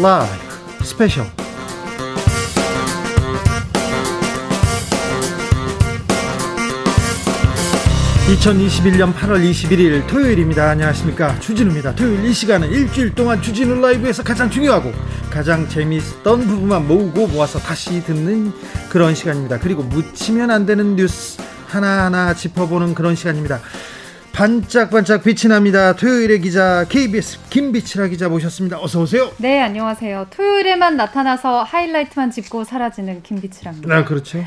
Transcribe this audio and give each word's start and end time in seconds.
라이브 0.00 0.84
스페셜 0.84 1.26
2021년 8.28 9.12
8월 9.12 9.42
21일 9.50 10.06
토요일입니다. 10.06 10.70
안녕하십니까. 10.70 11.40
주진우입니다. 11.40 11.96
토요일 11.96 12.24
이 12.26 12.32
시간은 12.32 12.70
일주일 12.70 13.14
동안 13.14 13.42
주진우 13.42 13.80
라이브에서 13.80 14.22
가장 14.22 14.48
중요하고 14.48 14.92
가장 15.30 15.68
재미있었던 15.68 16.46
부분만 16.46 16.86
모으고 16.86 17.26
모아서 17.26 17.58
다시 17.58 18.04
듣는 18.04 18.52
그런 18.90 19.16
시간입니다. 19.16 19.58
그리고 19.58 19.82
묻히면 19.82 20.50
안 20.50 20.64
되는 20.64 20.94
뉴스 20.94 21.42
하나하나 21.66 22.34
짚어보는 22.34 22.94
그런 22.94 23.14
시간입니다. 23.14 23.60
반짝반짝 24.38 25.24
빛이 25.24 25.48
납니다. 25.48 25.96
토요일의 25.96 26.40
기자 26.40 26.86
KBS 26.88 27.40
김빛이라 27.50 28.06
기자 28.06 28.28
모셨습니다. 28.28 28.80
어서 28.80 29.00
오세요. 29.02 29.32
네, 29.38 29.60
안녕하세요. 29.60 30.28
토요일에만 30.30 30.96
나타나서 30.96 31.64
하이라이트만 31.64 32.30
짚고 32.30 32.62
사라지는 32.62 33.24
김비치라입니다. 33.24 33.92
아, 33.92 34.04
그렇죠. 34.04 34.38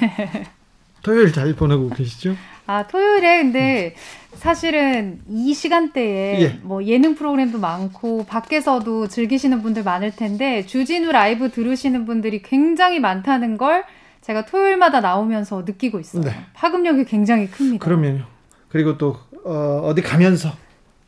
토요일 1.04 1.34
잘 1.34 1.54
보내고 1.56 1.90
계시죠? 1.90 2.38
아, 2.68 2.88
토요일에 2.88 3.42
근데 3.42 3.96
사실은 4.36 5.20
이 5.28 5.54
시간대에 5.54 6.42
예. 6.42 6.60
뭐 6.62 6.86
예능 6.86 7.16
프로그램도 7.16 7.60
많고 7.60 8.26
밖에서도 8.28 9.10
즐기시는 9.10 9.62
분들 9.62 9.84
많을 9.84 10.16
텐데 10.16 10.66
주진우 10.66 11.12
라이브 11.12 11.52
들으시는 11.52 12.06
분들이 12.06 12.42
굉장히 12.42 13.02
많다는 13.02 13.58
걸 13.58 13.84
제가 14.22 14.46
토요일마다 14.46 15.02
나오면서 15.02 15.64
느끼고 15.66 16.00
있어요. 16.00 16.24
네. 16.24 16.32
파급력이 16.54 17.04
굉장히 17.04 17.50
큽니다. 17.50 17.84
그러면요. 17.84 18.24
그리고 18.70 18.98
또 18.98 19.18
어, 19.44 19.82
어디 19.86 20.02
가면서 20.02 20.52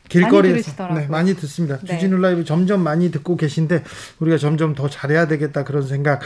길거리에서 0.08 0.72
많이, 0.88 1.00
네, 1.00 1.06
많이 1.08 1.34
듣습니다. 1.34 1.78
네. 1.78 1.94
주진우 1.94 2.18
라이브 2.18 2.44
점점 2.44 2.82
많이 2.82 3.10
듣고 3.10 3.36
계신데 3.36 3.82
우리가 4.20 4.38
점점 4.38 4.74
더 4.74 4.88
잘해야 4.88 5.26
되겠다 5.26 5.64
그런 5.64 5.86
생각 5.86 6.20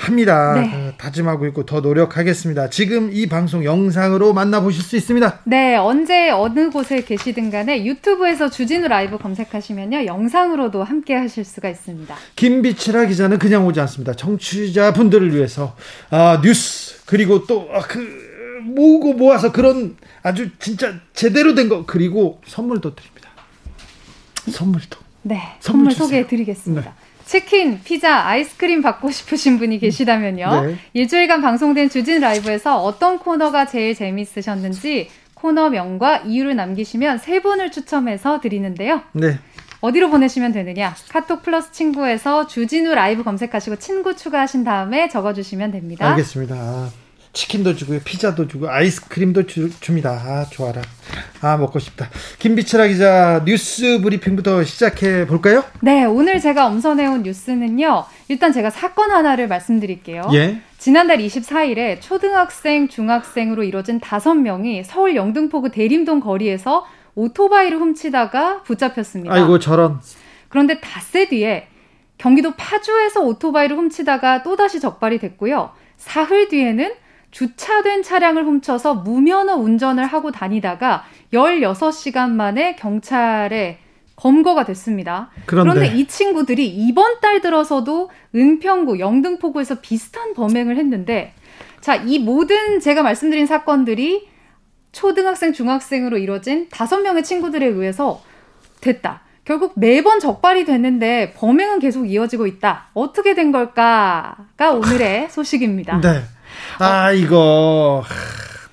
합니다. 0.00 0.54
네. 0.54 0.72
어, 0.74 0.92
다짐하고 0.96 1.46
있고 1.48 1.66
더 1.66 1.80
노력하겠습니다. 1.80 2.70
지금 2.70 3.10
이 3.12 3.26
방송 3.26 3.64
영상으로 3.64 4.32
만나보실 4.32 4.82
수 4.82 4.96
있습니다. 4.96 5.40
네, 5.44 5.76
언제 5.76 6.30
어느 6.30 6.70
곳에 6.70 7.02
계시든 7.02 7.50
간에 7.50 7.84
유튜브에서 7.84 8.48
주진우 8.48 8.88
라이브 8.88 9.18
검색하시면요. 9.18 10.06
영상으로도 10.06 10.82
함께 10.82 11.14
하실 11.14 11.44
수가 11.44 11.68
있습니다. 11.68 12.14
김비치라 12.34 13.04
기자는 13.04 13.38
그냥 13.38 13.66
오지 13.66 13.78
않습니다. 13.80 14.14
청취자분들을 14.14 15.34
위해서 15.34 15.76
아, 16.08 16.40
뉴스 16.42 17.04
그리고 17.04 17.46
또그 17.46 17.70
아, 17.74 18.29
모으고 18.60 19.14
모아서 19.14 19.52
그런 19.52 19.96
아주 20.22 20.50
진짜 20.58 20.94
제대로 21.14 21.54
된 21.54 21.68
거 21.68 21.84
그리고 21.86 22.40
선물도 22.46 22.94
드립니다. 22.94 23.30
선물도. 24.50 24.98
네, 25.22 25.36
선물, 25.60 25.90
선물 25.90 25.92
소개해 25.92 26.26
드리겠습니다. 26.26 26.82
네. 26.90 26.96
치킨, 27.26 27.80
피자, 27.84 28.26
아이스크림 28.26 28.82
받고 28.82 29.10
싶으신 29.10 29.58
분이 29.58 29.78
계시다면요. 29.78 30.66
네. 30.66 30.76
일주일간 30.94 31.42
방송된 31.42 31.88
주진 31.88 32.20
라이브에서 32.20 32.82
어떤 32.82 33.18
코너가 33.20 33.66
제일 33.66 33.94
재미있으셨는지 33.94 35.08
코너명과 35.34 36.22
이유를 36.26 36.56
남기시면 36.56 37.18
세 37.18 37.40
분을 37.40 37.70
추첨해서 37.70 38.40
드리는데요. 38.40 39.02
네. 39.12 39.38
어디로 39.80 40.10
보내시면 40.10 40.52
되느냐? 40.52 40.94
카톡 41.08 41.42
플러스 41.42 41.72
친구에서 41.72 42.46
주진우 42.46 42.94
라이브 42.94 43.22
검색하시고 43.22 43.76
친구 43.76 44.16
추가하신 44.16 44.64
다음에 44.64 45.08
적어주시면 45.08 45.70
됩니다. 45.70 46.10
알겠습니다. 46.10 46.90
치킨도 47.32 47.76
주고요, 47.76 48.00
피자도 48.04 48.48
주고, 48.48 48.68
아이스크림도 48.68 49.46
주, 49.46 49.70
줍니다. 49.80 50.10
아, 50.10 50.46
좋아라. 50.50 50.82
아, 51.40 51.56
먹고 51.56 51.78
싶다. 51.78 52.08
김비치라 52.40 52.88
기자 52.88 53.42
뉴스 53.44 54.00
브리핑부터 54.02 54.64
시작해 54.64 55.26
볼까요? 55.26 55.62
네, 55.80 56.04
오늘 56.04 56.40
제가 56.40 56.66
엄선해온 56.66 57.22
뉴스는요. 57.22 58.04
일단 58.28 58.52
제가 58.52 58.70
사건 58.70 59.12
하나를 59.12 59.46
말씀드릴게요. 59.46 60.28
예. 60.32 60.60
지난달 60.78 61.18
24일에 61.18 62.00
초등학생, 62.00 62.88
중학생으로 62.88 63.62
이뤄진 63.62 64.00
5명이 64.00 64.82
서울 64.84 65.14
영등포구 65.14 65.70
대림동 65.70 66.20
거리에서 66.20 66.84
오토바이를 67.14 67.78
훔치다가 67.78 68.62
붙잡혔습니다. 68.64 69.32
아이고, 69.32 69.60
저런. 69.60 70.00
그런데 70.48 70.80
닷새 70.80 71.28
뒤에 71.28 71.68
경기도 72.18 72.54
파주에서 72.56 73.20
오토바이를 73.22 73.76
훔치다가 73.76 74.42
또다시 74.42 74.80
적발이 74.80 75.18
됐고요. 75.18 75.70
사흘 75.96 76.48
뒤에는 76.48 76.92
주차된 77.30 78.02
차량을 78.02 78.44
훔쳐서 78.44 78.96
무면허 78.96 79.56
운전을 79.56 80.04
하고 80.04 80.32
다니다가 80.32 81.04
16시간 81.32 82.30
만에 82.30 82.76
경찰에 82.76 83.78
검거가 84.16 84.64
됐습니다. 84.64 85.30
그런데, 85.46 85.72
그런데, 85.72 85.96
이 85.96 86.06
친구들이 86.06 86.68
이번 86.68 87.20
달 87.20 87.40
들어서도 87.40 88.10
은평구, 88.34 88.98
영등포구에서 88.98 89.80
비슷한 89.80 90.34
범행을 90.34 90.76
했는데 90.76 91.32
자, 91.80 91.94
이 91.96 92.18
모든 92.18 92.80
제가 92.80 93.02
말씀드린 93.02 93.46
사건들이 93.46 94.28
초등학생, 94.92 95.52
중학생으로 95.52 96.18
이뤄진 96.18 96.68
다섯 96.70 97.00
명의 97.00 97.22
친구들에 97.22 97.66
의해서 97.66 98.22
됐다. 98.80 99.22
결국 99.44 99.72
매번 99.76 100.20
적발이 100.20 100.64
됐는데 100.64 101.32
범행은 101.36 101.78
계속 101.78 102.06
이어지고 102.06 102.46
있다. 102.46 102.88
어떻게 102.92 103.34
된 103.34 103.52
걸까가 103.52 104.72
오늘의 104.74 105.30
소식입니다. 105.30 106.00
네. 106.00 106.22
아, 106.80 107.12
이거. 107.12 108.02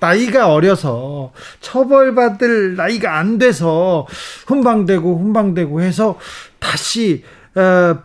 나이가 0.00 0.52
어려서 0.52 1.32
처벌받을 1.60 2.76
나이가 2.76 3.18
안 3.18 3.38
돼서 3.38 4.06
훈방되고 4.46 5.18
훈방되고 5.18 5.82
해서 5.82 6.18
다시 6.58 7.24
어, 7.56 7.98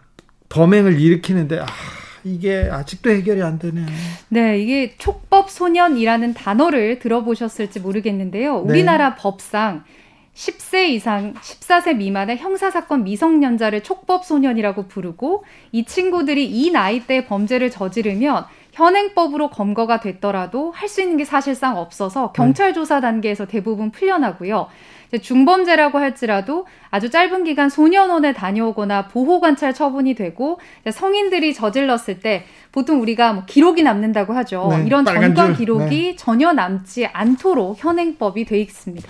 범행을 0.49 0.99
일으키는데 0.99 1.59
아, 1.59 1.65
이게 2.23 2.67
아직도 2.71 3.11
해결이 3.11 3.41
안 3.43 3.59
되네요. 3.59 3.85
네, 4.29 4.59
이게 4.59 4.95
촉법 4.97 5.49
소년이라는 5.49 6.33
단어를 6.33 6.99
들어보셨을지 6.99 7.79
모르겠는데요. 7.79 8.63
네. 8.63 8.71
우리나라 8.71 9.09
네. 9.09 9.15
법상 9.19 9.83
10세 10.33 10.89
이상 10.89 11.33
14세 11.35 11.95
미만의 11.97 12.37
형사사건 12.37 13.03
미성년자를 13.03 13.83
촉법소년이라고 13.83 14.87
부르고 14.87 15.43
이 15.71 15.85
친구들이 15.85 16.49
이 16.49 16.71
나이대 16.71 17.27
범죄를 17.27 17.69
저지르면 17.69 18.45
현행법으로 18.73 19.49
검거가 19.49 19.99
됐더라도 19.99 20.71
할 20.71 20.89
수 20.89 21.01
있는 21.01 21.17
게 21.17 21.25
사실상 21.25 21.77
없어서 21.77 22.31
경찰 22.33 22.67
네. 22.67 22.73
조사 22.73 22.99
단계에서 23.01 23.45
대부분 23.45 23.91
풀려나고요. 23.91 24.67
중범죄라고 25.21 25.99
할지라도 25.99 26.65
아주 26.89 27.09
짧은 27.11 27.43
기간 27.43 27.69
소년원에 27.69 28.33
다녀오거나 28.33 29.07
보호관찰 29.09 29.73
처분이 29.73 30.15
되고 30.15 30.59
성인들이 30.91 31.53
저질렀을 31.53 32.19
때 32.19 32.45
보통 32.71 33.01
우리가 33.01 33.33
뭐 33.33 33.43
기록이 33.45 33.83
남는다고 33.83 34.33
하죠. 34.33 34.67
네, 34.71 34.85
이런 34.85 35.05
전과 35.05 35.53
기록이 35.53 36.01
네. 36.11 36.15
전혀 36.15 36.51
남지 36.53 37.07
않도록 37.07 37.77
현행법이 37.83 38.45
돼 38.45 38.59
있습니다. 38.59 39.07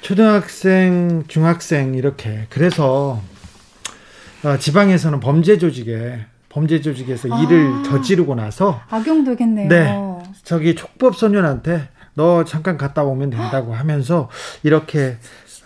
초등학생, 0.00 1.24
중학생 1.28 1.94
이렇게 1.94 2.46
그래서 2.48 3.20
어, 4.44 4.56
지방에서는 4.58 5.20
범죄 5.20 5.58
조직에 5.58 6.26
범죄 6.52 6.80
조직에서 6.80 7.28
아, 7.34 7.42
일을 7.42 7.82
저지르고 7.84 8.34
나서 8.34 8.80
악용되겠네요. 8.90 9.68
네, 9.68 10.32
저기 10.44 10.74
촉법 10.74 11.16
소년한테 11.16 11.88
너 12.14 12.44
잠깐 12.44 12.76
갔다 12.76 13.02
오면 13.04 13.30
된다고 13.30 13.74
하면서 13.74 14.28
이렇게 14.62 15.16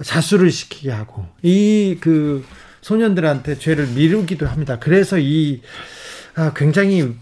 자수를 0.02 0.50
시키게 0.50 0.92
하고 0.92 1.26
이 1.42 1.98
그 2.00 2.44
소년들한테 2.82 3.58
죄를 3.58 3.88
미루기도 3.88 4.46
합니다. 4.46 4.78
그래서 4.78 5.18
이 5.18 5.60
아, 6.36 6.52
굉장히 6.54 7.16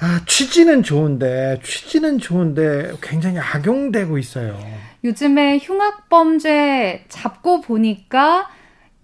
아, 0.00 0.20
취지는 0.26 0.82
좋은데 0.82 1.60
취지는 1.62 2.18
좋은데 2.18 2.94
굉장히 3.00 3.38
악용되고 3.38 4.18
있어요. 4.18 4.58
요즘에 5.04 5.58
흉악 5.62 6.08
범죄 6.08 7.04
잡고 7.08 7.60
보니까 7.60 8.48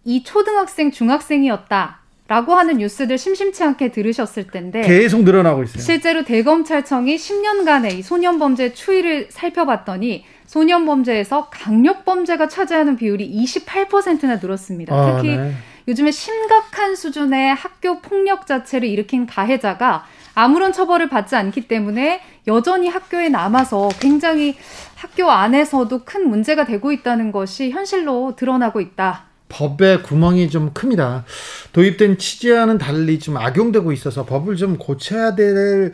이 0.05 0.25
초등학생 0.25 0.91
중학생이었다. 0.91 2.01
라고 2.29 2.55
하는 2.55 2.79
뉴스들 2.79 3.19
심심치 3.19 3.63
않게 3.63 3.93
들으셨을 3.93 4.49
텐데 4.49 4.83
계속 4.83 5.23
늘어나고 5.23 5.63
있어요. 5.63 5.83
실제로 5.83 6.25
대검찰청이 6.25 7.17
10년간의 7.17 7.99
이 7.99 8.03
소년 8.03 8.39
범죄 8.39 8.73
추이를 8.75 9.29
살펴봤더니 9.31 10.25
소년 10.45 10.87
범죄에서 10.87 11.49
강력 11.51 12.05
범죄가 12.05 12.49
차지하는 12.49 12.97
비율이 12.97 13.31
28%나 13.45 14.37
늘었습니다. 14.37 14.95
아, 14.95 15.17
특히 15.17 15.37
네. 15.37 15.53
요즘에 15.89 16.11
심각한 16.11 16.97
수준의 16.97 17.55
학교 17.55 18.01
폭력 18.01 18.47
자체를 18.47 18.89
일으킨 18.89 19.27
가해자가 19.27 20.05
아무런 20.35 20.73
처벌을 20.73 21.09
받지 21.09 21.37
않기 21.37 21.69
때문에 21.69 22.21
여전히 22.49 22.89
학교에 22.89 23.29
남아서 23.29 23.89
굉장히 24.01 24.57
학교 24.97 25.31
안에서도 25.31 26.05
큰 26.05 26.29
문제가 26.29 26.65
되고 26.65 26.91
있다는 26.91 27.31
것이 27.31 27.71
현실로 27.71 28.35
드러나고 28.37 28.81
있다. 28.81 29.27
법에 29.49 29.99
구멍이 29.99 30.51
좀 30.51 30.73
큽니다. 30.73 31.25
도입된 31.73 32.19
취지와는 32.19 32.79
달리 32.79 33.19
좀 33.19 33.37
악용되고 33.37 33.93
있어서 33.93 34.25
법을 34.25 34.57
좀 34.57 34.77
고쳐야 34.79 35.35
될 35.35 35.93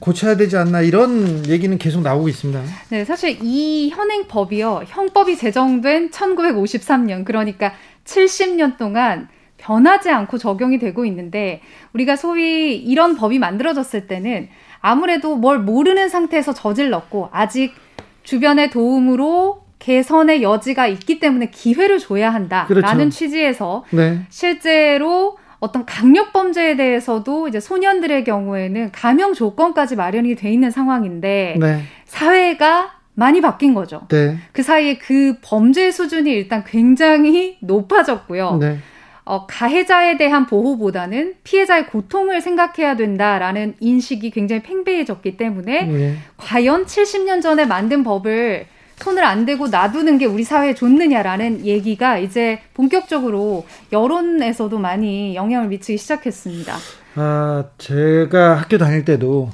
고쳐야 0.00 0.36
되지 0.36 0.56
않나 0.56 0.80
이런 0.80 1.46
얘기는 1.46 1.76
계속 1.78 2.02
나오고 2.02 2.28
있습니다. 2.28 2.60
네, 2.88 3.04
사실 3.04 3.38
이 3.40 3.88
현행법이요. 3.90 4.82
형법이 4.88 5.36
제정된 5.36 6.10
1953년 6.10 7.24
그러니까 7.24 7.72
70년 8.04 8.76
동안 8.76 9.28
변하지 9.58 10.10
않고 10.10 10.38
적용이 10.38 10.80
되고 10.80 11.04
있는데 11.04 11.60
우리가 11.92 12.16
소위 12.16 12.76
이런 12.76 13.14
법이 13.14 13.38
만들어졌을 13.38 14.08
때는 14.08 14.48
아무래도 14.80 15.36
뭘 15.36 15.60
모르는 15.60 16.08
상태에서 16.08 16.52
저질렀고 16.52 17.28
아직 17.30 17.72
주변의 18.24 18.70
도움으로 18.70 19.61
개선의 19.82 20.44
여지가 20.44 20.86
있기 20.86 21.18
때문에 21.18 21.50
기회를 21.50 21.98
줘야 21.98 22.32
한다라는 22.32 22.68
그렇죠. 22.68 23.08
취지에서 23.08 23.84
네. 23.90 24.20
실제로 24.30 25.36
어떤 25.58 25.84
강력 25.86 26.32
범죄에 26.32 26.76
대해서도 26.76 27.48
이제 27.48 27.58
소년들의 27.58 28.22
경우에는 28.22 28.92
감형 28.92 29.34
조건까지 29.34 29.96
마련이 29.96 30.36
돼 30.36 30.52
있는 30.52 30.70
상황인데 30.70 31.56
네. 31.58 31.82
사회가 32.04 32.92
많이 33.14 33.40
바뀐 33.40 33.74
거죠. 33.74 34.02
네. 34.08 34.38
그 34.52 34.62
사이에 34.62 34.98
그 34.98 35.38
범죄 35.42 35.90
수준이 35.90 36.30
일단 36.30 36.62
굉장히 36.64 37.58
높아졌고요. 37.60 38.58
네. 38.60 38.78
어, 39.24 39.46
가해자에 39.48 40.16
대한 40.16 40.46
보호보다는 40.46 41.34
피해자의 41.42 41.88
고통을 41.88 42.40
생각해야 42.40 42.94
된다라는 42.94 43.74
인식이 43.80 44.30
굉장히 44.30 44.62
팽배해졌기 44.62 45.36
때문에 45.36 45.82
네. 45.84 46.16
과연 46.36 46.86
70년 46.86 47.42
전에 47.42 47.64
만든 47.64 48.04
법을 48.04 48.66
손을 49.02 49.24
안 49.24 49.44
대고 49.44 49.68
놔두는 49.68 50.18
게 50.18 50.26
우리 50.26 50.44
사회에 50.44 50.74
좋느냐라는 50.74 51.66
얘기가 51.66 52.18
이제 52.18 52.60
본격적으로 52.74 53.66
여론에서도 53.90 54.78
많이 54.78 55.34
영향을 55.34 55.68
미치기 55.68 55.98
시작했습니다. 55.98 56.76
아, 57.16 57.64
제가 57.78 58.58
학교 58.58 58.78
다닐 58.78 59.04
때도 59.04 59.50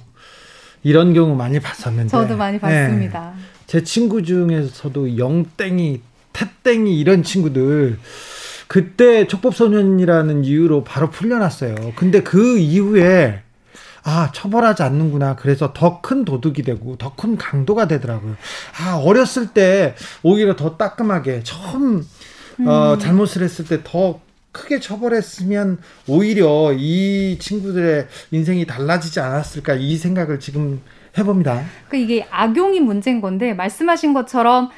이런 0.83 1.15
경우 1.15 1.35
많이 1.35 1.61
봤었는데. 1.61 2.09
저도 2.09 2.37
많이 2.37 2.59
봤습니다. 2.59 3.33
네. 3.37 3.43
제 3.67 3.83
친구 3.83 4.23
중에서도 4.23 5.19
영땡이, 5.19 6.01
태땡이 6.33 6.99
이런 6.99 7.23
친구들 7.23 7.99
그때 8.69 9.27
촉법소년이라는 9.27 10.45
이유로 10.45 10.85
바로 10.85 11.11
풀려났어요. 11.11 11.93
근데 11.97 12.23
그 12.23 12.59
이후에 12.59 13.41
아, 14.05 14.31
처벌하지 14.33 14.83
않는구나. 14.83 15.37
그래서 15.37 15.73
더 15.73 16.01
큰 16.01 16.25
도둑이 16.25 16.63
되고 16.65 16.97
더 16.97 17.13
큰 17.17 17.37
강도가 17.37 17.89
되더라고요. 17.89 18.37
아, 18.81 18.97
어렸을 18.97 19.49
때 19.49 19.95
오히려 20.23 20.57
더 20.57 20.77
따끔하게 20.77 21.43
처음 21.43 22.05
어, 22.67 22.95
음. 22.95 22.99
잘못을 22.99 23.43
했을 23.43 23.65
때더 23.67 24.21
크게 24.53 24.81
처벌했으면 24.81 25.79
오히려 26.09 26.73
이 26.77 27.39
친구들의 27.41 28.09
인생이 28.31 28.67
달라지지 28.67 29.21
않았을까 29.21 29.75
이 29.75 29.97
생각을 29.97 30.41
지금 30.41 30.81
해봅니다. 31.17 31.63
그 31.89 31.97
이게 31.97 32.27
악용이 32.31 32.81
문제인 32.81 33.21
건데 33.21 33.55
말씀하신 33.55 34.15
것처럼 34.15 34.71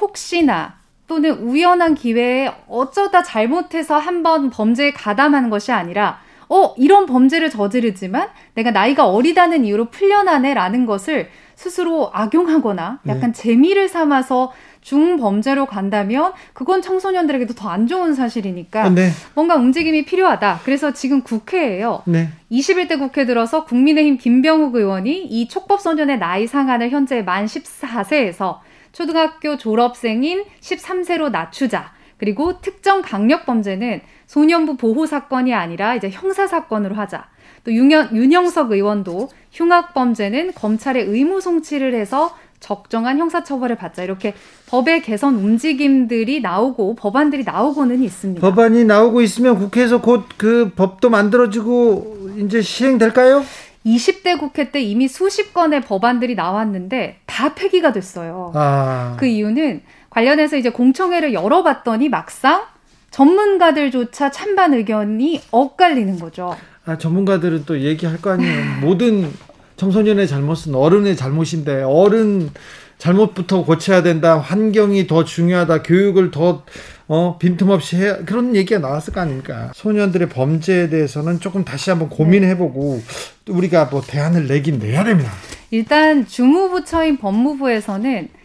혹시나 0.00 0.76
또는 1.06 1.32
우연한 1.38 1.94
기회에 1.94 2.52
어쩌다 2.68 3.22
잘못해서 3.22 3.96
한번 3.98 4.50
범죄에 4.50 4.92
가담하는 4.92 5.50
것이 5.50 5.72
아니라 5.72 6.20
어, 6.48 6.74
이런 6.78 7.06
범죄를 7.06 7.50
저지르지만 7.50 8.28
내가 8.54 8.70
나이가 8.70 9.06
어리다는 9.08 9.64
이유로 9.64 9.86
풀려나네라는 9.86 10.86
것을 10.86 11.28
스스로 11.54 12.10
악용하거나 12.12 13.00
약간 13.08 13.32
네. 13.32 13.42
재미를 13.42 13.88
삼아서 13.88 14.52
중범죄로 14.80 15.66
간다면 15.66 16.32
그건 16.54 16.80
청소년들에게도 16.82 17.54
더 17.54 17.68
안 17.68 17.86
좋은 17.86 18.14
사실이니까 18.14 18.84
아, 18.84 18.88
네. 18.88 19.10
뭔가 19.34 19.56
움직임이 19.56 20.04
필요하다. 20.04 20.60
그래서 20.64 20.92
지금 20.92 21.20
국회에요. 21.22 22.02
네. 22.06 22.28
21대 22.50 22.98
국회 22.98 23.26
들어서 23.26 23.64
국민의힘 23.64 24.16
김병욱 24.16 24.74
의원이 24.74 25.26
이 25.26 25.48
촉법소년의 25.48 26.18
나이 26.18 26.46
상한을 26.46 26.88
현재 26.90 27.20
만 27.20 27.44
14세에서 27.44 28.60
초등학교 28.92 29.58
졸업생인 29.58 30.44
13세로 30.60 31.30
낮추자. 31.30 31.92
그리고 32.18 32.60
특정 32.60 33.00
강력 33.02 33.46
범죄는 33.46 34.00
소년부 34.26 34.76
보호 34.76 35.06
사건이 35.06 35.54
아니라 35.54 35.94
이제 35.94 36.10
형사 36.10 36.46
사건으로 36.46 36.94
하자. 36.94 37.26
또 37.64 37.72
윤영, 37.72 38.10
윤영석 38.12 38.72
의원도 38.72 39.30
흉악 39.52 39.94
범죄는 39.94 40.52
검찰의 40.54 41.04
의무 41.04 41.40
송치를 41.40 41.94
해서 41.94 42.36
적정한 42.60 43.18
형사처벌을 43.18 43.76
받자 43.76 44.02
이렇게 44.02 44.34
법의 44.66 45.02
개선 45.02 45.36
움직임들이 45.36 46.40
나오고 46.40 46.96
법안들이 46.96 47.44
나오고는 47.44 48.02
있습니다. 48.02 48.40
법안이 48.40 48.84
나오고 48.84 49.20
있으면 49.22 49.56
국회에서 49.58 50.00
곧 50.00 50.24
그 50.36 50.72
법도 50.74 51.08
만들어지고 51.10 52.30
이제 52.38 52.60
시행될까요? 52.60 53.44
20대 53.86 54.38
국회 54.38 54.70
때 54.70 54.80
이미 54.80 55.08
수십 55.08 55.54
건의 55.54 55.80
법안들이 55.80 56.34
나왔는데 56.34 57.20
다 57.26 57.54
폐기가 57.54 57.92
됐어요. 57.92 58.52
아. 58.54 59.16
그 59.18 59.26
이유는 59.26 59.82
관련해서 60.18 60.56
이제 60.56 60.70
공청회를 60.70 61.32
열어봤더니 61.32 62.08
막상 62.08 62.64
전문가들조차 63.10 64.32
찬반 64.32 64.74
의견이 64.74 65.40
엇갈리는 65.52 66.18
거죠. 66.18 66.56
아, 66.84 66.98
전문가들은 66.98 67.64
또 67.66 67.80
얘기할 67.80 68.20
거 68.20 68.30
아니에요. 68.30 68.80
모든 68.82 69.30
청소년의 69.76 70.26
잘못은 70.26 70.74
어른의 70.74 71.16
잘못인데 71.16 71.84
어른 71.84 72.50
잘못부터 72.98 73.64
고쳐야 73.64 74.02
된다. 74.02 74.38
환경이 74.38 75.06
더 75.06 75.24
중요하다. 75.24 75.84
교육을 75.84 76.32
더 76.32 76.64
어, 77.06 77.38
빈틈없이 77.38 77.96
해야 77.96 78.24
그런 78.24 78.56
얘기가 78.56 78.80
나왔을 78.80 79.14
거 79.14 79.20
아닙니까? 79.20 79.70
소년들의 79.74 80.30
범죄에 80.30 80.88
대해서는 80.90 81.38
조금 81.38 81.64
다시 81.64 81.90
한번 81.90 82.08
고민해보고 82.08 83.00
우리가 83.48 83.84
뭐 83.84 84.02
대안을 84.04 84.48
내긴 84.48 84.80
내야 84.80 85.04
됩니다. 85.04 85.30
일단 85.70 86.26
주무부처인 86.26 87.18
법무부에서는 87.18 88.37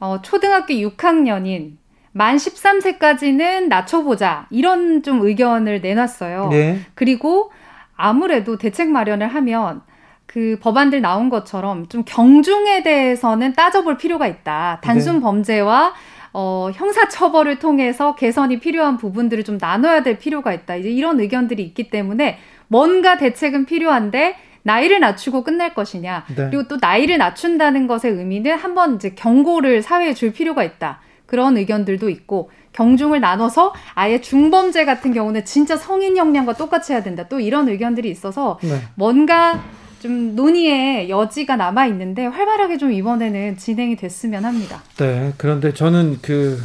어, 0.00 0.20
초등학교 0.22 0.74
6학년인 0.74 1.76
만 2.12 2.36
13세까지는 2.36 3.68
낮춰보자. 3.68 4.46
이런 4.50 5.02
좀 5.02 5.20
의견을 5.24 5.80
내놨어요. 5.80 6.48
네. 6.48 6.80
그리고 6.94 7.52
아무래도 7.96 8.58
대책 8.58 8.90
마련을 8.90 9.28
하면 9.28 9.82
그 10.26 10.58
법안들 10.60 11.00
나온 11.00 11.30
것처럼 11.30 11.88
좀 11.88 12.02
경중에 12.06 12.82
대해서는 12.82 13.54
따져볼 13.54 13.98
필요가 13.98 14.26
있다. 14.26 14.80
단순 14.82 15.16
네. 15.16 15.20
범죄와 15.20 15.94
어, 16.32 16.70
형사처벌을 16.74 17.58
통해서 17.58 18.14
개선이 18.14 18.60
필요한 18.60 18.98
부분들을 18.98 19.44
좀 19.44 19.58
나눠야 19.60 20.02
될 20.02 20.18
필요가 20.18 20.52
있다. 20.52 20.76
이제 20.76 20.90
이런 20.90 21.18
의견들이 21.20 21.62
있기 21.62 21.90
때문에 21.90 22.38
뭔가 22.68 23.16
대책은 23.16 23.64
필요한데 23.64 24.36
나이를 24.68 25.00
낮추고 25.00 25.44
끝날 25.44 25.72
것이냐. 25.72 26.26
네. 26.28 26.48
그리고 26.50 26.68
또 26.68 26.76
나이를 26.78 27.16
낮춘다는 27.16 27.86
것의 27.86 28.12
의미는 28.12 28.54
한번 28.54 28.96
이제 28.96 29.10
경고를 29.10 29.80
사회에 29.80 30.12
줄 30.12 30.32
필요가 30.32 30.62
있다. 30.62 31.00
그런 31.24 31.56
의견들도 31.56 32.08
있고 32.10 32.50
경중을 32.72 33.20
나눠서 33.20 33.72
아예 33.94 34.20
중범죄 34.20 34.84
같은 34.84 35.12
경우는 35.14 35.44
진짜 35.46 35.76
성인 35.76 36.16
형량과 36.16 36.54
똑같이 36.54 36.92
해야 36.92 37.02
된다. 37.02 37.26
또 37.28 37.40
이런 37.40 37.68
의견들이 37.68 38.10
있어서 38.10 38.58
네. 38.62 38.80
뭔가 38.94 39.62
좀 40.00 40.36
논의의 40.36 41.08
여지가 41.08 41.56
남아 41.56 41.86
있는데 41.86 42.26
활발하게 42.26 42.76
좀 42.76 42.92
이번에는 42.92 43.56
진행이 43.56 43.96
됐으면 43.96 44.44
합니다. 44.44 44.82
네. 44.98 45.32
그런데 45.38 45.72
저는 45.72 46.18
그 46.20 46.58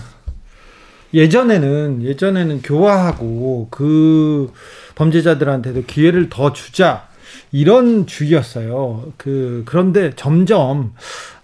예전에는 1.14 2.04
예전에는 2.04 2.62
교화하고 2.64 3.68
그 3.72 4.52
범죄자들한테도 4.96 5.84
기회를 5.86 6.30
더 6.30 6.54
주자 6.54 7.08
이런 7.52 8.08
주의였어요. 8.08 9.14
그 9.18 9.64
그런데 9.66 10.12
점점 10.16 10.94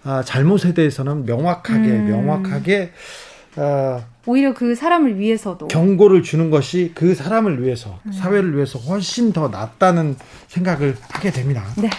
아, 0.03 0.23
잘못에 0.23 0.73
대해서는 0.73 1.25
명확하게 1.25 1.87
음. 1.89 2.05
명확하게 2.09 2.91
아, 3.55 4.01
오히려 4.25 4.53
그 4.53 4.75
사람을 4.75 5.17
위해서도 5.19 5.67
경고를 5.67 6.23
주는 6.23 6.49
것이 6.49 6.91
그 6.95 7.15
사람을 7.15 7.63
위해서 7.63 7.99
음. 8.05 8.11
사회를 8.11 8.55
위해서 8.55 8.79
훨씬 8.79 9.33
더 9.33 9.49
낫다는 9.49 10.15
생각을 10.47 10.95
하게 11.09 11.31
됩니다. 11.31 11.63
네. 11.77 11.89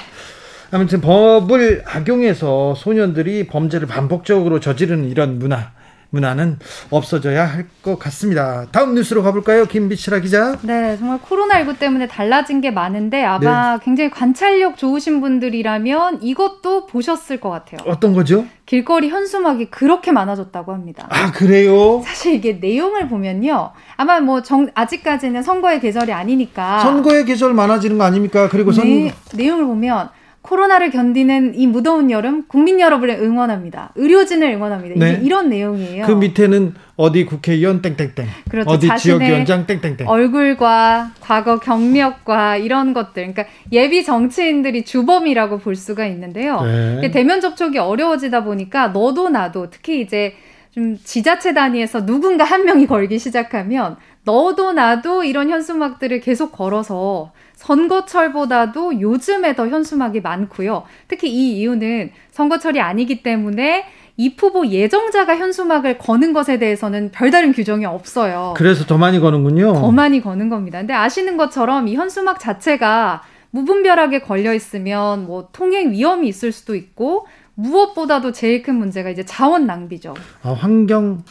아무튼 0.72 1.00
법을 1.00 1.82
악용해서 1.84 2.74
소년들이 2.76 3.48
범죄를 3.48 3.88
반복적으로 3.88 4.60
저지르는 4.60 5.10
이런 5.10 5.38
문화 5.38 5.72
문화는 6.10 6.58
없어져야 6.90 7.46
할 7.46 7.66
것 7.82 7.98
같습니다. 7.98 8.66
다음 8.72 8.94
뉴스로 8.94 9.22
가볼까요? 9.22 9.64
김비치라 9.64 10.18
기자. 10.20 10.54
네, 10.62 10.98
정말 10.98 11.18
코로나19 11.20 11.78
때문에 11.78 12.06
달라진 12.08 12.60
게 12.60 12.70
많은데 12.70 13.24
아마 13.24 13.78
네. 13.78 13.84
굉장히 13.84 14.10
관찰력 14.10 14.76
좋으신 14.76 15.22
분들이라면 15.22 16.22
이것도 16.22 16.84
보셨을 16.86 17.40
것 17.40 17.48
같아요. 17.48 17.80
어떤 17.90 18.12
거죠? 18.12 18.44
길거리 18.66 19.08
현수막이 19.08 19.70
그렇게 19.70 20.12
많아졌다고 20.12 20.74
합니다. 20.74 21.06
아, 21.08 21.32
그래요? 21.32 22.02
사실 22.04 22.34
이게 22.34 22.52
내용을 22.60 23.08
보면요. 23.08 23.70
아마 23.96 24.20
뭐 24.20 24.42
정, 24.42 24.68
아직까지는 24.74 25.42
선거의 25.42 25.80
계절이 25.80 26.12
아니니까. 26.12 26.80
선거의 26.80 27.24
계절 27.24 27.54
많아지는 27.54 27.96
거 27.96 28.04
아닙니까? 28.04 28.48
그리고 28.50 28.72
선 28.72 28.84
네, 28.84 29.14
내용을 29.34 29.64
보면 29.64 30.10
코로나를 30.42 30.90
견디는 30.90 31.54
이 31.54 31.66
무더운 31.66 32.10
여름 32.10 32.44
국민 32.48 32.80
여러분을 32.80 33.16
응원합니다. 33.20 33.92
의료진을 33.94 34.50
응원합니다. 34.52 34.94
네. 34.98 35.20
이런 35.22 35.50
내용이에요. 35.50 36.06
그 36.06 36.12
밑에는 36.12 36.74
어디 36.96 37.26
국회의원 37.26 37.82
땡땡땡. 37.82 38.26
그렇죠. 38.50 38.70
어디 38.70 38.88
지역위원장 38.96 39.66
땡땡땡. 39.66 40.08
얼굴과 40.08 41.12
과거 41.20 41.60
경력과 41.60 42.56
이런 42.56 42.94
것들. 42.94 43.32
그러니까 43.32 43.44
예비 43.70 44.02
정치인들이 44.02 44.84
주범이라고 44.84 45.58
볼 45.58 45.76
수가 45.76 46.06
있는데요. 46.06 46.62
네. 46.62 47.10
대면 47.10 47.40
접촉이 47.40 47.78
어려워지다 47.78 48.44
보니까 48.44 48.88
너도 48.88 49.28
나도 49.28 49.70
특히 49.70 50.00
이제 50.00 50.34
좀 50.70 50.96
지자체 51.02 51.52
단위에서 51.52 52.06
누군가 52.06 52.44
한 52.44 52.64
명이 52.64 52.86
걸기 52.86 53.18
시작하면 53.18 53.96
너도 54.24 54.72
나도 54.72 55.24
이런 55.24 55.50
현수막들을 55.50 56.20
계속 56.20 56.52
걸어서 56.52 57.32
선거철보다도 57.60 59.00
요즘에 59.00 59.54
더 59.54 59.68
현수막이 59.68 60.22
많고요. 60.22 60.84
특히 61.08 61.30
이 61.30 61.58
이유는 61.58 62.10
선거철이 62.30 62.80
아니기 62.80 63.22
때문에 63.22 63.84
이 64.16 64.34
후보 64.36 64.66
예정자가 64.66 65.36
현수막을 65.36 65.98
거는 65.98 66.32
것에 66.32 66.58
대해서는 66.58 67.10
별다른 67.12 67.52
규정이 67.52 67.84
없어요. 67.84 68.54
그래서 68.56 68.84
더 68.86 68.96
많이 68.98 69.20
거는군요. 69.20 69.74
더 69.74 69.92
많이 69.92 70.20
거는 70.20 70.48
겁니다. 70.48 70.78
근데 70.78 70.94
아시는 70.94 71.36
것처럼 71.36 71.86
이 71.88 71.96
현수막 71.96 72.40
자체가 72.40 73.22
무분별하게 73.50 74.20
걸려 74.20 74.54
있으면 74.54 75.26
뭐 75.26 75.48
통행 75.52 75.92
위험이 75.92 76.28
있을 76.28 76.52
수도 76.52 76.74
있고 76.74 77.26
무엇보다도 77.54 78.32
제일 78.32 78.62
큰 78.62 78.76
문제가 78.76 79.10
이제 79.10 79.24
자원 79.24 79.66
낭비죠. 79.66 80.14
아, 80.42 80.52
환경 80.52 81.24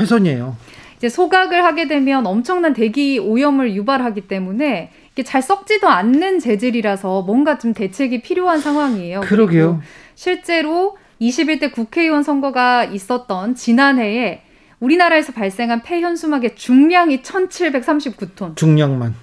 훼손이에요. 0.00 0.56
이제 0.96 1.10
소각을 1.10 1.64
하게 1.64 1.88
되면 1.88 2.26
엄청난 2.26 2.72
대기 2.72 3.18
오염을 3.18 3.74
유발하기 3.74 4.22
때문에 4.28 4.90
잘 5.24 5.42
썩지도 5.42 5.88
않는 5.88 6.38
재질이라서 6.38 7.22
뭔가 7.22 7.58
좀 7.58 7.72
대책이 7.72 8.22
필요한 8.22 8.60
상황이에요. 8.60 9.20
그러게요. 9.20 9.80
실제로 10.14 10.96
21대 11.20 11.72
국회의원 11.72 12.22
선거가 12.22 12.84
있었던 12.84 13.54
지난해에 13.54 14.42
우리나라에서 14.80 15.32
발생한 15.32 15.82
폐 15.82 16.00
현수막의 16.00 16.56
중량이 16.56 17.22
1,739톤. 17.22 18.56
중량만. 18.56 19.14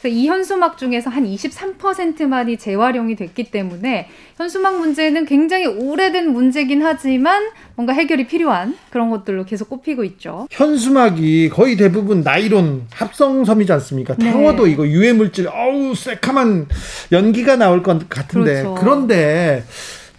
그래서 0.00 0.16
이 0.16 0.26
현수막 0.26 0.78
중에서 0.78 1.10
한 1.10 1.26
23%만이 1.26 2.56
재활용이 2.56 3.16
됐기 3.16 3.50
때문에 3.50 4.08
현수막 4.36 4.78
문제는 4.78 5.26
굉장히 5.26 5.66
오래된 5.66 6.30
문제긴 6.32 6.82
하지만 6.82 7.50
뭔가 7.76 7.92
해결이 7.92 8.26
필요한 8.26 8.76
그런 8.88 9.10
것들로 9.10 9.44
계속 9.44 9.68
꼽히고 9.68 10.04
있죠. 10.04 10.46
현수막이 10.50 11.50
거의 11.50 11.76
대부분 11.76 12.22
나이론 12.22 12.86
합성섬이지 12.92 13.72
않습니까? 13.72 14.14
네. 14.16 14.32
태워도 14.32 14.66
이거 14.68 14.86
유해 14.86 15.12
물질 15.12 15.48
어우 15.48 15.94
새카만 15.94 16.68
연기가 17.12 17.56
나올 17.56 17.82
것 17.82 18.08
같은데 18.08 18.62
그렇죠. 18.62 18.74
그런데 18.76 19.64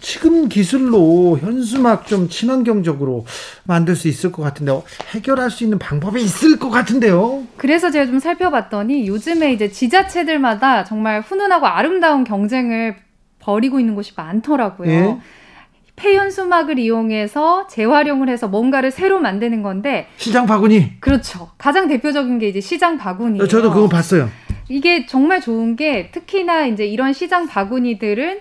지금 0.02 0.48
기술로 0.48 1.38
현수막 1.38 2.06
좀 2.06 2.28
친환경적으로 2.28 3.24
만들 3.64 3.94
수 3.94 4.08
있을 4.08 4.32
것 4.32 4.42
같은데 4.42 4.72
해결할 5.14 5.50
수 5.50 5.62
있는 5.62 5.78
방법이 5.78 6.20
있을 6.20 6.58
것 6.58 6.70
같은데요. 6.70 7.44
그래서 7.56 7.90
제가 7.90 8.06
좀 8.06 8.18
살펴봤더니 8.18 9.06
요즘에 9.06 9.52
이제 9.52 9.70
지자체들마다 9.70 10.84
정말 10.84 11.20
훈훈하고 11.20 11.66
아름다운 11.66 12.24
경쟁을 12.24 12.96
벌이고 13.38 13.78
있는 13.80 13.94
곳이 13.94 14.12
많더라고요. 14.16 14.90
예? 14.90 15.18
폐현수막을 15.94 16.78
이용해서 16.80 17.68
재활용을 17.68 18.28
해서 18.28 18.48
뭔가를 18.48 18.90
새로 18.90 19.20
만드는 19.20 19.62
건데 19.62 20.08
시장 20.16 20.46
바구니 20.46 21.00
그렇죠 21.00 21.50
가장 21.58 21.86
대표적인 21.86 22.38
게 22.38 22.48
이제 22.48 22.60
시장 22.60 22.96
바구니 22.96 23.46
저도 23.46 23.70
그거 23.70 23.88
봤어요 23.88 24.30
이게 24.70 25.04
정말 25.04 25.42
좋은 25.42 25.76
게 25.76 26.10
특히나 26.10 26.66
이제 26.66 26.86
이런 26.86 27.12
시장 27.12 27.46
바구니들은 27.46 28.40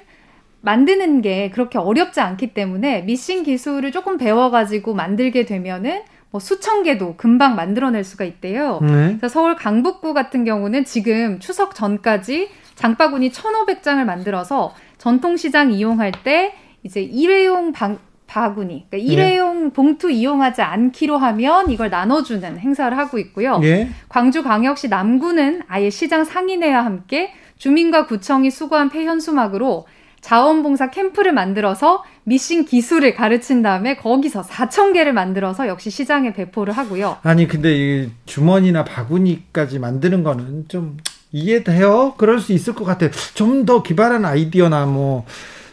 만드는 0.61 1.21
게 1.21 1.49
그렇게 1.49 1.77
어렵지 1.77 2.19
않기 2.19 2.53
때문에 2.53 3.01
미싱 3.01 3.43
기술을 3.43 3.91
조금 3.91 4.17
배워가지고 4.17 4.93
만들게 4.93 5.45
되면은 5.45 6.03
뭐 6.29 6.39
수천 6.39 6.83
개도 6.83 7.15
금방 7.17 7.55
만들어낼 7.55 8.03
수가 8.03 8.23
있대요. 8.23 8.79
네. 8.81 9.17
그래서 9.17 9.27
서울 9.27 9.55
강북구 9.55 10.13
같은 10.13 10.45
경우는 10.45 10.85
지금 10.85 11.39
추석 11.39 11.75
전까지 11.75 12.49
장바구니 12.75 13.31
1,500장을 13.31 14.03
만들어서 14.05 14.73
전통시장 14.97 15.71
이용할 15.71 16.11
때 16.23 16.53
이제 16.83 17.01
일회용 17.01 17.73
방, 17.73 17.99
바구니, 18.27 18.85
그러니까 18.89 18.97
네. 18.97 18.99
일회용 18.99 19.65
예. 19.65 19.69
봉투 19.71 20.09
이용하지 20.09 20.61
않기로 20.61 21.17
하면 21.17 21.69
이걸 21.69 21.89
나눠주는 21.89 22.57
행사를 22.59 22.97
하고 22.97 23.19
있고요. 23.19 23.59
예. 23.63 23.89
광주광역시 24.07 24.87
남구는 24.87 25.63
아예 25.67 25.89
시장 25.89 26.23
상인회와 26.23 26.85
함께 26.85 27.33
주민과 27.57 28.07
구청이 28.07 28.49
수거한 28.49 28.89
폐현수막으로 28.89 29.85
자원봉사 30.21 30.91
캠프를 30.91 31.33
만들어서 31.33 32.03
미싱 32.23 32.65
기술을 32.65 33.15
가르친 33.15 33.61
다음에 33.61 33.95
거기서 33.95 34.43
4천 34.43 34.93
개를 34.93 35.13
만들어서 35.13 35.67
역시 35.67 35.89
시장에 35.89 36.33
배포를 36.33 36.73
하고요. 36.77 37.17
아니 37.23 37.47
근데 37.47 37.75
이 37.75 38.09
주머니나 38.25 38.83
바구니까지 38.85 39.79
만드는 39.79 40.23
거는 40.23 40.65
좀 40.67 40.97
이해돼요? 41.31 42.13
그럴 42.17 42.39
수 42.39 42.53
있을 42.53 42.73
것 42.75 42.85
같아요. 42.85 43.09
좀 43.33 43.65
더 43.65 43.83
기발한 43.83 44.23
아이디어나 44.25 44.85
뭐 44.85 45.25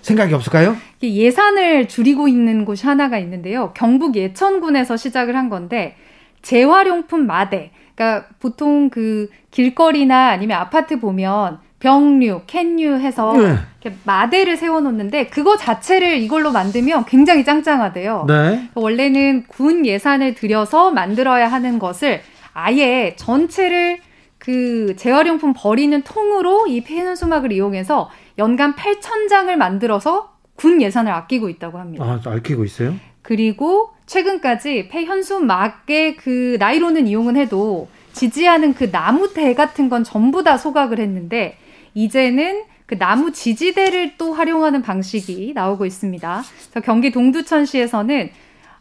생각이 0.02 0.32
없을까요? 0.34 0.76
예산을 1.02 1.88
줄이고 1.88 2.28
있는 2.28 2.64
곳이 2.64 2.86
하나가 2.86 3.18
있는데요. 3.18 3.72
경북 3.74 4.16
예천군에서 4.16 4.96
시작을 4.96 5.36
한 5.36 5.48
건데 5.50 5.96
재활용품 6.42 7.26
마대. 7.26 7.70
그러니까 7.94 8.28
보통 8.40 8.88
그 8.90 9.28
길거리나 9.50 10.28
아니면 10.28 10.58
아파트 10.58 10.98
보면 11.00 11.58
병류, 11.80 12.42
캔류 12.46 12.98
해서 12.98 13.32
네. 13.34 13.56
이렇게 13.80 13.96
마대를 14.04 14.56
세워놓는데 14.56 15.28
그거 15.28 15.56
자체를 15.56 16.18
이걸로 16.18 16.50
만들면 16.50 17.04
굉장히 17.04 17.44
짱짱하대요. 17.44 18.24
네. 18.26 18.68
원래는 18.74 19.44
군 19.46 19.86
예산을 19.86 20.34
들여서 20.34 20.90
만들어야 20.90 21.46
하는 21.46 21.78
것을 21.78 22.20
아예 22.52 23.14
전체를 23.16 24.00
그 24.38 24.96
재활용품 24.96 25.52
버리는 25.56 26.02
통으로 26.02 26.66
이 26.66 26.80
폐현수막을 26.82 27.52
이용해서 27.52 28.10
연간 28.38 28.74
8천 28.74 29.28
장을 29.28 29.54
만들어서 29.56 30.32
군 30.56 30.82
예산을 30.82 31.12
아끼고 31.12 31.48
있다고 31.48 31.78
합니다. 31.78 32.04
아, 32.04 32.20
아끼고 32.24 32.64
있어요? 32.64 32.94
그리고 33.22 33.90
최근까지 34.06 34.88
폐현수막의 34.88 36.16
그 36.16 36.56
나이로는 36.58 37.06
이용은 37.06 37.36
해도 37.36 37.88
지지하는 38.12 38.74
그 38.74 38.90
나무 38.90 39.32
대 39.32 39.54
같은 39.54 39.88
건 39.88 40.02
전부 40.02 40.42
다 40.42 40.56
소각을 40.56 40.98
했는데 40.98 41.56
이제는 41.98 42.62
그 42.86 42.96
나무 42.96 43.32
지지대를 43.32 44.16
또 44.16 44.32
활용하는 44.32 44.82
방식이 44.82 45.52
나오고 45.54 45.84
있습니다. 45.84 46.42
그래서 46.70 46.80
경기 46.80 47.10
동두천시에서는 47.10 48.30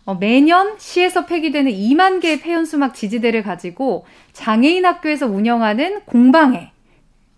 어, 0.05 0.15
매년 0.15 0.75
시에서 0.77 1.25
폐기되는 1.25 1.71
2만 1.71 2.21
개의 2.21 2.39
폐연수막 2.39 2.93
지지대를 2.93 3.43
가지고 3.43 4.05
장애인 4.33 4.85
학교에서 4.85 5.25
운영하는 5.25 6.01
공방에 6.05 6.71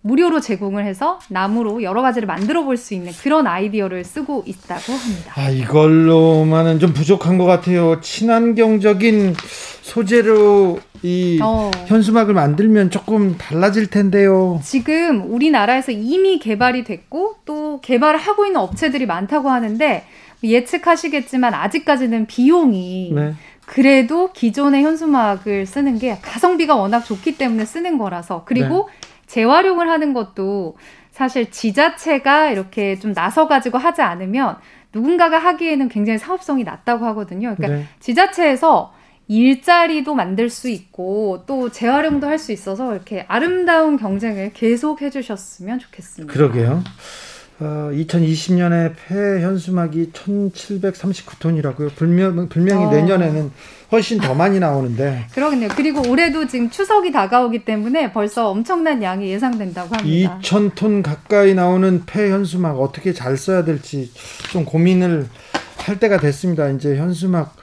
무료로 0.02 0.40
제공을 0.40 0.86
해서 0.86 1.20
나무로 1.30 1.84
여러 1.84 2.02
가지를 2.02 2.26
만들어 2.26 2.64
볼 2.64 2.78
수 2.78 2.94
있는 2.94 3.12
그런 3.22 3.46
아이디어를 3.48 4.06
쓰고 4.06 4.44
있다고 4.46 4.94
합니다. 4.94 5.34
아, 5.36 5.50
이걸로만은 5.50 6.80
좀 6.80 6.94
부족한 6.94 7.38
것 7.38 7.44
같아요. 7.46 8.00
친환경적인 8.00 9.36
소재로 9.82 10.80
이 11.02 11.40
어. 11.42 11.72
현수막을 11.88 12.34
만들면 12.34 12.92
조금 12.92 13.38
달라질 13.38 13.88
텐데요. 13.88 14.60
지금 14.64 15.32
우리나라에서 15.34 15.92
이미 15.92 16.40
개발이 16.40 16.84
됐고 16.86 17.36
또 17.46 17.80
개발을 17.82 18.20
하고 18.20 18.46
있는 18.46 18.62
업체들이 18.62 19.06
많다고 19.06 19.50
하는데 19.50 20.06
예측하시겠지만 20.44 21.54
아직까지는 21.54 22.26
비용이 22.28 23.12
네. 23.14 23.34
그래도 23.66 24.32
기존의 24.32 24.84
현수막을 24.84 25.66
쓰는 25.66 26.00
게 26.00 26.18
가성비가 26.22 26.76
워낙 26.76 27.04
좋기 27.06 27.38
때문에 27.38 27.66
쓰는 27.66 27.98
거라서 27.98 28.44
그리고 28.46 28.90
네. 28.90 29.09
재활용을 29.30 29.90
하는 29.90 30.14
것도 30.14 30.76
사실 31.12 31.52
지자체가 31.52 32.52
이렇게 32.52 32.98
좀 33.00 33.14
나서 33.14 33.48
가지고 33.48 33.78
하지 33.78 34.02
않으면 34.02 34.58
누군가가 34.92 35.38
하기에는 35.38 35.88
굉장히 35.88 36.18
사업성이 36.18 36.64
낮다고 36.64 37.06
하거든요. 37.08 37.56
그러니까 37.56 37.80
네. 37.80 37.86
지자체에서 38.00 38.94
일자리도 39.28 40.16
만들 40.16 40.50
수 40.50 40.70
있고 40.70 41.44
또 41.46 41.70
재활용도 41.70 42.26
할 42.26 42.40
수 42.40 42.52
있어서 42.52 42.94
이렇게 42.94 43.26
아름다운 43.28 43.98
경쟁을 43.98 44.54
계속 44.54 45.04
해주셨으면 45.04 45.78
좋겠습니다. 45.78 46.34
그러게요. 46.34 46.84
어, 47.62 47.90
2020년에 47.94 48.94
폐 48.96 49.42
현수막이 49.42 50.12
1,739톤이라고요. 50.14 51.94
분명, 51.96 52.48
분명히 52.48 52.86
어. 52.86 52.90
내년에는 52.92 53.52
훨씬 53.92 54.20
더 54.20 54.34
많이 54.34 54.60
나오는데. 54.60 55.26
그러겠네요. 55.34 55.70
그리고 55.76 56.08
올해도 56.10 56.48
지금 56.48 56.70
추석이 56.70 57.12
다가오기 57.12 57.66
때문에 57.66 58.14
벌써 58.14 58.50
엄청난 58.50 59.04
양이 59.04 59.30
예상된다고 59.30 59.96
합니다. 59.96 60.40
2,000톤 60.42 61.04
가까이 61.04 61.54
나오는 61.54 62.04
폐 62.06 62.30
현수막 62.32 62.80
어떻게 62.80 63.14
잘 63.14 63.36
써야 63.36 63.64
될지 63.66 64.12
좀 64.52 64.64
고민을 64.64 65.28
할 65.78 66.00
때가 66.00 66.20
됐습니다. 66.20 66.70
이제 66.70 66.96
현수막 66.98 67.56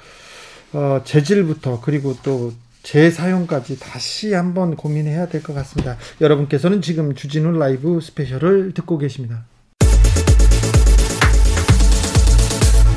어, 0.73 1.01
재질부터 1.05 1.81
그리고 1.81 2.17
또 2.23 2.53
재사용까지 2.83 3.79
다시 3.81 4.35
한번 4.35 4.77
고민해야 4.77 5.27
될 5.29 5.43
것 5.43 5.55
같습니다. 5.55 5.97
여러분께서는 6.21 6.83
지금 6.83 7.15
주진우 7.15 7.57
라이브 7.59 8.01
스페셜을 8.01 8.73
듣고 8.75 8.99
계십니다. 8.99 9.45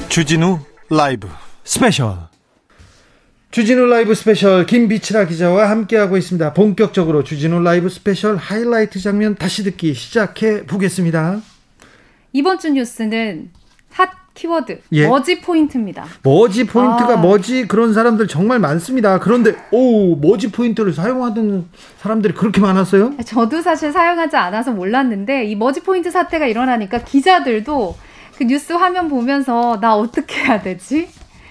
주진우 0.10 0.58
라이브 0.90 1.28
스페셜 1.64 2.16
주진우 3.52 3.86
라이브 3.86 4.16
스페셜 4.16 4.66
김빛이라 4.66 5.26
기자와 5.26 5.70
함께하고 5.70 6.18
있습니다. 6.18 6.54
본격적으로 6.56 7.24
주진우 7.24 7.62
라이브 7.62 7.90
스페셜 7.90 8.36
하이라이트 8.36 9.00
장면 9.00 9.36
다시 9.36 9.64
듣기 9.64 9.94
시작해 9.94 10.66
보겠습니다. 10.66 11.42
이번 12.34 12.58
주 12.58 12.72
뉴스는 12.72 13.52
핫 13.92 14.10
키워드 14.34 14.82
예. 14.94 15.08
머지 15.08 15.42
포인트입니다. 15.42 16.08
머지 16.24 16.66
포인트가 16.66 17.14
아. 17.14 17.18
머지 17.18 17.68
그런 17.68 17.94
사람들 17.94 18.28
정말 18.28 18.58
많습니다. 18.58 19.20
그런데 19.20 19.56
오 19.72 20.16
머지 20.16 20.52
포인트를 20.52 20.92
사용하는 20.92 21.68
사람들이 22.00 22.34
그렇게 22.34 22.60
많았어요? 22.60 23.14
저도 23.26 23.62
사실 23.62 23.92
사용하지 23.92 24.36
않아서 24.38 24.72
몰랐는데 24.72 25.46
이 25.46 25.56
머지 25.56 25.82
포인트 25.82 26.10
사태가 26.10 26.48
일어나니까 26.48 27.04
기자들도 27.04 28.09
그 28.40 28.46
뉴스 28.46 28.72
화면 28.72 29.10
보면서 29.10 29.82
나 29.82 29.98
어떻게 29.98 30.42
해야 30.46 30.62
되지? 30.62 31.10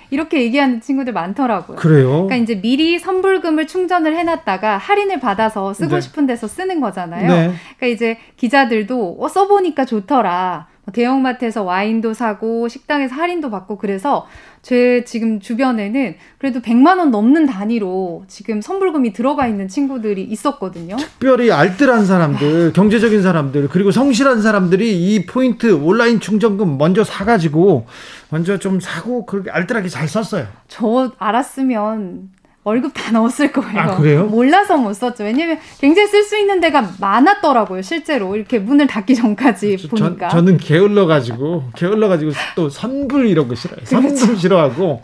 이렇게 0.09 0.41
얘기하는 0.41 0.81
친구들 0.81 1.13
많더라고요. 1.13 1.77
그래요? 1.77 2.09
그러니까 2.09 2.37
이제 2.37 2.59
미리 2.63 2.99
선불금을 2.99 3.67
충전을 3.67 4.17
해놨다가 4.17 4.79
할인을 4.79 5.21
받아서 5.21 5.75
쓰고 5.75 5.97
네. 5.97 6.01
싶은 6.01 6.25
데서 6.25 6.49
쓰는 6.49 6.81
거잖아요. 6.81 7.29
네. 7.29 7.53
그러니까 7.77 7.87
이제 7.89 8.17
기자들도 8.39 9.19
어, 9.21 9.29
써보니까 9.29 9.85
좋더라. 9.85 10.67
뭐 10.87 10.93
대형마트에서 10.95 11.63
와인도 11.63 12.15
사고 12.15 12.69
식당에서 12.69 13.15
할인도 13.17 13.51
받고 13.51 13.77
그래서 13.77 14.27
제 14.63 15.05
지금 15.05 15.41
주변에는 15.41 16.17
그래도 16.39 16.61
100만 16.61 16.99
원 16.99 17.11
넘는 17.11 17.47
단위로 17.47 18.25
지금 18.29 18.61
선불금이 18.61 19.13
들어가 19.13 19.47
있는 19.47 19.69
친구들이 19.69 20.23
있었거든요. 20.25 20.97
특별히 20.97 21.51
알뜰한 21.51 22.07
사람들, 22.07 22.73
경제적인 22.73 23.23
사람들, 23.23 23.69
그리고 23.69 23.91
성실한 23.91 24.43
사람들이 24.43 25.15
이 25.15 25.27
포인트 25.27 25.73
온라인 25.73 26.21
충전금 26.21 26.79
먼저 26.79 27.05
사가지고 27.05 27.87
먼저 28.31 28.59
좀 28.59 28.81
사고 28.81 29.27
그렇게 29.27 29.51
알뜰하게 29.51 29.89
잘 29.89 30.09
썼어요. 30.09 30.47
저 30.69 31.13
알았으면 31.19 32.31
월급 32.69 32.93
다 32.95 33.11
넣었을 33.13 33.51
거예요. 33.51 33.79
아, 33.79 33.97
그래요? 33.97 34.27
몰라서 34.27 34.77
못 34.77 34.93
썼죠. 34.93 35.25
왜냐면 35.25 35.59
굉장히 35.81 36.09
쓸 36.09 36.23
수 36.23 36.37
있는 36.37 36.61
데가 36.61 36.93
많았더라고요. 37.01 37.81
실제로 37.83 38.37
이렇게 38.37 38.59
문을 38.59 38.87
닫기 38.87 39.15
전까지 39.15 39.79
저, 39.79 39.89
보니까. 39.89 40.29
저, 40.29 40.43
는 40.43 40.59
게을러 40.59 41.07
가지고 41.07 41.65
게을러 41.75 42.09
가지고 42.09 42.33
또 42.55 42.69
선불 42.69 43.27
이런 43.27 43.49
거 43.49 43.55
싫어요. 43.55 43.81
선불 43.85 44.15
그렇죠. 44.15 44.37
싫어하고 44.37 45.01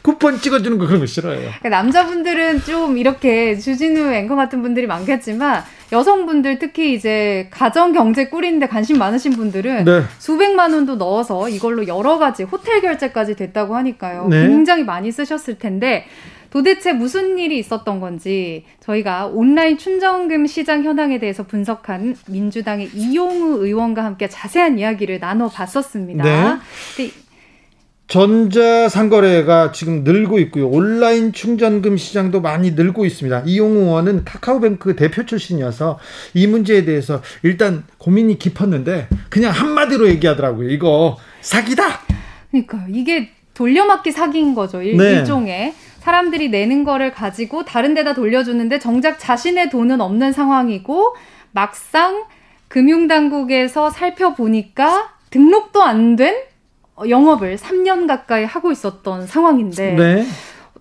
쿠폰 0.00 0.38
찍어주는 0.38 0.78
거 0.78 0.86
그런 0.86 1.00
거 1.00 1.06
싫어해요. 1.06 1.50
그러니까 1.60 1.68
남자분들은 1.68 2.62
좀 2.62 2.96
이렇게 2.96 3.56
주진우 3.56 4.12
앵커 4.12 4.34
같은 4.34 4.62
분들이 4.62 4.86
많겠지만 4.86 5.62
여성분들 5.92 6.58
특히 6.58 6.94
이제 6.94 7.48
가정 7.50 7.92
경제 7.92 8.28
꾸리는데 8.28 8.66
관심 8.66 8.98
많으신 8.98 9.32
분들은 9.32 9.84
네. 9.84 10.02
수백만 10.18 10.72
원도 10.72 10.96
넣어서 10.96 11.50
이걸로 11.50 11.86
여러 11.86 12.18
가지 12.18 12.44
호텔 12.44 12.80
결제까지 12.80 13.36
됐다고 13.36 13.76
하니까요. 13.76 14.28
네. 14.28 14.48
굉장히 14.48 14.84
많이 14.84 15.12
쓰셨을 15.12 15.58
텐데 15.58 16.06
도대체 16.52 16.92
무슨 16.92 17.38
일이 17.38 17.58
있었던 17.58 17.98
건지 17.98 18.66
저희가 18.80 19.26
온라인 19.26 19.78
충전금 19.78 20.46
시장 20.46 20.84
현황에 20.84 21.18
대해서 21.18 21.44
분석한 21.44 22.14
민주당의 22.28 22.90
이용우 22.94 23.64
의원과 23.64 24.04
함께 24.04 24.28
자세한 24.28 24.78
이야기를 24.78 25.18
나눠봤었습니다. 25.18 26.24
네. 26.24 27.10
전자 28.06 28.90
상거래가 28.90 29.72
지금 29.72 30.04
늘고 30.04 30.38
있고요. 30.40 30.68
온라인 30.68 31.32
충전금 31.32 31.96
시장도 31.96 32.42
많이 32.42 32.72
늘고 32.72 33.06
있습니다. 33.06 33.44
이용우 33.46 33.84
의원은 33.84 34.26
카카오뱅크 34.26 34.94
대표 34.94 35.24
출신이어서 35.24 35.98
이 36.34 36.46
문제에 36.46 36.84
대해서 36.84 37.22
일단 37.42 37.84
고민이 37.96 38.38
깊었는데 38.38 39.08
그냥 39.30 39.52
한마디로 39.52 40.06
얘기하더라고요. 40.10 40.68
이거 40.68 41.16
사기다. 41.40 42.02
그러니까 42.50 42.84
이게 42.90 43.30
돌려막기 43.54 44.12
사기인 44.12 44.54
거죠. 44.54 44.82
일, 44.82 44.98
네. 44.98 45.12
일종의. 45.12 45.72
사람들이 46.02 46.48
내는 46.48 46.82
거를 46.82 47.12
가지고 47.12 47.64
다른 47.64 47.94
데다 47.94 48.12
돌려주는데 48.12 48.80
정작 48.80 49.20
자신의 49.20 49.70
돈은 49.70 50.00
없는 50.00 50.32
상황이고 50.32 51.14
막상 51.52 52.24
금융당국에서 52.66 53.88
살펴보니까 53.90 55.12
등록도 55.30 55.80
안 55.82 56.16
된 56.16 56.34
영업을 57.08 57.56
3년 57.56 58.08
가까이 58.08 58.44
하고 58.44 58.72
있었던 58.72 59.26
상황인데 59.28 59.92
네. 59.92 60.26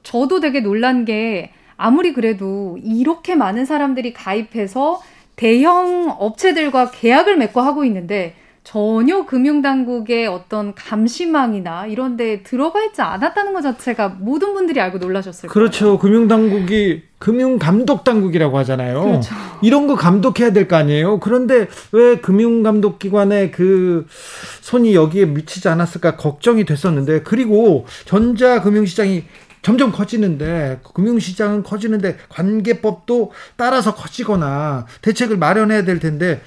저도 0.01 0.39
되게 0.39 0.59
놀란 0.59 1.05
게 1.05 1.51
아무리 1.77 2.13
그래도 2.13 2.79
이렇게 2.83 3.35
많은 3.35 3.65
사람들이 3.65 4.13
가입해서 4.13 5.01
대형 5.35 6.15
업체들과 6.17 6.91
계약을 6.91 7.37
맺고 7.37 7.61
하고 7.61 7.85
있는데 7.85 8.35
전혀 8.63 9.25
금융당국의 9.25 10.27
어떤 10.27 10.75
감시망이나 10.75 11.87
이런 11.87 12.15
데 12.15 12.43
들어가 12.43 12.83
있지 12.83 13.01
않았다는 13.01 13.53
것 13.53 13.61
자체가 13.61 14.09
모든 14.19 14.53
분들이 14.53 14.79
알고 14.79 14.99
놀라셨을 14.99 15.49
거예요. 15.49 15.51
그렇죠. 15.53 15.97
금융당국이 15.97 17.01
금융감독당국이라고 17.17 18.57
하잖아요. 18.59 19.03
그렇죠. 19.03 19.35
이런 19.61 19.87
거 19.87 19.95
감독해야 19.95 20.53
될 20.53 20.67
거 20.67 20.75
아니에요. 20.75 21.19
그런데 21.19 21.67
왜 21.91 22.17
금융감독기관의 22.17 23.51
그 23.51 24.05
손이 24.61 24.93
여기에 24.93 25.25
미치지 25.25 25.67
않았을까 25.67 26.15
걱정이 26.17 26.63
됐었는데 26.65 27.23
그리고 27.23 27.85
전자금융시장이 28.05 29.23
점점 29.63 29.91
커지는데 29.91 30.79
금융시장은 30.93 31.63
커지는데 31.63 32.17
관계법도 32.29 33.31
따라서 33.55 33.93
커지거나 33.95 34.85
대책을 35.01 35.37
마련해야 35.37 35.83
될 35.83 35.99
텐데 35.99 36.41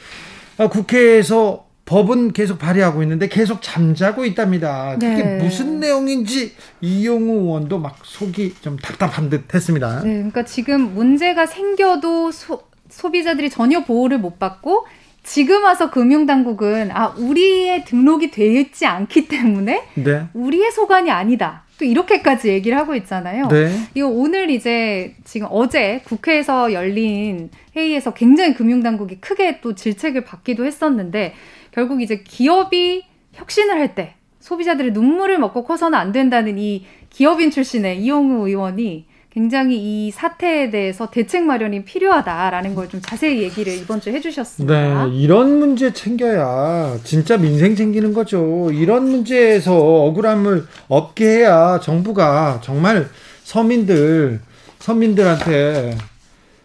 아, 0.59 0.69
국회에서 0.69 1.64
법은 1.87 2.33
계속 2.33 2.59
발의하고 2.59 3.03
있는데 3.03 3.29
계속 3.29 3.61
잠자고 3.61 4.25
있답니다. 4.25 4.95
그게 4.95 5.23
네. 5.23 5.43
무슨 5.43 5.81
내용인지 5.81 6.55
이용우 6.81 7.43
의원도 7.43 7.79
막 7.79 7.99
속이 8.03 8.55
좀 8.63 8.77
답답한 8.77 9.29
듯 9.29 9.55
했습니다. 9.55 10.01
네, 10.03 10.15
그러니까 10.15 10.45
지금 10.45 10.95
문제가 10.95 11.45
생겨도 11.45 12.31
소, 12.31 12.63
소비자들이 12.89 13.51
전혀 13.51 13.85
보호를 13.85 14.19
못 14.19 14.39
받고 14.39 14.87
지금 15.23 15.65
와서 15.65 15.91
금융당국은 15.91 16.91
아 16.93 17.15
우리의 17.17 17.85
등록이 17.85 18.31
되어 18.31 18.61
있지 18.61 18.87
않기 18.87 19.29
때문에 19.29 19.85
네. 19.95 20.27
우리의 20.33 20.71
소관이 20.73 21.11
아니다. 21.11 21.64
또 21.79 21.85
이렇게까지 21.85 22.49
얘기를 22.49 22.79
하고 22.79 22.95
있잖아요. 22.95 23.49
네. 23.49 23.71
이거 23.95 24.07
오늘 24.09 24.51
이제 24.51 25.15
지금 25.25 25.49
어제 25.51 26.01
국회에서 26.05 26.73
열린 26.73 27.51
회의에서 27.77 28.15
굉장히 28.15 28.55
금융당국이 28.55 29.17
크게 29.17 29.61
또 29.61 29.75
질책을 29.75 30.25
받기도 30.25 30.65
했었는데 30.65 31.35
결국 31.73 32.03
이제 32.03 32.23
기업이 32.25 33.05
혁신을 33.33 33.75
할 33.79 33.95
때 33.95 34.15
소비자들의 34.41 34.93
눈물을 34.93 35.39
먹고 35.39 35.65
커서는 35.65 35.99
안 35.99 36.13
된다는 36.13 36.59
이 36.59 36.85
기업인 37.09 37.51
출신의 37.51 38.01
이용우 38.03 38.47
의원이 38.47 39.07
굉장히 39.35 40.07
이 40.07 40.11
사태에 40.13 40.71
대해서 40.71 41.11
대책 41.11 41.43
마련이 41.43 41.85
필요하다라는 41.85 42.75
걸 42.77 42.85
좀 42.89 43.01
자세히 43.03 43.43
얘기를 43.43 43.73
이번 43.73 44.01
주에 44.01 44.13
해주셨습니다. 44.13 45.07
네, 45.07 45.17
이런 45.17 45.59
문제 45.59 45.93
챙겨야 45.93 46.99
진짜 47.03 47.37
민생 47.37 47.75
챙기는 47.75 48.13
거죠. 48.13 48.71
이런 48.73 49.09
문제에서 49.11 49.75
억울함을 49.77 50.67
없게 50.89 51.39
해야 51.39 51.81
정부가 51.81 52.61
정말 52.63 53.09
서민들 53.43 54.41
서민들한테 54.79 55.97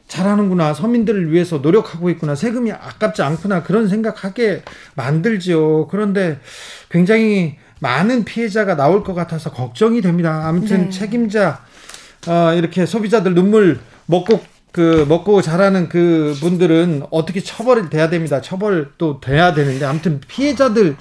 잘하는구나 0.08 0.73
서민들을 0.73 1.32
위해서 1.32 1.58
노력하고 1.60 2.10
있구나 2.10 2.36
세금이 2.36 2.71
아깝지 2.71 3.21
않구나 3.21 3.63
그런 3.63 3.88
생각하게 3.88 4.63
만들지요 4.95 5.88
그런데 5.88 6.39
굉장히 6.89 7.55
많은 7.79 8.25
피해자가 8.25 8.75
나올 8.75 9.03
것 9.03 9.13
같아서 9.13 9.51
걱정이 9.51 10.01
됩니다 10.01 10.47
아무튼 10.47 10.86
네. 10.86 10.89
책임자 10.89 11.63
어, 12.27 12.53
이렇게 12.53 12.86
소비자들 12.86 13.34
눈물 13.34 13.79
먹고 14.05 14.39
그 14.71 15.05
먹고 15.10 15.41
자라는 15.41 15.89
그 15.89 16.36
분들은 16.41 17.03
어떻게 17.10 17.41
처벌이 17.41 17.89
돼야 17.89 18.08
됩니다. 18.10 18.39
처벌 18.39 18.91
또 18.99 19.19
돼야 19.19 19.53
되는데 19.53 19.84
아무튼 19.84 20.21
피해자들 20.27 20.95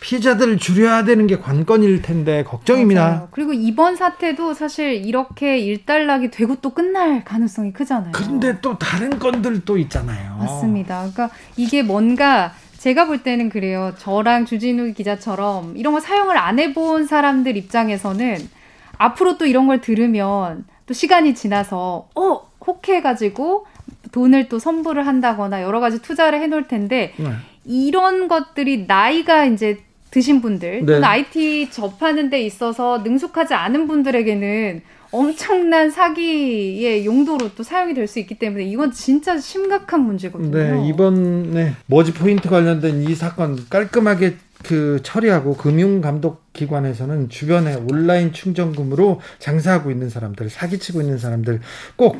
피해자들을 0.00 0.58
줄여야 0.58 1.04
되는 1.04 1.28
게 1.28 1.38
관건일 1.38 2.02
텐데 2.02 2.42
걱정입니다. 2.42 3.00
맞아요. 3.00 3.28
그리고 3.30 3.52
이번 3.52 3.94
사태도 3.94 4.54
사실 4.54 4.94
이렇게 4.94 5.58
일단락이 5.58 6.32
되고 6.32 6.56
또 6.56 6.70
끝날 6.70 7.24
가능성이 7.24 7.72
크잖아요. 7.72 8.10
그런데 8.12 8.58
또 8.60 8.76
다른 8.78 9.18
건들 9.20 9.64
또 9.64 9.78
있잖아요. 9.78 10.36
맞습니다. 10.38 11.08
그러니까 11.12 11.30
이게 11.56 11.84
뭔가 11.84 12.52
제가 12.78 13.06
볼 13.06 13.22
때는 13.22 13.48
그래요. 13.48 13.94
저랑 13.98 14.44
주진우 14.44 14.92
기자처럼 14.92 15.76
이런 15.76 15.94
거 15.94 16.00
사용을 16.00 16.36
안 16.36 16.58
해본 16.58 17.06
사람들 17.06 17.56
입장에서는 17.56 18.63
앞으로 18.98 19.38
또 19.38 19.46
이런 19.46 19.66
걸 19.66 19.80
들으면 19.80 20.64
또 20.86 20.94
시간이 20.94 21.34
지나서 21.34 22.08
어 22.14 22.50
혹해가지고 22.66 23.66
돈을 24.12 24.48
또 24.48 24.58
선불을 24.58 25.06
한다거나 25.06 25.62
여러 25.62 25.80
가지 25.80 26.00
투자를 26.00 26.40
해놓을 26.40 26.68
텐데 26.68 27.12
네. 27.16 27.30
이런 27.64 28.28
것들이 28.28 28.84
나이가 28.86 29.44
이제 29.44 29.78
드신 30.10 30.40
분들, 30.40 30.84
네. 30.86 31.00
IT 31.02 31.70
접하는 31.72 32.30
데 32.30 32.40
있어서 32.42 32.98
능숙하지 32.98 33.54
않은 33.54 33.88
분들에게는 33.88 34.82
엄청난 35.10 35.90
사기의 35.90 37.04
용도로 37.04 37.54
또 37.56 37.62
사용이 37.64 37.94
될 37.94 38.06
수 38.06 38.18
있기 38.20 38.36
때문에 38.36 38.64
이건 38.64 38.92
진짜 38.92 39.38
심각한 39.38 40.02
문제거든요. 40.02 40.56
네, 40.56 40.88
이번에 40.88 41.74
머지 41.86 42.12
포인트 42.12 42.48
관련된 42.48 43.02
이 43.02 43.14
사건 43.14 43.58
깔끔하게 43.68 44.36
그 44.64 44.98
처리하고 45.04 45.56
금융감독기관에서는 45.56 47.28
주변에 47.28 47.74
온라인 47.74 48.32
충전금으로 48.32 49.20
장사하고 49.38 49.90
있는 49.92 50.10
사람들, 50.10 50.50
사기치고 50.50 51.00
있는 51.00 51.18
사람들 51.18 51.60
꼭, 51.94 52.16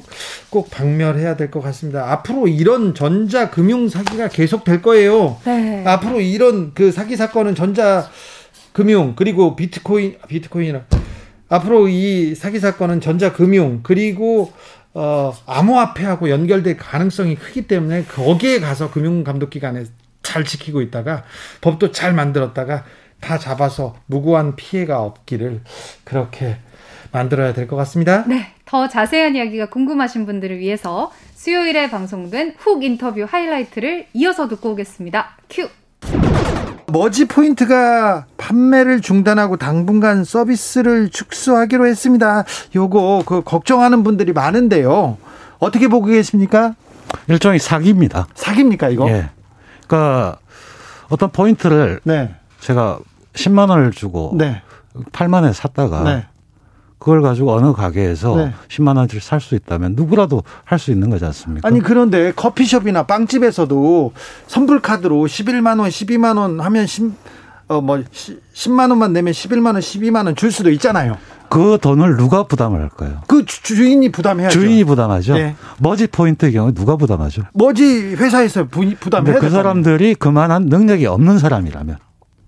꼭 0.50 0.70
박멸해야 0.70 1.36
될 1.36 1.50
것 1.50 1.60
같습니다. 1.60 2.12
앞으로 2.12 2.46
이런 2.46 2.94
전자 2.94 3.50
금융 3.50 3.88
사기가 3.88 4.28
계속 4.28 4.64
될 4.64 4.80
거예요. 4.82 5.38
네. 5.44 5.84
앞으로 5.86 6.20
이런 6.20 6.72
그 6.74 6.92
사기 6.92 7.16
사건은 7.16 7.54
전자 7.54 8.08
금융 8.72 9.14
그리고 9.16 9.56
비트코인 9.56 10.16
비트코인이라 10.28 10.82
앞으로 11.48 11.88
이 11.88 12.34
사기 12.34 12.58
사건은 12.58 13.00
전자금융 13.00 13.80
그리고 13.82 14.52
어, 14.94 15.34
암호화폐하고 15.46 16.30
연결될 16.30 16.76
가능성이 16.76 17.34
크기 17.36 17.66
때문에 17.66 18.04
거기에 18.04 18.60
가서 18.60 18.90
금융감독기관에 18.90 19.84
잘 20.24 20.44
지키고 20.44 20.80
있다가 20.82 21.22
법도 21.60 21.92
잘 21.92 22.12
만들었다가 22.12 22.82
다 23.20 23.38
잡아서 23.38 23.94
무고한 24.06 24.56
피해가 24.56 25.00
없기를 25.00 25.60
그렇게 26.02 26.56
만들어야 27.12 27.52
될 27.52 27.68
것 27.68 27.76
같습니다. 27.76 28.24
네. 28.26 28.48
더 28.66 28.88
자세한 28.88 29.36
이야기가 29.36 29.68
궁금하신 29.68 30.26
분들을 30.26 30.58
위해서 30.58 31.12
수요일에 31.36 31.88
방송된 31.90 32.54
훅 32.58 32.82
인터뷰 32.82 33.24
하이라이트를 33.30 34.06
이어서 34.14 34.48
듣고 34.48 34.72
오겠습니다. 34.72 35.36
큐! 35.48 35.68
머지 36.86 37.26
포인트가 37.26 38.26
판매를 38.36 39.00
중단하고 39.00 39.56
당분간 39.56 40.24
서비스를 40.24 41.08
축소하기로 41.10 41.86
했습니다. 41.86 42.44
요거 42.74 43.24
그 43.26 43.42
걱정하는 43.42 44.02
분들이 44.02 44.32
많은데요. 44.32 45.16
어떻게 45.58 45.88
보고 45.88 46.06
계십니까? 46.06 46.74
일종의 47.28 47.58
사기입니다. 47.58 48.26
사기입니까 48.34 48.88
이거? 48.90 49.08
예. 49.08 49.28
그러니까 49.86 50.38
어떤 51.08 51.30
포인트를 51.30 52.00
네. 52.04 52.34
제가 52.60 52.98
10만 53.34 53.68
원을 53.70 53.90
주고 53.92 54.34
네. 54.36 54.62
8만 55.12 55.34
원에 55.42 55.52
샀다가 55.52 56.02
네. 56.04 56.26
그걸 56.98 57.20
가지고 57.20 57.52
어느 57.52 57.72
가게에서 57.74 58.36
네. 58.36 58.54
10만 58.68 58.96
원짜리 58.96 59.20
살 59.20 59.40
수 59.40 59.54
있다면 59.54 59.92
누구라도 59.94 60.42
할 60.64 60.78
수 60.78 60.90
있는 60.90 61.10
거지 61.10 61.24
않습니까? 61.26 61.68
아니 61.68 61.80
그런데 61.80 62.32
커피숍이나 62.32 63.02
빵집에서도 63.04 64.12
선불 64.46 64.80
카드로 64.80 65.16
11만 65.26 65.80
원, 65.80 65.90
12만 65.90 66.38
원 66.38 66.60
하면 66.60 66.86
10, 66.86 67.12
어, 67.68 67.80
뭐 67.80 67.98
10만 67.98 68.90
원만 68.90 69.12
내면 69.12 69.32
11만 69.32 69.66
원, 69.66 69.76
12만 69.76 70.26
원 70.26 70.34
줄 70.34 70.52
수도 70.52 70.70
있잖아요. 70.70 71.16
그 71.48 71.78
돈을 71.80 72.16
누가 72.16 72.42
부담을 72.44 72.80
할까요? 72.80 73.20
그 73.26 73.44
주인이 73.46 74.10
부담해야죠. 74.10 74.58
주인이 74.58 74.84
부담하죠. 74.84 75.34
네. 75.34 75.54
머지 75.78 76.06
포인트의 76.06 76.52
경우 76.52 76.72
누가 76.72 76.96
부담하죠? 76.96 77.42
머지 77.52 78.14
회사에서 78.16 78.66
부담해야 78.66 79.38
그 79.38 79.50
사람들이 79.50 80.14
그만한 80.16 80.66
능력이 80.66 81.06
없는 81.06 81.38
사람이라면 81.38 81.98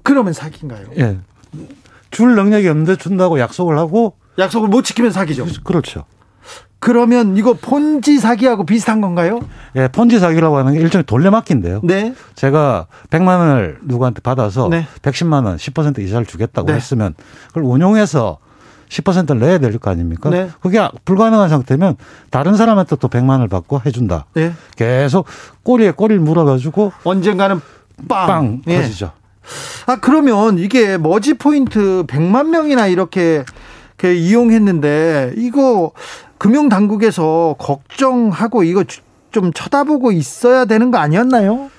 그러면 0.02 0.32
사기인가요? 0.32 0.86
예. 0.98 1.18
줄 2.10 2.34
능력이 2.34 2.66
없는데 2.68 2.96
준다고 2.96 3.38
약속을 3.38 3.78
하고 3.78 4.14
약속을 4.38 4.68
못 4.68 4.82
지키면 4.82 5.10
사기죠. 5.12 5.46
그렇죠. 5.64 6.04
그러면 6.86 7.36
이거 7.36 7.54
폰지 7.54 8.20
사기하고 8.20 8.64
비슷한 8.64 9.00
건가요? 9.00 9.40
예, 9.74 9.88
폰지 9.88 10.20
사기라고 10.20 10.56
하는 10.58 10.74
게 10.74 10.78
일종의 10.78 11.02
돌려막기인데요. 11.02 11.80
네. 11.82 12.14
제가 12.36 12.86
100만 13.10 13.26
원을 13.40 13.78
누구한테 13.82 14.20
받아서 14.20 14.68
네. 14.68 14.86
110만 15.02 15.44
원 15.46 15.56
10% 15.56 15.98
이자를 15.98 16.26
주겠다고 16.26 16.68
네. 16.68 16.74
했으면 16.74 17.14
그걸 17.48 17.64
운용해서 17.64 18.38
10%를 18.88 19.40
내야 19.40 19.58
될 19.58 19.76
거 19.80 19.90
아닙니까? 19.90 20.30
네. 20.30 20.48
그게 20.60 20.88
불가능한 21.04 21.48
상태면 21.48 21.96
다른 22.30 22.54
사람한테 22.54 22.94
또 23.00 23.08
100만 23.08 23.30
원을 23.30 23.48
받고 23.48 23.80
해준다. 23.84 24.26
네. 24.34 24.52
계속 24.76 25.26
꼬리에 25.64 25.90
꼬리를 25.90 26.22
물어가지고 26.22 26.92
언젠가는 27.02 27.60
빵, 28.06 28.26
빵 28.28 28.62
네. 28.64 28.80
터지죠. 28.80 29.10
아 29.86 29.96
그러면 29.96 30.60
이게 30.60 30.98
머지 30.98 31.34
포인트 31.34 32.04
100만 32.06 32.46
명이나 32.50 32.86
이렇게 32.86 33.42
이용했는데 34.04 35.32
이거 35.36 35.90
금융 36.38 36.68
당국에서 36.68 37.56
걱정하고 37.58 38.62
이거 38.64 38.84
좀 39.30 39.52
쳐다보고 39.52 40.12
있어야 40.12 40.64
되는 40.64 40.90
거 40.90 40.98
아니었나요? 40.98 41.70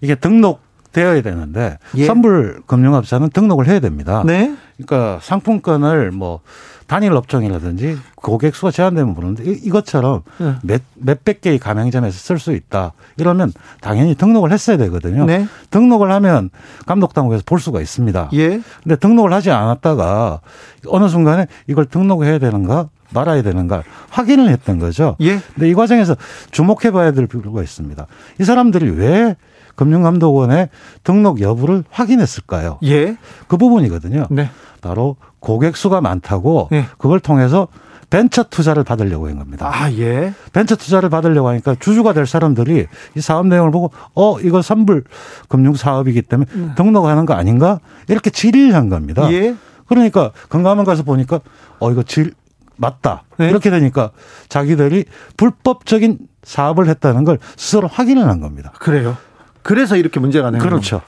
이게 0.00 0.14
등록되어야 0.14 1.22
되는데 1.22 1.78
예. 1.96 2.06
선불 2.06 2.62
금융업자는 2.66 3.30
등록을 3.30 3.66
해야 3.66 3.80
됩니다. 3.80 4.22
네. 4.26 4.54
그러니까 4.76 5.18
상품권을 5.22 6.10
뭐 6.10 6.40
단일 6.86 7.12
업종이라든지 7.12 7.98
고객 8.14 8.54
수가 8.54 8.70
제한되면 8.70 9.14
부르는데 9.14 9.44
이것처럼 9.44 10.22
네. 10.38 10.54
몇, 10.62 10.82
몇백 10.94 11.40
개의 11.40 11.58
가맹점에서 11.58 12.16
쓸 12.16 12.38
수 12.38 12.52
있다. 12.52 12.92
이러면 13.16 13.52
당연히 13.80 14.14
등록을 14.14 14.52
했어야 14.52 14.76
되거든요. 14.76 15.24
네. 15.24 15.46
등록을 15.70 16.12
하면 16.12 16.50
감독당국에서 16.86 17.42
볼 17.44 17.58
수가 17.58 17.80
있습니다. 17.80 18.30
예. 18.34 18.60
근데 18.82 18.96
등록을 18.96 19.32
하지 19.32 19.50
않았다가 19.50 20.40
어느 20.88 21.08
순간에 21.08 21.46
이걸 21.66 21.86
등록해야 21.86 22.38
되는가 22.38 22.88
말아야 23.10 23.42
되는가 23.42 23.82
확인을 24.10 24.48
했던 24.48 24.78
거죠. 24.78 25.16
예. 25.20 25.38
근데 25.54 25.68
이 25.68 25.74
과정에서 25.74 26.16
주목해 26.50 26.90
봐야 26.90 27.12
될 27.12 27.26
필요가 27.26 27.62
있습니다. 27.62 28.06
이 28.40 28.44
사람들이 28.44 28.90
왜 28.90 29.36
금융감독원의 29.76 30.70
등록 31.04 31.40
여부를 31.40 31.84
확인했을까요? 31.90 32.78
예. 32.84 33.16
그 33.46 33.56
부분이거든요. 33.56 34.26
네. 34.30 34.50
바로 34.80 35.16
고객 35.40 35.76
수가 35.76 36.00
많다고 36.00 36.68
예. 36.72 36.86
그걸 36.98 37.20
통해서 37.20 37.68
벤처 38.08 38.44
투자를 38.44 38.84
받으려고 38.84 39.28
한 39.28 39.36
겁니다. 39.36 39.70
아, 39.72 39.90
예. 39.92 40.32
벤처 40.52 40.76
투자를 40.76 41.10
받으려고 41.10 41.48
하니까 41.48 41.74
주주가 41.78 42.12
될 42.12 42.26
사람들이 42.26 42.86
이 43.16 43.20
사업 43.20 43.46
내용을 43.46 43.70
보고 43.72 43.90
어, 44.14 44.38
이거 44.40 44.62
선불 44.62 45.04
금융 45.48 45.74
사업이기 45.74 46.22
때문에 46.22 46.50
음. 46.54 46.72
등록하는 46.76 47.26
거 47.26 47.34
아닌가? 47.34 47.80
이렇게 48.08 48.30
질의를 48.30 48.74
한 48.74 48.88
겁니다. 48.88 49.30
예. 49.32 49.56
그러니까 49.86 50.30
건강한 50.48 50.84
가서 50.84 51.02
보니까 51.02 51.40
어, 51.80 51.90
이거 51.90 52.02
질 52.02 52.32
맞다. 52.76 53.24
네. 53.38 53.48
이렇게 53.48 53.70
되니까 53.70 54.10
자기들이 54.48 55.04
불법적인 55.36 56.18
사업을 56.42 56.88
했다는 56.88 57.24
걸 57.24 57.38
스스로 57.56 57.88
확인을 57.88 58.28
한 58.28 58.40
겁니다. 58.40 58.72
그래요. 58.78 59.16
그래서 59.62 59.96
이렇게 59.96 60.20
문제가 60.20 60.50
되는 60.50 60.64
그렇죠. 60.64 61.02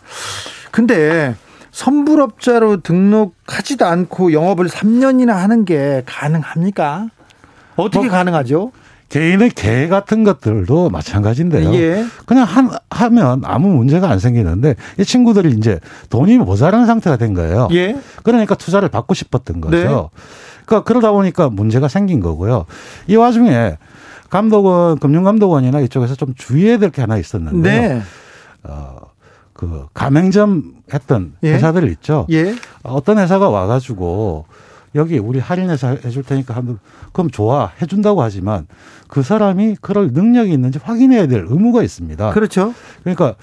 근데 0.71 1.37
선불업자로 1.71 2.81
등록하지도 2.81 3.87
않고 3.87 4.33
영업을 4.33 4.67
3년이나 4.67 5.35
하는 5.35 5.65
게 5.65 6.03
가능합니까? 6.07 7.09
어떻게 7.77 8.07
뭐, 8.07 8.11
가능하죠? 8.11 8.73
개인의 9.09 9.51
개 9.51 9.89
같은 9.89 10.25
것들도 10.25 10.91
마찬가지인데요. 10.91 11.73
예. 11.75 12.05
그냥 12.27 12.45
한, 12.45 12.71
하면 13.05 13.43
아무 13.45 13.69
문제가 13.69 14.09
안 14.11 14.19
생기는데 14.19 14.75
이 14.99 15.05
친구들이 15.05 15.51
이제 15.53 15.79
돈이 16.11 16.39
모자란 16.39 16.87
상태가 16.87 17.17
된 17.17 17.35
거예요. 17.35 17.69
예. 17.73 17.97
그러니까 18.23 18.55
투자를 18.55 18.89
받고 18.89 19.15
싶었던 19.15 19.61
거죠. 19.61 19.77
네. 19.77 19.85
그러니까 20.67 20.85
그러다 20.87 21.13
보니까 21.13 21.49
문제가 21.49 21.89
생긴 21.89 22.21
거고요. 22.21 22.67
이 23.07 23.17
와중에 23.17 23.77
감독원, 24.31 24.99
금융감독원이나 24.99 25.81
이쪽에서 25.81 26.15
좀 26.15 26.35
주의해야 26.35 26.79
될 26.79 26.91
게 26.91 27.01
하나 27.01 27.17
있었는데요. 27.17 27.81
네. 27.95 28.03
어, 28.65 28.97
그 29.55 29.87
가맹점 29.95 30.75
했던 30.93 31.35
예. 31.43 31.55
회사들 31.55 31.89
있죠. 31.93 32.27
예. 32.31 32.55
어떤 32.83 33.19
회사가 33.19 33.49
와가지고 33.49 34.45
여기 34.95 35.19
우리 35.19 35.39
할인해서 35.39 35.97
해줄 36.05 36.23
테니까 36.23 36.55
한번 36.55 36.79
그럼 37.13 37.31
좋아 37.31 37.73
해준다고 37.81 38.23
하지만 38.23 38.67
그 39.09 39.23
사람이 39.23 39.77
그럴 39.81 40.09
능력이 40.13 40.53
있는지 40.53 40.79
확인해야 40.83 41.27
될 41.27 41.47
의무가 41.49 41.83
있습니다. 41.83 42.31
그렇죠. 42.31 42.75
그러니까 43.03 43.35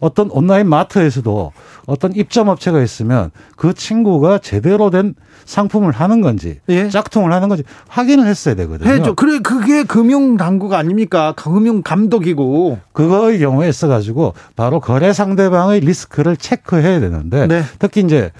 어떤 0.00 0.30
온라인 0.30 0.68
마트에서도 0.68 1.52
어떤 1.86 2.14
입점 2.14 2.48
업체가 2.48 2.82
있으면 2.82 3.30
그 3.56 3.72
친구가 3.74 4.38
제대로 4.38 4.90
된 4.90 5.14
상품을 5.44 5.92
하는 5.92 6.20
건지 6.20 6.60
예. 6.68 6.88
짝퉁을 6.88 7.32
하는 7.32 7.48
건지 7.48 7.64
확인을 7.88 8.26
했어야 8.26 8.54
되거든요. 8.54 8.90
해죠. 8.90 9.14
그래 9.14 9.38
그게 9.40 9.82
금융 9.82 10.36
당국 10.36 10.72
아닙니까? 10.74 11.32
금융 11.36 11.82
감독이고. 11.82 12.78
그거의 12.92 13.38
경우에 13.38 13.68
있어 13.68 13.88
가지고 13.88 14.34
바로 14.56 14.80
거래 14.80 15.12
상대방의 15.12 15.80
리스크를 15.80 16.36
체크해야 16.36 17.00
되는데 17.00 17.46
네. 17.46 17.62
특히 17.78 18.02
이제 18.02 18.30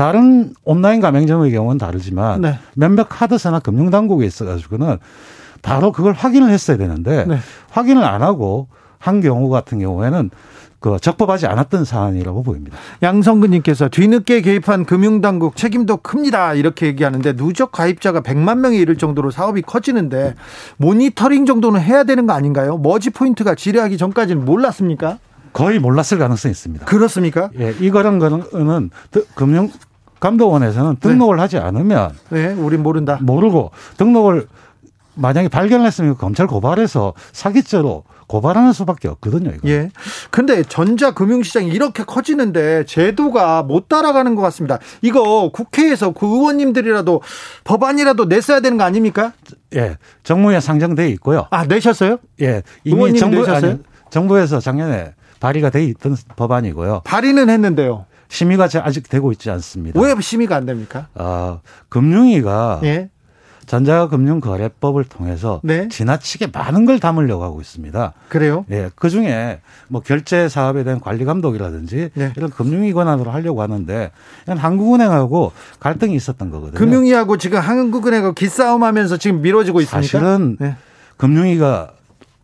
다른 0.00 0.54
온라인 0.64 1.02
가맹점의 1.02 1.52
경우는 1.52 1.76
다르지만 1.76 2.40
네. 2.40 2.58
몇몇 2.74 3.06
카드사나 3.10 3.58
금융 3.58 3.90
당국에 3.90 4.24
있어 4.24 4.46
가지고는 4.46 4.96
바로 5.60 5.92
그걸 5.92 6.14
확인을 6.14 6.48
했어야 6.48 6.78
되는데 6.78 7.26
네. 7.26 7.36
확인을 7.68 8.02
안 8.02 8.22
하고 8.22 8.68
한 8.98 9.20
경우 9.20 9.50
같은 9.50 9.78
경우에는 9.78 10.30
그 10.78 10.96
적법하지 10.98 11.48
않았던 11.48 11.84
사안이라고 11.84 12.42
보입니다. 12.42 12.78
양성근님께서 13.02 13.90
뒤늦게 13.90 14.40
개입한 14.40 14.86
금융당국 14.86 15.56
책임도 15.56 15.98
큽니다. 15.98 16.54
이렇게 16.54 16.86
얘기하는데 16.86 17.36
누적 17.36 17.70
가입자가 17.70 18.22
100만 18.22 18.56
명에 18.56 18.78
이를 18.78 18.96
정도로 18.96 19.30
사업이 19.30 19.60
커지는데 19.60 20.34
모니터링 20.78 21.44
정도는 21.44 21.78
해야 21.78 22.04
되는 22.04 22.26
거 22.26 22.32
아닌가요? 22.32 22.78
머지 22.78 23.10
포인트가 23.10 23.54
지뢰하기 23.54 23.98
전까지는 23.98 24.46
몰랐습니까? 24.46 25.18
거의 25.52 25.78
몰랐을 25.78 26.18
가능성이 26.18 26.52
있습니다. 26.52 26.86
그렇습니까? 26.86 27.50
예, 27.58 27.74
이거는 27.80 28.18
거는 28.18 28.90
금융 29.34 29.68
감독원에서는 30.20 30.96
등록을 30.96 31.36
네. 31.36 31.42
하지 31.42 31.58
않으면 31.58 32.12
네, 32.28 32.52
우린 32.52 32.82
모른다. 32.82 33.18
모르고 33.20 33.70
등록을 33.96 34.46
만약에 35.14 35.48
발견했으면 35.48 36.16
검찰 36.16 36.46
고발해서 36.46 37.14
사기죄로 37.32 38.04
고발하는 38.26 38.72
수밖에 38.72 39.08
없거든요. 39.08 39.50
이거. 39.50 39.68
예. 39.68 39.90
근데 40.30 40.62
전자 40.62 41.12
금융시장이 41.12 41.66
이렇게 41.68 42.04
커지는데 42.04 42.84
제도가 42.84 43.64
못 43.64 43.88
따라가는 43.88 44.36
것 44.36 44.42
같습니다. 44.42 44.78
이거 45.02 45.50
국회에서 45.52 46.12
그 46.12 46.26
의원님들이라도 46.26 47.22
법안이라도 47.64 48.26
냈어야 48.26 48.60
되는 48.60 48.78
거 48.78 48.84
아닙니까? 48.84 49.32
예. 49.74 49.96
정무에 50.22 50.60
상정돼 50.60 51.08
있고요. 51.10 51.48
아 51.50 51.64
내셨어요? 51.64 52.18
예. 52.40 52.62
이미 52.84 53.18
정부 53.18 53.44
아니, 53.50 53.78
정부에서 54.10 54.60
작년에 54.60 55.14
발의가 55.40 55.70
돼 55.70 55.84
있던 55.86 56.16
법안이고요. 56.36 57.00
발의는 57.04 57.50
했는데요. 57.50 58.06
심의가 58.30 58.68
아직 58.82 59.08
되고 59.08 59.32
있지 59.32 59.50
않습니다. 59.50 60.00
왜 60.00 60.14
심의가 60.20 60.56
안 60.56 60.64
됩니까? 60.64 61.08
아, 61.14 61.58
금융위가 61.88 62.80
예. 62.84 63.10
전자금융거래법을 63.66 65.04
통해서 65.04 65.60
네. 65.62 65.88
지나치게 65.88 66.48
많은 66.52 66.86
걸 66.86 66.98
담으려고 66.98 67.44
하고 67.44 67.60
있습니다. 67.60 68.14
그래요? 68.28 68.64
예. 68.70 68.90
그 68.94 69.10
중에 69.10 69.60
뭐 69.88 70.00
결제 70.00 70.48
사업에 70.48 70.82
대한 70.84 71.00
관리 71.00 71.24
감독이라든지 71.24 72.10
네. 72.14 72.32
이런 72.36 72.50
금융위 72.50 72.92
권한으로 72.92 73.30
하려고 73.30 73.62
하는데 73.62 74.10
한국은행하고 74.46 75.52
갈등이 75.78 76.14
있었던 76.14 76.50
거거든요. 76.50 76.78
금융위하고 76.78 77.36
지금 77.36 77.58
한국은행하고 77.60 78.34
기싸움하면서 78.34 79.18
지금 79.18 79.42
미뤄지고 79.42 79.80
있습니까? 79.82 80.02
사실은 80.02 80.56
네. 80.58 80.76
금융위가 81.16 81.92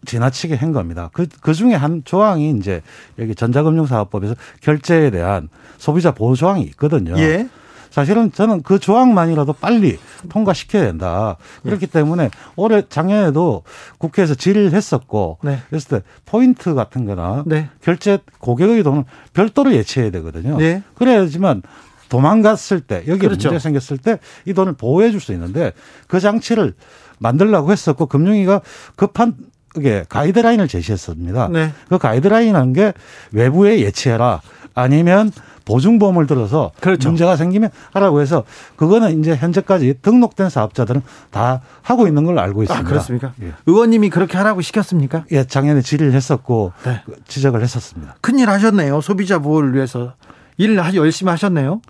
지나치게 0.07 0.55
한 0.55 0.73
겁니다. 0.73 1.11
그, 1.13 1.27
그 1.43 1.53
중에 1.53 1.75
한 1.75 2.03
조항이 2.05 2.51
이제 2.59 2.81
여기 3.19 3.35
전자금융사업법에서 3.35 4.35
결제에 4.63 5.11
대한 5.11 5.49
소비자 5.77 6.13
보호 6.13 6.35
조항이 6.35 6.63
있거든요. 6.65 7.19
예. 7.19 7.49
사실은 7.91 8.31
저는 8.31 8.63
그 8.63 8.79
조항만이라도 8.79 9.55
빨리 9.55 9.99
통과시켜야 10.29 10.85
된다. 10.85 11.37
그렇기 11.63 11.87
때문에 11.87 12.29
올해 12.55 12.83
작년에도 12.89 13.63
국회에서 13.99 14.35
질의를 14.35 14.73
했었고 14.75 15.39
네. 15.43 15.61
그랬을 15.71 15.89
때 16.01 16.03
포인트 16.27 16.75
같은 16.75 17.07
거나 17.07 17.43
네. 17.47 17.71
결제 17.83 18.19
고객의 18.41 18.83
돈을 18.83 19.05
별도로 19.33 19.73
예치해야 19.73 20.11
되거든요. 20.11 20.59
네. 20.59 20.83
그래야지만 20.95 21.63
도망갔을 22.11 22.81
때 22.83 22.97
여기에 23.09 23.29
그렇죠. 23.29 23.49
문제 23.49 23.63
생겼을 23.63 23.99
때 23.99 24.19
이 24.45 24.53
돈을 24.53 24.75
보호해 24.75 25.11
줄 25.11 25.21
수 25.21 25.33
있는데 25.33 25.73
그 26.07 26.21
장치를 26.21 26.75
만들라고 27.19 27.73
했었고 27.73 28.07
금융위가 28.07 28.61
급한 28.97 29.35
그게 29.77 30.07
가이드라인을 30.09 30.69
제시했습니다. 30.69 31.49
네. 31.53 31.71
그 31.91 31.99
가이드라인이라는 31.99 32.73
게 32.73 32.95
외부에 33.33 33.81
예치해라 33.81 34.41
아니면 34.75 35.31
보증보험을 35.67 36.27
들어서 36.27 36.71
그렇죠. 36.81 37.11
문제가 37.11 37.37
생기면 37.37 37.69
하라고 37.93 38.23
해서 38.23 38.45
그거는 38.77 39.21
이제 39.21 39.37
현재까지 39.37 39.99
등록된 40.01 40.49
사업자들은 40.49 41.03
다 41.31 41.61
하고 41.83 42.07
있는 42.07 42.25
걸로 42.25 42.41
알고 42.41 42.63
있습니다. 42.63 42.87
아, 42.87 42.89
그렇습니까? 42.89 43.35
예. 43.43 43.53
의원님이 43.67 44.09
그렇게 44.09 44.39
하라고 44.39 44.63
시켰습니까? 44.63 45.27
예, 45.33 45.45
작년에 45.45 45.83
질의를 45.83 46.15
했었고 46.15 46.73
네. 46.85 47.03
지적을 47.29 47.63
했었습니다. 47.63 48.17
큰일 48.23 48.49
하셨네요. 48.49 49.03
소비자 49.03 49.41
보호를 49.41 49.75
위해서 49.75 50.15
일 50.57 50.79
열심히 50.95 51.29
하셨네요. 51.29 51.83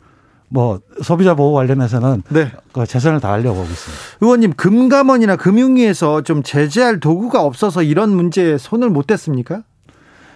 뭐 0.48 0.80
소비자 1.02 1.34
보호 1.34 1.52
관련해서는 1.54 2.22
네. 2.28 2.52
그 2.72 2.86
최선을 2.86 3.20
다하려고 3.20 3.60
하고 3.60 3.68
있습니다. 3.68 4.02
의원님 4.20 4.52
금감원이나 4.54 5.36
금융위에서 5.36 6.22
좀 6.22 6.42
제재할 6.42 7.00
도구가 7.00 7.42
없어서 7.42 7.82
이런 7.82 8.10
문제에 8.10 8.56
손을 8.58 8.90
못 8.90 9.06
댔습니까? 9.06 9.62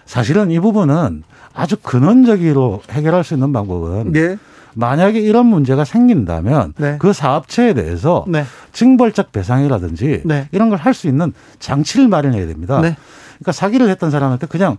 사실은 0.05 0.51
이 0.51 0.59
부분은 0.59 1.23
아주 1.53 1.77
근원적으로 1.81 2.81
해결할 2.89 3.23
수 3.23 3.33
있는 3.33 3.53
방법은 3.53 4.11
네. 4.11 4.37
만약에 4.73 5.19
이런 5.19 5.47
문제가 5.47 5.83
생긴다면 5.83 6.73
네. 6.77 6.95
그 6.99 7.11
사업체에 7.13 7.73
대해서 7.73 8.25
네. 8.27 8.45
징벌적 8.71 9.31
배상이라든지 9.31 10.21
네. 10.25 10.47
이런 10.51 10.69
걸 10.69 10.79
할 10.79 10.93
수 10.93 11.07
있는 11.07 11.33
장치를 11.59 12.07
마련해야 12.07 12.47
됩니다. 12.47 12.79
네. 12.81 12.95
그러니까 13.39 13.51
사기를 13.53 13.89
했던 13.89 14.11
사람한테 14.11 14.47
그냥 14.47 14.77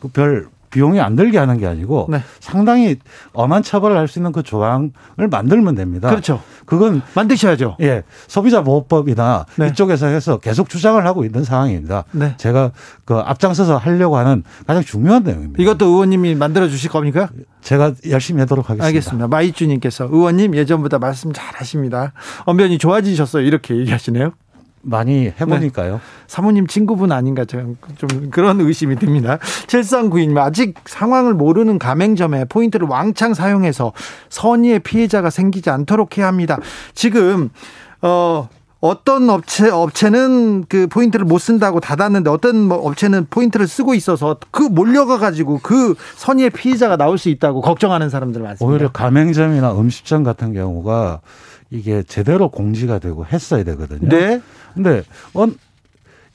그 0.00 0.08
별 0.08 0.46
비용이 0.74 1.00
안 1.00 1.14
들게 1.14 1.38
하는 1.38 1.56
게 1.56 1.68
아니고 1.68 2.08
네. 2.10 2.20
상당히 2.40 2.96
엄한 3.32 3.62
처벌을 3.62 3.96
할 3.96 4.08
수 4.08 4.18
있는 4.18 4.32
그 4.32 4.42
조항을 4.42 4.90
만들면 5.30 5.76
됩니다. 5.76 6.10
그렇죠. 6.10 6.42
그건 6.66 7.00
만드셔야죠. 7.14 7.76
예. 7.80 8.02
소비자 8.26 8.62
보호법이나 8.62 9.46
네. 9.56 9.68
이쪽에서 9.68 10.06
해서 10.08 10.38
계속 10.38 10.68
주장을 10.68 11.04
하고 11.06 11.24
있는 11.24 11.44
상황입니다. 11.44 12.04
네. 12.12 12.34
제가 12.36 12.72
그 13.04 13.14
앞장서서 13.14 13.76
하려고 13.76 14.16
하는 14.16 14.42
가장 14.66 14.82
중요한 14.82 15.22
내용입니다. 15.22 15.62
이것도 15.62 15.86
의원님이 15.86 16.34
만들어 16.34 16.68
주실 16.68 16.90
겁니까? 16.90 17.28
제가 17.62 17.92
열심히 18.10 18.40
하도록 18.40 18.64
하겠습니다. 18.64 18.86
알겠습니다. 18.86 19.28
마이주 19.28 19.66
님께서 19.66 20.04
의원님 20.10 20.54
예전보다 20.54 20.98
말씀 20.98 21.32
잘 21.32 21.46
하십니다. 21.54 22.12
언변이 22.44 22.78
좋아지셨어요. 22.78 23.44
이렇게 23.44 23.76
얘기하시네요. 23.76 24.32
많이 24.84 25.32
해보니까요. 25.40 25.92
네. 25.94 26.00
사모님 26.26 26.66
친구분 26.66 27.12
아닌가 27.12 27.44
좀 27.44 27.76
그런 28.30 28.60
의심이 28.60 28.96
듭니다. 28.96 29.38
7392님 29.66 30.38
아직 30.38 30.74
상황을 30.84 31.34
모르는 31.34 31.78
가맹점에 31.78 32.44
포인트를 32.46 32.86
왕창 32.88 33.34
사용해서 33.34 33.92
선의의 34.28 34.80
피해자가 34.80 35.30
생기지 35.30 35.70
않도록 35.70 36.18
해야 36.18 36.26
합니다. 36.26 36.58
지금 36.94 37.50
어 38.02 38.48
어떤 38.84 39.30
업체 39.30 39.70
업체는 39.70 40.66
그 40.68 40.86
포인트를 40.88 41.24
못 41.24 41.38
쓴다고 41.38 41.80
닫았는데 41.80 42.28
어떤 42.28 42.56
뭐 42.56 42.76
업체는 42.76 43.28
포인트를 43.30 43.66
쓰고 43.66 43.94
있어서 43.94 44.36
그 44.50 44.62
몰려가 44.62 45.16
가지고 45.16 45.58
그 45.62 45.94
선의의 46.16 46.50
피해자가 46.50 46.98
나올 46.98 47.16
수 47.16 47.30
있다고 47.30 47.62
걱정하는 47.62 48.10
사람들 48.10 48.42
많습니다. 48.42 48.70
오히려 48.70 48.92
가맹점이나 48.92 49.72
음식점 49.72 50.22
같은 50.22 50.52
경우가 50.52 51.22
이게 51.74 52.04
제대로 52.04 52.48
공지가 52.48 52.98
되고 53.00 53.26
했어야 53.26 53.64
되거든요. 53.64 54.08
네. 54.08 54.40
근데 54.74 55.02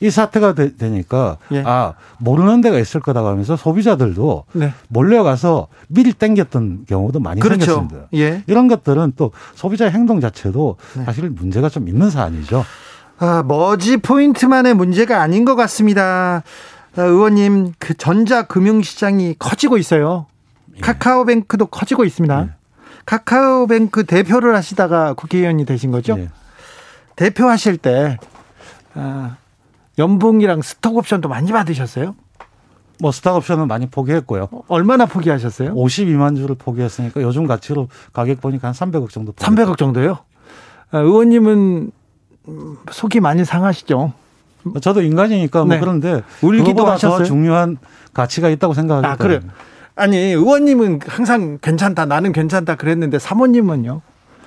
이 0.02 0.10
사태가 0.10 0.54
되, 0.54 0.71
니까 0.82 1.38
예. 1.52 1.63
아 1.65 1.93
모르는 2.19 2.62
데가 2.62 2.78
있을 2.78 3.02
거다 3.02 3.25
하면서 3.25 3.56
소비자들도 3.56 4.45
네. 4.54 4.73
몰려가서 4.89 5.67
미리 5.88 6.13
땡겼던 6.13 6.86
경우도 6.88 7.19
많이 7.19 7.41
그렇죠. 7.41 7.65
생겼습니다. 7.65 8.08
예. 8.15 8.43
이런 8.47 8.67
것들은 8.67 9.13
또 9.15 9.32
소비자 9.56 9.88
행동 9.88 10.19
자체도 10.19 10.78
네. 10.97 11.06
사실 11.06 11.30
문제가 11.30 11.69
좀 11.69 11.88
있는 11.88 12.10
사안이죠. 12.10 12.65
아 13.17 13.43
머지 13.43 13.97
포인트만의 13.97 14.73
문제가 14.73 15.21
아닌 15.21 15.45
것 15.45 15.56
같습니다. 15.56 16.43
아, 16.95 17.02
의원님 17.02 17.73
그 17.80 17.93
전자 17.93 18.43
금융 18.43 18.82
시장이 18.82 19.36
커지고 19.39 19.78
있어요. 19.78 20.25
예. 20.75 20.80
카카오뱅크도 20.82 21.67
커지고 21.67 22.04
있습니다. 22.06 22.56
예. 23.10 23.15
카카오뱅크 23.17 24.04
대표를 24.06 24.56
하시다가 24.56 25.13
국회의원이 25.13 25.65
되신 25.65 25.91
거죠? 25.91 26.17
예. 26.19 26.30
대표하실 27.15 27.78
때 27.78 28.17
아, 28.93 29.38
연봉이랑 29.98 30.62
스톡 30.62 30.98
옵션도 30.98 31.28
많이 31.28 31.52
받으셨어요? 31.52 32.15
뭐 33.02 33.12
스톡 33.12 33.36
옵션은 33.36 33.67
많이 33.67 33.88
포기했고요. 33.88 34.50
어, 34.52 34.62
얼마나 34.67 35.06
포기하셨어요? 35.06 35.74
52만 35.74 36.36
주를 36.36 36.56
포기했으니까 36.56 37.22
요즘 37.22 37.48
가치로 37.48 37.88
가격 38.13 38.41
보니까 38.41 38.67
한 38.67 38.74
300억 38.74 39.10
정도. 39.10 39.32
포기했어요. 39.32 39.65
300억 39.65 39.78
정도요? 39.78 40.19
아, 40.91 41.00
의원님은 41.00 41.91
속이 42.91 43.19
많이 43.19 43.45
상하시죠? 43.45 44.13
저도 44.82 45.02
인간이니까 45.02 45.63
뭐 45.63 45.76
네. 45.76 45.80
그런데 45.80 46.22
울기도 46.41 46.86
하셨어요? 46.86 47.19
더 47.19 47.24
중요한 47.24 47.78
가치가 48.13 48.50
있다고 48.50 48.74
생각하기 48.74 49.08
아, 49.08 49.15
그래요. 49.15 49.39
아니 49.99 50.17
의원님은 50.17 51.01
항상 51.05 51.57
괜찮다 51.62 52.05
나는 52.05 52.31
괜찮다 52.31 52.75
그랬는데 52.75 53.19
사모님은요? 53.19 54.01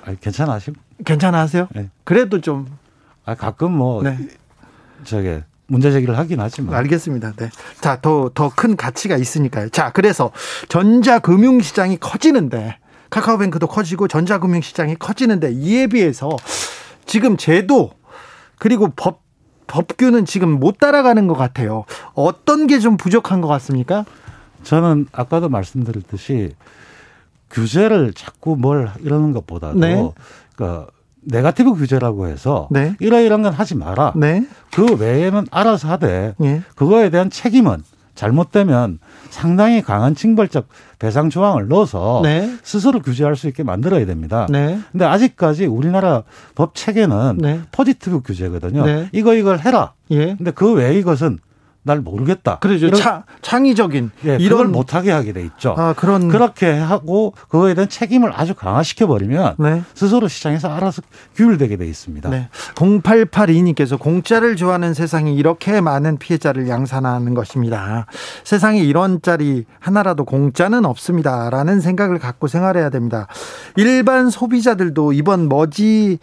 아니, 0.04 0.20
괜찮아시고 0.20 0.76
괜찮아하세요? 1.04 1.68
네. 1.74 1.90
그래도 2.04 2.40
좀 2.40 2.66
아, 3.24 3.34
가끔 3.34 3.72
뭐 3.72 4.02
네. 4.02 4.16
저게 5.04 5.44
문제 5.66 5.90
제기를 5.90 6.18
하긴 6.18 6.40
하지만. 6.40 6.74
알겠습니다. 6.74 7.32
네. 7.36 7.50
자, 7.80 7.98
더, 8.02 8.30
더 8.34 8.50
큰 8.54 8.76
가치가 8.76 9.16
있으니까요. 9.16 9.68
자, 9.70 9.90
그래서 9.90 10.30
전자 10.68 11.18
금융 11.18 11.60
시장이 11.62 11.96
커지는데, 11.98 12.76
카카오뱅크도 13.08 13.68
커지고 13.68 14.06
전자 14.06 14.38
금융 14.38 14.60
시장이 14.60 14.96
커지는데, 14.96 15.50
이에 15.52 15.86
비해서 15.86 16.36
지금 17.06 17.36
제도, 17.38 17.92
그리고 18.58 18.90
법, 18.94 19.22
법규는 19.66 20.26
지금 20.26 20.50
못 20.60 20.78
따라가는 20.78 21.26
것 21.26 21.34
같아요. 21.34 21.84
어떤 22.12 22.66
게 22.66 22.78
좀 22.78 22.96
부족한 22.98 23.40
것 23.40 23.48
같습니까? 23.48 24.04
저는 24.62 25.07
아까도 25.12 25.48
말씀드렸듯이 25.48 26.55
규제를 27.51 28.12
자꾸 28.14 28.57
뭘 28.57 28.90
이러는 29.01 29.33
것보다도 29.33 29.79
네. 29.79 30.11
그러니까 30.57 30.87
네가티브 31.25 31.75
규제라고 31.75 32.27
해서 32.27 32.68
네. 32.70 32.96
이러이러한 32.98 33.42
건 33.42 33.53
하지 33.53 33.77
마라. 33.77 34.12
네. 34.16 34.46
그 34.72 34.96
외에는 34.96 35.46
알아서 35.51 35.88
하되 35.88 36.35
네. 36.38 36.62
그거에 36.75 37.11
대한 37.11 37.31
책임은 37.31 37.83
잘못되면 38.14 38.98
상당히 39.31 39.83
강한 39.83 40.14
징벌적 40.14 40.68
배상 40.98 41.31
조항을 41.31 41.68
넣어서 41.68 42.20
네. 42.22 42.57
스스로 42.62 43.01
규제할 43.01 43.37
수 43.37 43.48
있게 43.48 43.62
만들어야 43.62 44.05
됩니다. 44.05 44.46
네. 44.51 44.79
근데 44.90 45.05
아직까지 45.05 45.66
우리나라 45.66 46.22
법 46.55 46.75
체계는 46.75 47.38
네. 47.38 47.61
포지티브 47.72 48.20
규제거든요. 48.20 48.85
네. 48.85 49.09
이거 49.12 49.35
이걸 49.35 49.61
해라. 49.61 49.94
예. 50.11 50.35
근데 50.37 50.51
그 50.51 50.72
외의 50.72 51.03
것은 51.03 51.38
날 51.85 52.01
모르겠다. 52.01 52.59
그러죠. 52.61 52.90
차, 52.92 53.25
창의적인 53.40 54.12
예, 54.25 54.37
이런 54.38 54.71
못하게 54.71 55.11
하게 55.11 55.33
돼 55.33 55.42
있죠. 55.42 55.75
아, 55.77 55.95
그런 55.95 56.29
그렇게 56.29 56.71
하고 56.71 57.35
그거에 57.49 57.75
대한 57.75 57.88
책임을 57.88 58.33
아주 58.33 58.55
강화시켜 58.55 59.09
버리면 59.09 59.57
네. 59.59 59.83
스스로 59.95 60.29
시장에서 60.29 60.68
알아서 60.68 61.03
규율되게 61.35 61.77
돼 61.77 61.87
있습니다. 61.87 62.31
네. 62.31 62.49
0882님께서 62.77 63.99
공짜를 63.99 64.55
좋아하는 64.55 64.95
세상이 64.95 65.35
이렇게 65.35 65.81
많은 65.81 66.18
피해자를 66.18 66.68
양산하는 66.68 67.35
것입니다. 67.35 68.07
세상에 68.45 68.81
이런 68.81 69.21
짤이 69.21 69.64
하나라도 69.81 70.25
공짜는 70.25 70.85
없습니다라는 70.85 71.81
생각을 71.81 72.21
갖고 72.21 72.47
생활해야 72.47 72.90
됩니다. 72.90 73.27
일반 73.77 74.31
소비자들도 74.31 75.14
이번 75.14 75.49
머지 75.49 76.18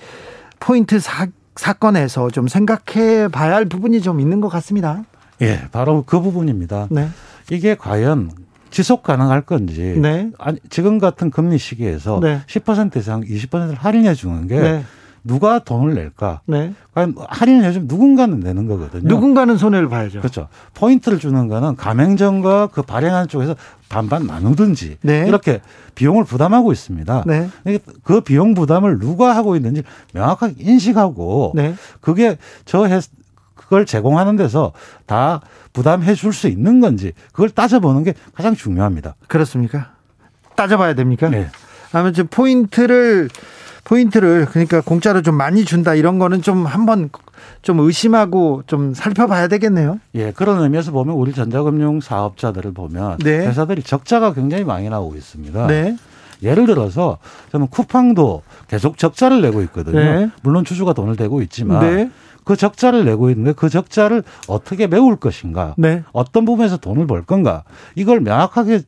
포인트 0.61 0.99
사, 0.99 1.27
사건에서 1.55 2.29
좀 2.29 2.47
생각해 2.47 3.27
봐야 3.27 3.55
할 3.55 3.65
부분이 3.65 4.01
좀 4.01 4.21
있는 4.21 4.39
것 4.39 4.47
같습니다. 4.47 5.03
예, 5.41 5.61
바로 5.71 6.03
그 6.05 6.21
부분입니다. 6.21 6.87
네. 6.91 7.09
이게 7.51 7.75
과연 7.75 8.31
지속 8.69 9.03
가능할 9.03 9.41
건지 9.41 9.95
네. 9.99 10.29
아니, 10.37 10.59
지금 10.69 10.99
같은 10.99 11.31
금리 11.31 11.57
시기에서 11.57 12.19
네. 12.21 12.41
10% 12.47 12.95
이상 12.97 13.21
20%를 13.21 13.75
할인해 13.75 14.13
주는 14.13 14.47
게 14.47 14.59
네. 14.59 14.83
누가 15.23 15.59
돈을 15.59 15.95
낼까? 15.95 16.41
네. 16.45 16.73
과연 16.93 17.15
할인을 17.17 17.65
해주면 17.65 17.87
누군가는 17.87 18.39
내는 18.39 18.67
거거든요. 18.67 19.07
누군가는 19.07 19.57
손해를 19.57 19.89
봐야죠. 19.89 20.19
그렇죠. 20.19 20.47
포인트를 20.75 21.19
주는 21.19 21.47
거는 21.47 21.75
가맹점과 21.75 22.67
그 22.67 22.81
발행하는 22.81 23.27
쪽에서 23.27 23.55
반반 23.89 24.27
나누든지 24.27 24.97
네. 25.01 25.25
이렇게 25.27 25.61
비용을 25.95 26.23
부담하고 26.23 26.71
있습니다. 26.71 27.23
네. 27.27 27.49
그 28.03 28.21
비용 28.21 28.53
부담을 28.53 28.99
누가 28.99 29.35
하고 29.35 29.55
있는지 29.55 29.83
명확하게 30.13 30.55
인식하고 30.59 31.53
네. 31.55 31.75
그게 31.99 32.37
저 32.65 32.87
그걸 33.69 33.85
제공하는 33.85 34.35
데서 34.35 34.73
다 35.05 35.41
부담해 35.73 36.15
줄 36.15 36.33
수 36.33 36.47
있는 36.47 36.79
건지 36.79 37.13
그걸 37.31 37.49
따져보는 37.49 38.03
게 38.03 38.13
가장 38.33 38.55
중요합니다. 38.55 39.15
그렇습니까? 39.27 39.91
따져봐야 40.55 40.93
됩니까? 40.95 41.29
네. 41.29 41.47
아무튼 41.91 42.27
포인트를 42.27 43.29
포인트를 43.83 44.45
그러니까 44.49 44.81
공짜로 44.81 45.21
좀 45.21 45.35
많이 45.35 45.65
준다 45.65 45.95
이런 45.95 46.19
거는 46.19 46.41
좀 46.41 46.65
한번 46.65 47.09
좀 47.61 47.79
의심하고 47.79 48.63
좀 48.67 48.93
살펴봐야 48.93 49.47
되겠네요. 49.47 49.99
예, 50.15 50.31
그런 50.31 50.61
의미에서 50.61 50.91
보면 50.91 51.15
우리 51.15 51.33
전자금융 51.33 51.99
사업자들을 52.01 52.73
보면 52.73 53.17
네. 53.19 53.47
회사들이 53.47 53.83
적자가 53.83 54.33
굉장히 54.33 54.63
많이 54.63 54.89
나오고 54.89 55.15
있습니다. 55.15 55.67
네. 55.67 55.95
예를 56.41 56.65
들어서 56.67 57.17
저는 57.51 57.67
쿠팡도 57.67 58.43
계속 58.67 58.97
적자를 58.97 59.41
내고 59.41 59.61
있거든요. 59.63 59.99
네. 59.99 60.29
물론 60.41 60.63
주주가 60.65 60.93
돈을 60.93 61.15
대고 61.15 61.41
있지만 61.41 61.81
네. 61.81 62.11
그 62.49 62.55
적자를 62.55 63.05
내고 63.05 63.29
있는데 63.29 63.53
그 63.53 63.69
적자를 63.69 64.23
어떻게 64.47 64.87
메울 64.87 65.17
것인가, 65.17 65.75
네. 65.77 66.03
어떤 66.13 66.45
부분에서 66.45 66.77
돈을 66.77 67.05
벌 67.05 67.21
건가 67.21 67.63
이걸 67.93 68.21
명확하게 68.21 68.81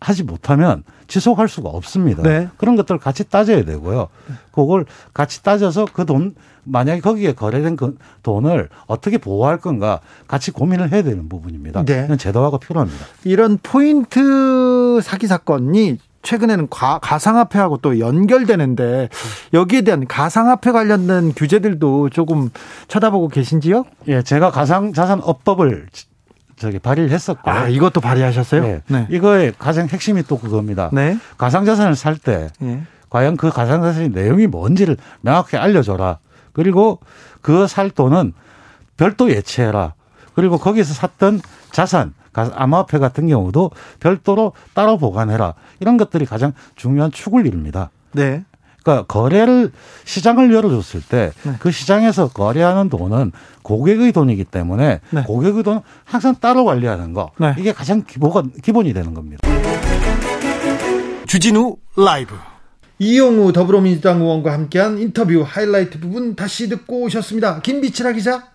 하지 0.00 0.22
못하면 0.22 0.84
지속할 1.08 1.48
수가 1.48 1.70
없습니다. 1.70 2.22
네. 2.22 2.46
그런 2.56 2.76
것들을 2.76 3.00
같이 3.00 3.28
따져야 3.28 3.64
되고요. 3.64 4.06
그걸 4.52 4.86
같이 5.12 5.42
따져서 5.42 5.86
그 5.92 6.06
돈, 6.06 6.36
만약에 6.62 7.00
거기에 7.00 7.32
거래된 7.32 7.74
그 7.74 7.98
돈을 8.22 8.68
어떻게 8.86 9.18
보호할 9.18 9.58
건가 9.58 9.98
같이 10.28 10.52
고민을 10.52 10.92
해야 10.92 11.02
되는 11.02 11.28
부분입니다. 11.28 11.84
네. 11.84 12.16
제도화가 12.16 12.58
필요합니다. 12.58 13.06
이런 13.24 13.58
포인트 13.60 15.00
사기 15.02 15.26
사건이 15.26 15.98
최근에는 16.22 16.68
가, 16.68 16.98
가상화폐하고 16.98 17.78
또 17.78 17.98
연결되는데 17.98 19.08
여기에 19.54 19.82
대한 19.82 20.06
가상화폐 20.06 20.72
관련된 20.72 21.32
규제들도 21.34 22.10
조금 22.10 22.50
쳐다보고 22.88 23.28
계신지요? 23.28 23.84
예, 24.08 24.22
제가 24.22 24.50
가상자산업법을 24.50 25.86
저기 26.56 26.78
발의를 26.78 27.10
했었고. 27.10 27.50
아, 27.50 27.68
이것도 27.68 28.02
발의하셨어요? 28.02 28.62
네. 28.62 28.82
네. 28.88 29.06
이거의 29.10 29.54
가장 29.58 29.88
핵심이 29.88 30.22
또 30.22 30.38
그겁니다. 30.38 30.90
네. 30.92 31.16
가상자산을 31.38 31.96
살때 31.96 32.48
네. 32.58 32.82
과연 33.08 33.38
그 33.38 33.50
가상자산의 33.50 34.10
내용이 34.10 34.46
뭔지를 34.46 34.98
명확히 35.22 35.56
알려줘라. 35.56 36.18
그리고 36.52 37.00
그 37.40 37.66
살 37.66 37.88
돈은 37.90 38.34
별도 38.98 39.30
예치해라. 39.30 39.94
그리고 40.34 40.58
거기서 40.58 40.92
샀던 40.92 41.40
자산, 41.72 42.12
암호화폐 42.32 42.98
같은 42.98 43.28
경우도 43.28 43.70
별도로 43.98 44.52
따로 44.74 44.98
보관해라. 44.98 45.54
이런 45.80 45.96
것들이 45.96 46.26
가장 46.26 46.52
중요한 46.76 47.10
축을 47.10 47.46
이룹니다. 47.46 47.90
네. 48.12 48.44
그러니까 48.82 49.06
거래를 49.06 49.72
시장을 50.04 50.52
열어줬을 50.54 51.02
때그 51.02 51.48
네. 51.48 51.54
그 51.58 51.70
시장에서 51.70 52.28
거래하는 52.28 52.88
돈은 52.88 53.32
고객의 53.62 54.12
돈이기 54.12 54.44
때문에 54.44 55.00
네. 55.10 55.22
고객의 55.22 55.62
돈은 55.62 55.80
항상 56.04 56.34
따로 56.40 56.64
관리하는 56.64 57.12
거 57.12 57.30
네. 57.38 57.54
이게 57.58 57.72
가장 57.72 58.04
기본 58.06 58.52
기본이 58.62 58.92
되는 58.92 59.12
겁니다. 59.12 59.46
주진우 61.26 61.76
라이브 61.96 62.34
이용우 62.98 63.52
더불어민주당 63.52 64.20
의원과 64.20 64.52
함께한 64.52 64.98
인터뷰 64.98 65.42
하이라이트 65.46 66.00
부분 66.00 66.34
다시 66.34 66.68
듣고 66.68 67.02
오셨습니다. 67.04 67.60
김빛이라 67.60 68.12
기자. 68.12 68.49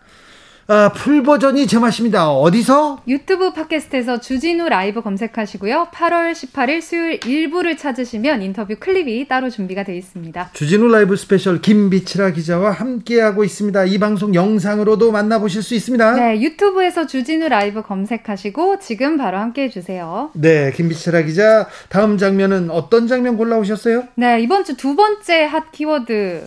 아, 0.68 0.92
full 0.94 1.22
버전이 1.22 1.68
제맛입니다. 1.68 2.32
어디서? 2.32 3.04
유튜브 3.08 3.54
팟캐스트에서 3.54 4.20
주진우 4.20 4.68
라이브 4.68 5.04
검색하시고요. 5.04 5.90
8월 5.94 6.32
18일 6.32 6.82
수요일 6.82 7.20
일부를 7.24 7.78
찾으시면 7.78 8.42
인터뷰 8.42 8.76
클립이 8.80 9.28
따로 9.28 9.52
준비가 9.52 9.84
되어 9.84 9.94
있습니다. 9.94 10.50
주진우 10.54 10.88
라이브 10.88 11.16
스페셜 11.18 11.62
김빛이라 11.62 12.32
기자와 12.32 12.72
함께하고 12.72 13.44
있습니다. 13.44 13.86
이 13.86 14.00
방송 14.00 14.34
영상으로도 14.34 15.12
만나보실 15.12 15.62
수 15.62 15.76
있습니다. 15.76 16.14
네, 16.14 16.42
유튜브에서 16.42 17.06
주진우 17.06 17.48
라이브 17.48 17.84
검색하시고 17.84 18.80
지금 18.80 19.18
바로 19.18 19.38
함께해 19.38 19.70
주세요. 19.70 20.32
네, 20.34 20.72
김빛이라 20.72 21.22
기자 21.22 21.68
다음 21.90 22.18
장면은 22.18 22.72
어떤 22.72 23.08
장면 23.08 23.38
골라오셨어요? 23.38 24.06
네, 24.16 24.42
이번 24.42 24.64
주 24.64 24.76
두 24.76 24.96
번째 24.96 25.44
핫 25.46 25.72
키워드 25.72 26.46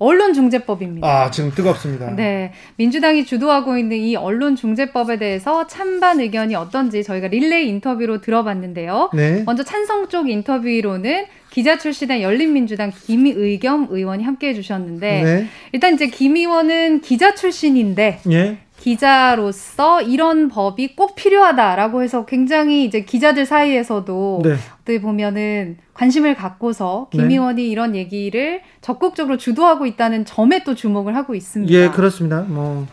언론중재법입니다. 0.00 1.06
아, 1.06 1.30
지금 1.30 1.52
뜨겁습니다. 1.52 2.16
네. 2.16 2.52
민주당이 2.76 3.26
주도하고 3.26 3.76
있는 3.76 3.98
이 3.98 4.16
언론중재법에 4.16 5.18
대해서 5.18 5.66
찬반 5.66 6.20
의견이 6.20 6.56
어떤지 6.56 7.04
저희가 7.04 7.28
릴레이 7.28 7.68
인터뷰로 7.68 8.20
들어봤는데요. 8.22 9.10
네. 9.14 9.42
먼저 9.44 9.62
찬성 9.62 10.08
쪽 10.08 10.28
인터뷰로는 10.28 11.26
기자 11.50 11.78
출신의 11.78 12.22
열린민주당 12.22 12.90
김의겸 12.90 13.88
의원이 13.90 14.24
함께 14.24 14.48
해주셨는데, 14.48 15.22
네. 15.22 15.46
일단 15.72 15.94
이제 15.94 16.06
김 16.06 16.36
의원은 16.36 17.02
기자 17.02 17.34
출신인데, 17.34 18.20
예. 18.30 18.58
기자로서 18.80 20.00
이런 20.00 20.48
법이 20.48 20.96
꼭 20.96 21.14
필요하다라고 21.14 22.02
해서 22.02 22.24
굉장히 22.24 22.84
이제 22.84 23.02
기자들 23.02 23.44
사이에서도 23.44 24.40
네. 24.42 24.56
어떻게 24.80 25.00
보면은 25.02 25.76
관심을 25.92 26.34
갖고서 26.34 27.08
김 27.12 27.28
네. 27.28 27.34
의원이 27.34 27.68
이런 27.68 27.94
얘기를 27.94 28.62
적극적으로 28.80 29.36
주도하고 29.36 29.84
있다는 29.84 30.24
점에 30.24 30.64
또 30.64 30.74
주목을 30.74 31.14
하고 31.14 31.34
있습니다. 31.34 31.72
예, 31.72 31.90
그렇습니다. 31.90 32.40
뭐 32.40 32.86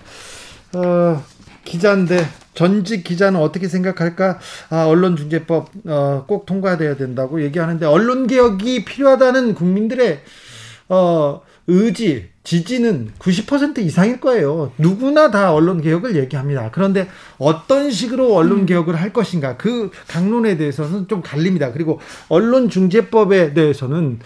어, 0.76 1.24
기자인데 1.64 2.18
전직 2.54 3.06
기자는 3.06 3.40
어떻게 3.40 3.70
생각할까? 3.70 4.40
아, 4.70 4.86
언론중재법 4.88 5.70
어, 5.88 6.26
꼭 6.28 6.46
통과돼야 6.46 6.98
된다고 6.98 7.42
얘기하는데 7.42 7.86
언론 7.86 8.28
개혁이 8.28 8.84
필요하다는 8.84 9.54
국민들의 9.54 10.20
어, 10.90 11.42
의지, 11.68 12.30
지지는 12.44 13.12
90% 13.20 13.80
이상일 13.80 14.22
거예요. 14.22 14.72
누구나 14.78 15.32
다 15.32 15.54
언론 15.54 15.82
개혁을 15.82 16.16
얘기합니다. 16.16 16.72
그런데 16.72 17.10
어떤 17.38 17.92
식으로 17.92 18.34
언론 18.36 18.60
음. 18.60 18.66
개혁을 18.66 18.96
할 18.96 19.12
것인가 19.12 19.58
그 19.58 19.92
강론에 20.08 20.56
대해서는 20.56 21.10
좀 21.10 21.22
갈립니다. 21.22 21.74
그리고 21.74 22.00
언론 22.30 22.70
중재법에 22.70 23.54
대해서는 23.54 24.20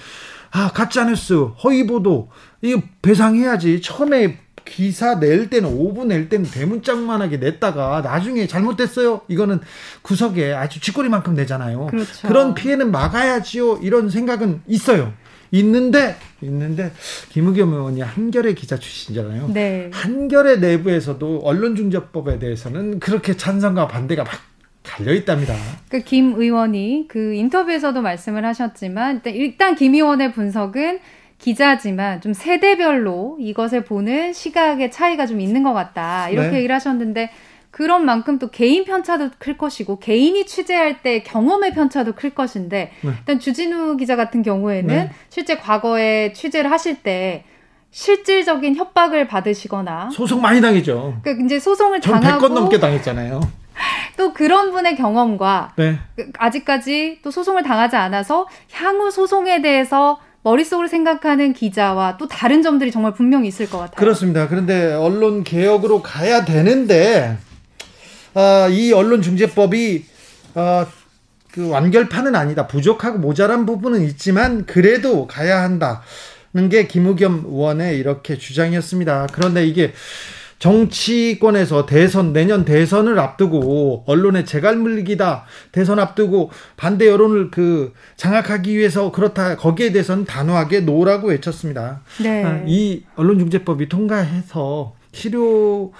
아 0.51 0.71
가짜 0.71 1.05
뉴스, 1.05 1.33
허위 1.63 1.87
보도 1.87 2.29
이거 2.61 2.81
배상해야지. 3.01 3.81
처음에 3.81 4.37
기사 4.65 5.19
낼 5.19 5.49
때는 5.49 5.69
5분 5.69 6.07
낼 6.07 6.29
때는 6.29 6.49
대문짝만하게 6.49 7.37
냈다가 7.37 8.01
나중에 8.01 8.45
잘못됐어요. 8.45 9.21
이거는 9.27 9.59
구석에 10.03 10.53
아주 10.53 10.79
쥐꼬리만큼 10.79 11.33
내잖아요. 11.33 11.87
그렇죠. 11.87 12.27
그런 12.27 12.53
피해는 12.53 12.91
막아야지요. 12.91 13.79
이런 13.81 14.09
생각은 14.09 14.61
있어요. 14.67 15.13
있는데 15.51 16.15
있는데 16.41 16.91
김의겸 17.29 17.73
의원이 17.73 18.01
한겨레 18.01 18.53
기자 18.53 18.77
출신이잖아요. 18.77 19.49
네. 19.53 19.89
한겨레 19.93 20.57
내부에서도 20.57 21.41
언론중재법에 21.43 22.39
대해서는 22.39 22.99
그렇게 22.99 23.35
찬성과 23.35 23.87
반대가 23.87 24.23
막 24.23 24.31
갈려 24.83 25.13
있답니다. 25.13 25.53
그 25.89 25.99
김 26.03 26.33
의원이 26.35 27.05
그 27.07 27.33
인터뷰에서도 27.33 28.01
말씀을 28.01 28.45
하셨지만 28.45 29.21
일단 29.25 29.75
김 29.75 29.93
의원의 29.93 30.33
분석은 30.33 30.99
기자지만 31.37 32.21
좀 32.21 32.33
세대별로 32.33 33.37
이것을 33.39 33.83
보는 33.83 34.31
시각의 34.33 34.91
차이가 34.91 35.25
좀 35.25 35.39
있는 35.41 35.63
것 35.63 35.73
같다 35.73 36.29
이렇게 36.29 36.49
네. 36.51 36.57
얘기를 36.57 36.73
하셨는데 36.75 37.29
그런 37.71 38.05
만큼 38.05 38.37
또 38.37 38.49
개인 38.49 38.83
편차도 38.83 39.29
클 39.39 39.57
것이고 39.57 39.99
개인이 39.99 40.45
취재할 40.45 41.01
때 41.01 41.23
경험의 41.23 41.73
편차도 41.73 42.13
클 42.13 42.31
것인데 42.31 42.91
네. 43.01 43.11
일단 43.19 43.39
주진우 43.39 43.97
기자 43.97 44.15
같은 44.15 44.43
경우에는 44.43 44.87
네. 44.87 45.11
실제 45.29 45.57
과거에 45.57 46.33
취재를 46.33 46.69
하실 46.69 47.01
때 47.01 47.45
실질적인 47.91 48.75
협박을 48.75 49.27
받으시거나 49.27 50.09
소송 50.11 50.41
많이 50.41 50.61
당했죠. 50.61 51.17
그러니까 51.23 51.45
이제 51.45 51.59
소송을 51.59 52.01
당하고 52.01 52.47
100건 52.47 52.53
넘게 52.53 52.79
당했잖아요. 52.79 53.39
또 54.17 54.33
그런 54.33 54.71
분의 54.71 54.95
경험과 54.97 55.73
네. 55.77 55.97
그 56.15 56.29
아직까지 56.37 57.19
또 57.23 57.31
소송을 57.31 57.63
당하지 57.63 57.95
않아서 57.95 58.47
향후 58.73 59.09
소송에 59.11 59.61
대해서 59.61 60.19
머릿속으로 60.43 60.87
생각하는 60.87 61.53
기자와 61.53 62.17
또 62.17 62.27
다른 62.27 62.61
점들이 62.61 62.91
정말 62.91 63.13
분명히 63.13 63.47
있을 63.47 63.69
것 63.69 63.77
같아요. 63.77 63.95
그렇습니다. 63.95 64.47
그런데 64.47 64.93
언론 64.93 65.43
개혁으로 65.43 66.01
가야 66.01 66.45
되는데 66.45 67.37
어, 68.33 68.69
이 68.69 68.91
언론중재법이 68.93 70.05
어, 70.55 70.85
그 71.51 71.69
완결판은 71.69 72.35
아니다. 72.35 72.67
부족하고 72.67 73.17
모자란 73.17 73.65
부분은 73.65 74.01
있지만 74.03 74.65
그래도 74.65 75.27
가야 75.27 75.61
한다는 75.61 76.69
게 76.69 76.87
김우겸 76.87 77.43
의원의 77.45 77.97
이렇게 77.97 78.37
주장이었습니다. 78.37 79.27
그런데 79.33 79.65
이게 79.65 79.93
정치권에서 80.59 81.87
대선 81.87 82.33
내년 82.33 82.65
대선을 82.65 83.17
앞두고 83.17 84.03
언론의 84.05 84.45
재갈물기다 84.45 85.45
대선 85.71 85.97
앞두고 85.97 86.51
반대 86.77 87.07
여론을 87.07 87.49
그 87.49 87.93
장악하기 88.15 88.77
위해서 88.77 89.11
그렇다 89.11 89.57
거기에 89.57 89.91
대해서는 89.91 90.25
단호하게 90.25 90.81
노라고 90.81 91.29
외쳤습니다. 91.29 92.01
네. 92.21 92.45
아, 92.45 92.63
이 92.67 93.03
언론중재법이 93.15 93.89
통과해서 93.89 94.93
실효 95.11 95.93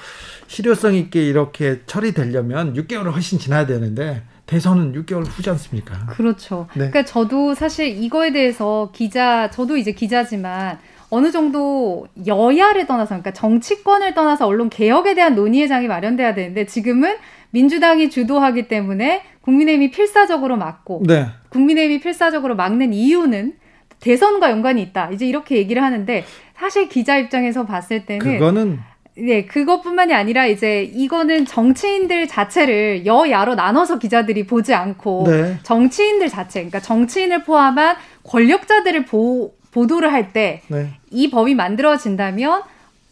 실효성 0.47 0.95
있게 0.95 1.25
이렇게 1.25 1.81
처리되려면 1.85 2.73
6개월을 2.73 3.11
훨씬 3.11 3.39
지나야 3.39 3.65
되는데 3.65 4.23
대선은 4.45 4.93
6개월 4.93 5.25
후지 5.25 5.49
않습니까? 5.49 6.05
그렇죠. 6.07 6.67
네. 6.73 6.89
그러니까 6.89 7.05
저도 7.05 7.53
사실 7.53 7.87
이거에 7.87 8.31
대해서 8.31 8.91
기자 8.93 9.49
저도 9.49 9.77
이제 9.77 9.93
기자지만 9.93 10.77
어느 11.09 11.31
정도 11.31 12.07
여야를 12.25 12.87
떠나서 12.87 13.09
그러니까 13.09 13.31
정치권을 13.31 14.13
떠나서 14.13 14.47
언론 14.47 14.69
개혁에 14.69 15.13
대한 15.13 15.35
논의의 15.35 15.67
장이 15.67 15.87
마련돼야 15.87 16.33
되는데 16.33 16.65
지금은 16.65 17.15
민주당이 17.51 18.09
주도하기 18.09 18.67
때문에 18.67 19.23
국민의힘이 19.41 19.91
필사적으로 19.91 20.57
막고 20.57 21.03
네. 21.05 21.27
국민의힘이 21.49 21.99
필사적으로 21.99 22.55
막는 22.55 22.93
이유는 22.93 23.53
대선과 23.99 24.51
연관이 24.51 24.81
있다. 24.81 25.11
이제 25.11 25.25
이렇게 25.25 25.57
얘기를 25.57 25.83
하는데 25.83 26.25
사실 26.55 26.89
기자 26.89 27.17
입장에서 27.17 27.65
봤을 27.65 28.05
때는 28.05 28.19
그거는 28.19 28.79
네, 29.21 29.45
그것뿐만이 29.45 30.13
아니라 30.13 30.47
이제 30.47 30.83
이거는 30.83 31.45
정치인들 31.45 32.27
자체를 32.27 33.05
여야로 33.05 33.55
나눠서 33.55 33.99
기자들이 33.99 34.47
보지 34.47 34.73
않고 34.73 35.25
네. 35.27 35.59
정치인들 35.63 36.29
자체, 36.29 36.61
그러니까 36.61 36.79
정치인을 36.79 37.43
포함한 37.43 37.95
권력자들을 38.23 39.05
보, 39.05 39.53
보도를 39.71 40.11
할 40.11 40.33
때이 40.33 40.59
네. 40.69 41.29
법이 41.31 41.55
만들어진다면 41.55 42.63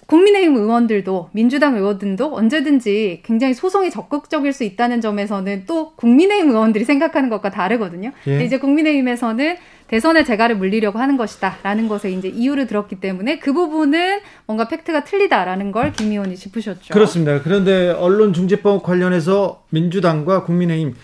국민의힘 0.08 0.56
의원들도 0.56 1.30
민주당 1.34 1.76
의원들도 1.76 2.36
언제든지 2.36 3.22
굉장히 3.24 3.54
소송이 3.54 3.92
적극적일 3.92 4.54
수 4.54 4.64
있다는 4.64 5.02
점에서는 5.02 5.66
또 5.68 5.92
국민의힘 5.96 6.50
의원들이 6.50 6.84
생각하는 6.84 7.30
것과 7.30 7.52
다르거든요. 7.52 8.12
예. 8.28 8.44
이제 8.44 8.58
국민의힘에서는 8.58 9.58
대선의 9.90 10.24
재갈을 10.26 10.56
물리려고 10.58 11.00
하는 11.00 11.18
것이다라는 11.18 11.88
것에 11.88 12.12
이제 12.12 12.28
이유를 12.28 12.68
들었기 12.68 13.00
때문에 13.00 13.40
그 13.40 13.54
부분은 13.54 14.20
뭔가 14.46 14.68
팩트가 14.68 15.04
틀리다라는 15.04 15.72
걸 15.72 15.92
김 15.92 16.12
의원이 16.12 16.36
짚으셨죠. 16.36 16.94
그렇습니다. 16.94 17.42
그런데 17.42 17.90
언론중재법 17.90 18.84
관련해서 18.84 19.64
민주당과 19.72 20.44
국민의힘 20.44 20.96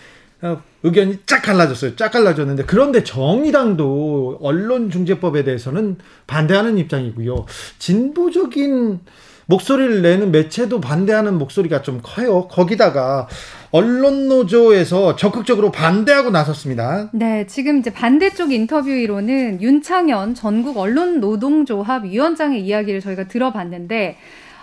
어, 0.42 0.62
의견이 0.84 1.18
쫙 1.26 1.42
갈라졌어요. 1.42 1.96
쫙 1.96 2.10
갈라졌는데 2.12 2.64
그런데 2.66 3.02
정의당도 3.02 4.38
언론중재법에 4.40 5.42
대해서는 5.44 5.96
반대하는 6.26 6.78
입장이고요. 6.78 7.46
진보적인 7.78 9.00
목소리를 9.46 10.02
내는 10.02 10.32
매체도 10.32 10.80
반대하는 10.80 11.38
목소리가 11.38 11.82
좀 11.82 12.00
커요. 12.02 12.48
거기다가 12.48 13.28
언론노조에서 13.70 15.16
적극적으로 15.16 15.70
반대하고 15.70 16.30
나섰습니다. 16.30 17.10
네, 17.12 17.46
지금 17.46 17.78
이제 17.78 17.92
반대쪽 17.92 18.52
인터뷰로는 18.52 19.62
윤창현 19.62 20.34
전국 20.34 20.78
언론노동조합 20.78 22.04
위원장의 22.04 22.60
이야기를 22.62 23.00
저희가 23.00 23.28
들어봤는데 23.28 24.16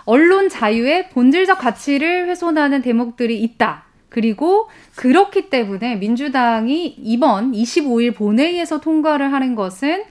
언론 0.04 0.50
자유의 0.50 1.10
본질적 1.10 1.58
가치를 1.58 2.28
훼손하는 2.28 2.82
대목들이 2.82 3.40
있다. 3.40 3.84
그리고 4.10 4.68
그렇기 4.96 5.48
때문에 5.48 5.96
민주당이 5.96 6.96
이번 6.98 7.52
25일 7.52 8.14
본회의에서 8.14 8.80
통과를 8.80 9.32
하는 9.32 9.54
것은 9.54 10.04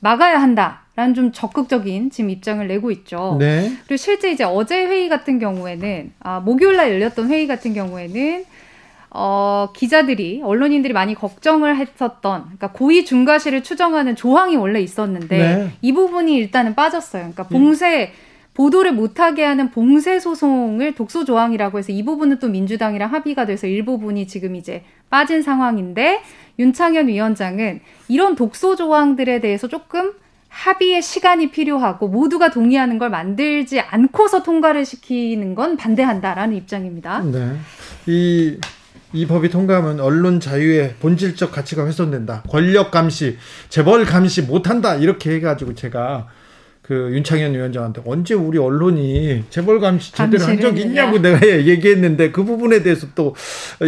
막아야 0.00 0.40
한다 0.40 0.82
라는 1.00 1.14
좀 1.14 1.32
적극적인 1.32 2.10
지금 2.10 2.28
입장을 2.28 2.66
내고 2.68 2.90
있죠. 2.90 3.36
네. 3.38 3.72
그리고 3.86 3.96
실제 3.96 4.30
이제 4.30 4.44
어제 4.44 4.84
회의 4.84 5.08
같은 5.08 5.38
경우에는 5.38 6.12
아, 6.20 6.40
목요일 6.40 6.76
날 6.76 6.90
열렸던 6.90 7.30
회의 7.30 7.46
같은 7.46 7.72
경우에는 7.72 8.44
어, 9.08 9.70
기자들이 9.74 10.42
언론인들이 10.44 10.92
많이 10.92 11.14
걱정을 11.14 11.76
했었던 11.76 12.42
그러니까 12.42 12.72
고의 12.72 13.06
중과실을 13.06 13.62
추정하는 13.62 14.14
조항이 14.14 14.56
원래 14.56 14.82
있었는데 14.82 15.38
네. 15.38 15.70
이 15.80 15.92
부분이 15.92 16.36
일단은 16.36 16.74
빠졌어요. 16.74 17.22
그러니까 17.22 17.44
봉쇄 17.44 18.12
음. 18.12 18.30
보도를 18.52 18.92
못하게 18.92 19.44
하는 19.44 19.70
봉쇄 19.70 20.20
소송을 20.20 20.94
독소 20.94 21.24
조항이라고 21.24 21.78
해서 21.78 21.92
이 21.92 22.04
부분은 22.04 22.40
또 22.40 22.48
민주당이랑 22.48 23.10
합의가 23.10 23.46
돼서 23.46 23.66
일부분이 23.66 24.26
지금 24.26 24.54
이제 24.54 24.84
빠진 25.08 25.40
상황인데 25.40 26.20
윤창현 26.58 27.08
위원장은 27.08 27.80
이런 28.08 28.34
독소 28.34 28.76
조항들에 28.76 29.40
대해서 29.40 29.66
조금 29.66 30.12
합의의 30.50 31.00
시간이 31.00 31.50
필요하고 31.50 32.08
모두가 32.08 32.50
동의하는 32.50 32.98
걸 32.98 33.08
만들지 33.08 33.80
않고서 33.80 34.42
통과를 34.42 34.84
시키는 34.84 35.54
건 35.54 35.76
반대한다라는 35.76 36.56
입장입니다. 36.56 37.20
네. 37.20 37.56
이, 38.06 38.58
이 39.12 39.26
법이 39.26 39.48
통과하면 39.48 40.00
언론 40.00 40.40
자유의 40.40 40.96
본질적 41.00 41.52
가치가 41.52 41.86
훼손된다. 41.86 42.42
권력 42.50 42.90
감시, 42.90 43.38
재벌 43.68 44.04
감시 44.04 44.42
못한다. 44.42 44.96
이렇게 44.96 45.30
해가지고 45.34 45.74
제가 45.74 46.26
그 46.82 47.10
윤창현 47.12 47.54
위원장한테 47.54 48.02
언제 48.04 48.34
우리 48.34 48.58
언론이 48.58 49.44
재벌 49.48 49.78
감시 49.78 50.12
제대로 50.12 50.44
한 50.44 50.60
적이 50.60 50.82
있냐고 50.82 51.18
내가 51.18 51.46
얘기했는데 51.46 52.32
그 52.32 52.42
부분에 52.42 52.82
대해서 52.82 53.06
또 53.14 53.36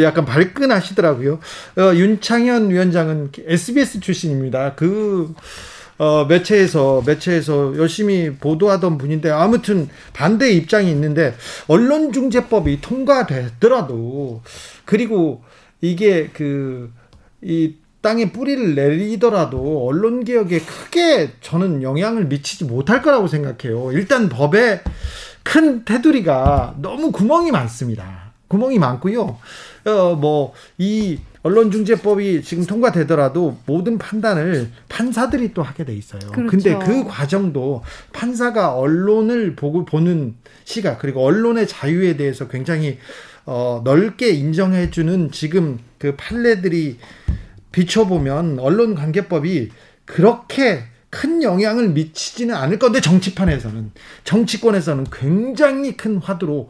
약간 0.00 0.24
발끈하시더라고요. 0.24 1.40
어, 1.78 1.94
윤창현 1.96 2.70
위원장은 2.70 3.32
SBS 3.44 3.98
출신입니다. 3.98 4.74
그 4.76 5.34
어, 5.98 6.24
매체에서 6.24 7.02
매체에서 7.06 7.76
열심히 7.76 8.34
보도하던 8.34 8.98
분인데 8.98 9.30
아무튼 9.30 9.88
반대 10.12 10.50
입장이 10.50 10.90
있는데 10.90 11.34
언론중재법이 11.68 12.80
통과되더라도 12.80 14.42
그리고 14.84 15.42
이게 15.80 16.28
그 16.28 16.90
이 17.42 17.74
땅에 18.00 18.32
뿌리를 18.32 18.74
내리더라도 18.74 19.86
언론 19.86 20.24
개혁에 20.24 20.60
크게 20.60 21.32
저는 21.40 21.82
영향을 21.82 22.26
미치지 22.26 22.64
못할 22.64 23.02
거라고 23.02 23.28
생각해요. 23.28 23.92
일단 23.92 24.28
법에 24.28 24.80
큰 25.42 25.84
테두리가 25.84 26.76
너무 26.78 27.12
구멍이 27.12 27.50
많습니다. 27.50 28.32
구멍이 28.48 28.78
많고요. 28.78 29.38
어, 29.84 30.14
뭐, 30.14 30.52
이 30.78 31.18
언론중재법이 31.42 32.42
지금 32.42 32.64
통과되더라도 32.66 33.58
모든 33.66 33.98
판단을 33.98 34.70
판사들이 34.88 35.54
또 35.54 35.62
하게 35.62 35.84
돼 35.84 35.94
있어요. 35.94 36.20
그렇죠. 36.32 36.50
근데 36.50 36.78
그 36.78 37.04
과정도 37.04 37.82
판사가 38.12 38.76
언론을 38.76 39.56
보고 39.56 39.84
보는 39.84 40.36
시각, 40.64 40.98
그리고 40.98 41.24
언론의 41.24 41.66
자유에 41.66 42.16
대해서 42.16 42.48
굉장히 42.48 42.98
어, 43.44 43.82
넓게 43.84 44.30
인정해주는 44.30 45.32
지금 45.32 45.80
그 45.98 46.14
판례들이 46.16 46.98
비춰보면 47.72 48.60
언론관계법이 48.60 49.70
그렇게 50.04 50.84
큰 51.10 51.42
영향을 51.42 51.90
미치지는 51.90 52.54
않을 52.54 52.78
건데 52.78 53.00
정치판에서는 53.00 53.90
정치권에서는 54.24 55.06
굉장히 55.12 55.96
큰 55.96 56.18
화두로 56.18 56.68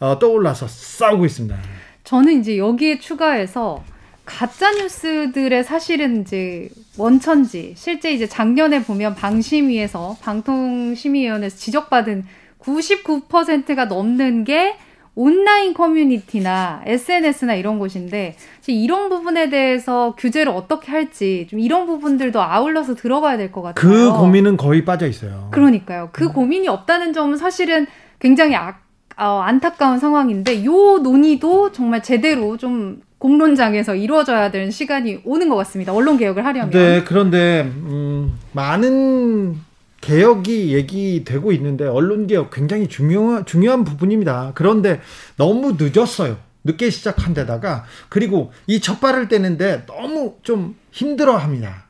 어, 0.00 0.18
떠올라서 0.18 0.66
싸우고 0.66 1.26
있습니다. 1.26 1.56
저는 2.02 2.40
이제 2.40 2.58
여기에 2.58 2.98
추가해서 2.98 3.84
가짜 4.24 4.72
뉴스들의 4.72 5.64
사실은 5.64 6.22
이제 6.22 6.68
원천지 6.96 7.74
실제 7.76 8.12
이제 8.12 8.26
작년에 8.26 8.82
보면 8.82 9.14
방심위에서 9.14 10.16
방통심의위원회에서 10.22 11.56
지적받은 11.56 12.24
99%가 12.60 13.84
넘는 13.86 14.44
게 14.44 14.76
온라인 15.16 15.74
커뮤니티나 15.74 16.82
SNS나 16.86 17.54
이런 17.54 17.78
곳인데 17.78 18.36
이런 18.66 19.08
부분에 19.08 19.48
대해서 19.48 20.14
규제를 20.18 20.50
어떻게 20.52 20.90
할지 20.90 21.46
좀 21.48 21.60
이런 21.60 21.86
부분들도 21.86 22.40
아울러서 22.42 22.96
들어가야 22.96 23.36
될 23.36 23.52
것 23.52 23.62
같아요. 23.62 23.88
그 23.88 24.12
고민은 24.12 24.56
거의 24.56 24.84
빠져 24.84 25.06
있어요. 25.06 25.48
그러니까요. 25.52 26.08
그 26.12 26.24
음. 26.24 26.32
고민이 26.32 26.66
없다는 26.66 27.12
점은 27.12 27.36
사실은 27.36 27.86
굉장히 28.18 28.56
아, 28.56 28.78
어, 29.16 29.40
안타까운 29.44 30.00
상황인데 30.00 30.64
요 30.64 30.98
논의도 30.98 31.70
정말 31.70 32.02
제대로 32.02 32.56
좀 32.56 33.00
공론장에서 33.24 33.94
이루어져야 33.94 34.50
되는 34.50 34.70
시간이 34.70 35.20
오는 35.24 35.48
것 35.48 35.56
같습니다. 35.56 35.94
언론 35.94 36.18
개혁을 36.18 36.44
하려면. 36.44 36.68
네, 36.68 37.02
그런데 37.04 37.62
음, 37.62 38.38
많은 38.52 39.56
개혁이 40.02 40.74
얘기되고 40.74 41.50
있는데 41.52 41.86
언론 41.86 42.26
개혁 42.26 42.50
굉장히 42.50 42.86
중요한 42.86 43.46
중요한 43.46 43.84
부분입니다. 43.84 44.52
그런데 44.54 45.00
너무 45.38 45.78
늦었어요. 45.78 46.36
늦게 46.64 46.90
시작한 46.90 47.32
데다가 47.32 47.84
그리고 48.10 48.52
이 48.66 48.80
첫발을 48.80 49.28
떼는데 49.28 49.86
너무 49.86 50.34
좀 50.42 50.76
힘들어 50.90 51.38
합니다. 51.38 51.86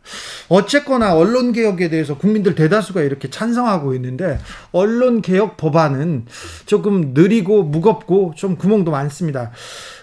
어쨌거나 0.49 1.17
언론 1.17 1.53
개혁에 1.53 1.89
대해서 1.89 2.17
국민들 2.17 2.55
대다수가 2.55 3.03
이렇게 3.03 3.29
찬성하고 3.29 3.95
있는데 3.95 4.39
언론 4.71 5.21
개혁 5.21 5.57
법안은 5.57 6.27
조금 6.67 7.13
느리고 7.13 7.65
무겁고 7.65 8.35
좀 8.37 8.57
구멍도 8.57 8.93
많습니다. 8.93 9.51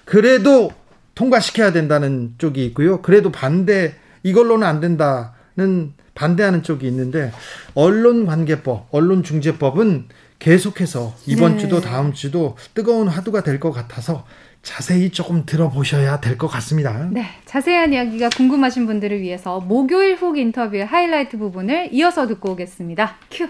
그래도 0.04 0.72
통과시켜야 1.16 1.72
된다는 1.72 2.34
쪽이 2.38 2.66
있고요. 2.68 3.02
그래도 3.02 3.32
반대 3.32 3.94
이걸로는 4.24 4.66
안 4.68 4.80
된다는 4.80 5.94
반대하는 6.16 6.64
쪽이 6.64 6.88
있는데 6.88 7.32
언론관계법, 7.74 8.88
언론중재법은 8.92 10.08
계속해서 10.40 11.14
이번 11.28 11.54
네. 11.54 11.60
주도 11.60 11.82
다음 11.82 12.14
주도 12.14 12.56
뜨거운 12.74 13.08
화두가 13.08 13.44
될 13.44 13.60
것 13.60 13.72
같아서 13.72 14.26
자세히 14.64 15.10
조금 15.12 15.46
들어보셔야 15.46 16.20
될 16.20 16.38
것 16.38 16.48
같습니다. 16.48 17.10
네, 17.12 17.26
자세한 17.46 17.94
이야기가 17.94 18.30
궁금하신 18.30 18.86
분들을 18.86 19.20
위해서 19.22 19.60
목요일 19.60 20.16
훅 20.16 20.38
인터뷰의 20.38 20.86
하이라이트 20.86 21.38
부분을 21.38 21.90
이어서 21.92 22.28
듣고 22.28 22.52
오겠습니다. 22.52 23.16
큐. 23.32 23.48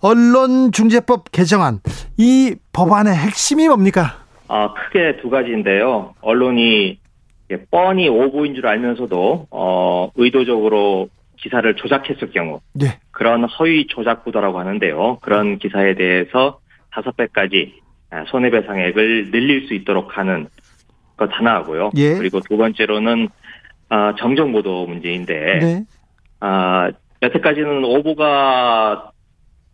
언론중재법 0.00 1.30
개정안 1.32 1.80
이 2.16 2.54
법안의 2.72 3.14
핵심이 3.14 3.68
뭡니까? 3.68 4.21
아 4.52 4.74
크게 4.74 5.16
두 5.22 5.30
가지인데요. 5.30 6.14
언론이 6.20 6.98
뻔히 7.70 8.08
오보인 8.08 8.54
줄 8.54 8.66
알면서도 8.66 9.46
어, 9.50 10.10
의도적으로 10.14 11.08
기사를 11.36 11.74
조작했을 11.76 12.30
경우 12.32 12.60
네. 12.74 12.98
그런 13.12 13.44
허위 13.44 13.86
조작 13.86 14.24
보도라고 14.24 14.60
하는데요. 14.60 15.20
그런 15.22 15.56
기사에 15.56 15.94
대해서 15.94 16.60
다섯 16.90 17.16
배까지 17.16 17.80
아, 18.10 18.24
손해배상액을 18.26 19.30
늘릴 19.30 19.66
수 19.68 19.74
있도록 19.74 20.18
하는 20.18 20.48
것 21.16 21.30
하나하고요. 21.32 21.92
예. 21.96 22.18
그리고 22.18 22.40
두 22.40 22.58
번째로는 22.58 23.30
아, 23.88 24.14
정정 24.18 24.52
보도 24.52 24.86
문제인데 24.86 25.58
네. 25.60 25.84
아, 26.40 26.90
여태까지는 27.22 27.84
오보가 27.84 29.12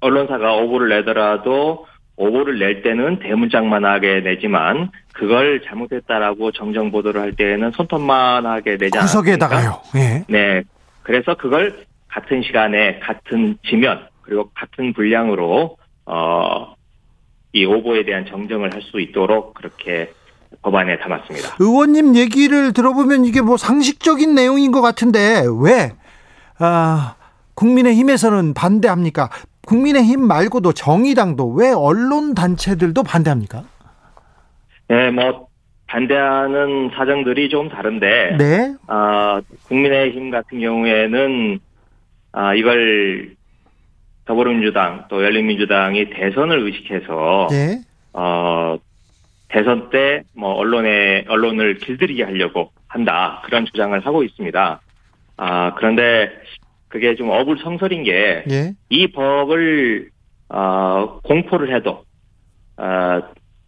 언론사가 0.01 0.55
오보를 0.55 0.91
내더라도 0.91 1.87
오보를 2.19 2.59
낼 2.59 2.83
때는 2.83 3.21
대문짝만 3.21 3.85
하게 3.85 4.21
내지만 4.21 4.91
그걸 5.15 5.63
잘못했다라고 5.65 6.53
정정 6.53 6.91
보도를 6.91 7.21
할 7.21 7.33
때에는 7.33 7.71
손톱만 7.73 8.45
하게 8.45 8.77
내지 8.77 8.99
않습니까? 8.99 9.03
구석에다가요. 9.07 9.81
예. 9.97 10.25
네. 10.29 10.63
그래서 11.03 11.35
그걸 11.35 11.85
같은 12.09 12.43
시간에 12.43 12.99
같은 12.99 13.57
지면 13.69 14.07
그리고 14.23 14.51
같은 14.55 14.93
분량으로 14.93 15.77
어, 16.07 16.75
이 17.53 17.65
오보에 17.65 18.05
대한 18.05 18.27
정정을 18.27 18.75
할 18.75 18.83
수 18.83 19.01
있도록 19.01 19.55
그렇게 19.55 20.13
법안에 20.63 20.99
담았습니다. 20.99 21.57
의원님 21.61 22.17
얘기를 22.17 22.73
들어보면 22.73 23.25
이게 23.27 23.41
뭐 23.43 23.57
상식적인 23.57 24.35
내용인 24.35 24.73
것 24.73 24.81
같은데 24.81 25.45
왜 25.63 25.93
아, 26.59 27.15
국민의힘에서는 27.55 28.55
반대합니까? 28.55 29.31
국민의힘 29.79 30.27
말고도 30.27 30.73
정의당도 30.73 31.51
왜 31.51 31.71
언론 31.73 32.35
단체들도 32.35 33.03
반대합니까? 33.03 33.65
네, 34.89 35.11
뭐 35.11 35.49
반대하는 35.87 36.91
사정들이 36.97 37.51
좀 37.51 37.69
다른데, 37.69 38.37
네. 38.39 38.75
아 38.87 39.43
국민의힘 39.67 40.31
같은 40.31 40.61
경우에는 40.61 41.59
아 42.33 42.55
이걸 42.55 43.35
더불어민주당 44.25 45.05
또 45.11 45.23
열린민주당이 45.23 46.11
대선을 46.11 46.61
의식해서 46.61 47.49
네. 47.51 47.81
어 48.15 48.79
대선 49.49 49.91
때 49.91 50.23
뭐 50.35 50.53
언론에 50.55 51.25
언론을 51.29 51.79
길들이게 51.79 52.23
하려고 52.25 52.71
한다 52.87 53.43
그런 53.45 53.67
주장을 53.67 53.99
하고 54.07 54.23
있습니다. 54.23 54.81
아 55.37 55.75
그런데 55.75 56.31
그게 56.89 57.15
좀 57.15 57.31
어불성설인 57.31 58.05
게이 58.05 58.43
예. 58.51 59.07
법을 59.15 60.11
어, 60.49 61.21
공포를 61.23 61.75
해도 61.75 62.05
어, 62.77 63.23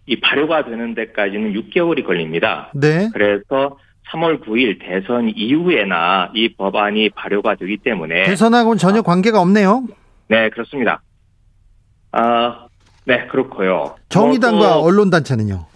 이 0.07 0.19
발효가 0.21 0.65
되는 0.65 0.95
데까지는 0.95 1.53
6개월이 1.53 2.05
걸립니다. 2.05 2.71
네. 2.75 3.11
그래서 3.13 3.77
3월 4.13 4.45
9일 4.45 4.81
대선 4.81 5.31
이후에나 5.35 6.33
이 6.35 6.55
법안이 6.55 7.11
발효가 7.11 7.55
되기 7.55 7.77
때문에 7.77 8.25
대선하고는 8.25 8.79
전혀 8.79 9.03
관계가 9.03 9.41
없네요. 9.41 9.85
네, 10.29 10.49
그렇습니다. 10.51 11.03
아, 12.13 12.67
네, 13.05 13.27
그렇고요. 13.27 13.95
정의당과 14.09 14.77
뭐 14.77 14.85
언론 14.85 15.11
단체는요? 15.11 15.67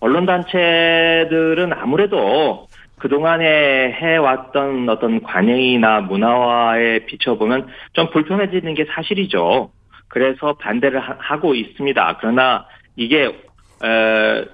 언론 0.00 0.26
단체들은 0.26 1.72
아무래도 1.72 2.67
그동안에 2.98 3.92
해왔던 3.92 4.88
어떤 4.88 5.22
관행이나 5.22 6.00
문화화에 6.02 7.06
비춰보면 7.06 7.68
좀 7.92 8.10
불편해지는 8.10 8.74
게 8.74 8.86
사실이죠. 8.90 9.70
그래서 10.08 10.54
반대를 10.54 11.00
하, 11.00 11.38
고 11.38 11.54
있습니다. 11.54 12.16
그러나 12.20 12.66
이게, 12.96 13.26
에, 13.26 14.44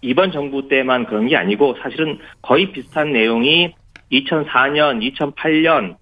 이번 0.00 0.32
정부 0.32 0.68
때만 0.68 1.06
그런 1.06 1.26
게 1.28 1.36
아니고 1.36 1.76
사실은 1.82 2.18
거의 2.42 2.72
비슷한 2.72 3.12
내용이 3.12 3.74
2004년, 4.12 5.16
2008년 5.16 5.96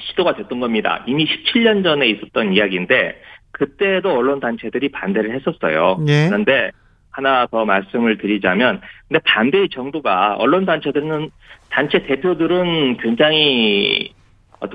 시도가 0.00 0.34
됐던 0.34 0.60
겁니다. 0.60 1.04
이미 1.06 1.26
17년 1.26 1.84
전에 1.84 2.08
있었던 2.08 2.54
이야기인데 2.54 3.20
그때도 3.52 4.10
언론 4.10 4.40
단체들이 4.40 4.90
반대를 4.90 5.34
했었어요. 5.34 6.02
네. 6.04 6.26
그런데 6.28 6.70
하나 7.10 7.46
더 7.46 7.64
말씀을 7.64 8.18
드리자면 8.18 8.80
근데 9.08 9.20
반대의 9.24 9.68
정도가 9.70 10.36
언론 10.38 10.64
단체들은 10.64 11.30
단체 11.70 12.02
대표들은 12.02 12.98
굉장히 12.98 14.12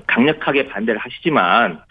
강력하게 0.07 0.67
반대를 0.67 0.99
하시지만 0.99 1.81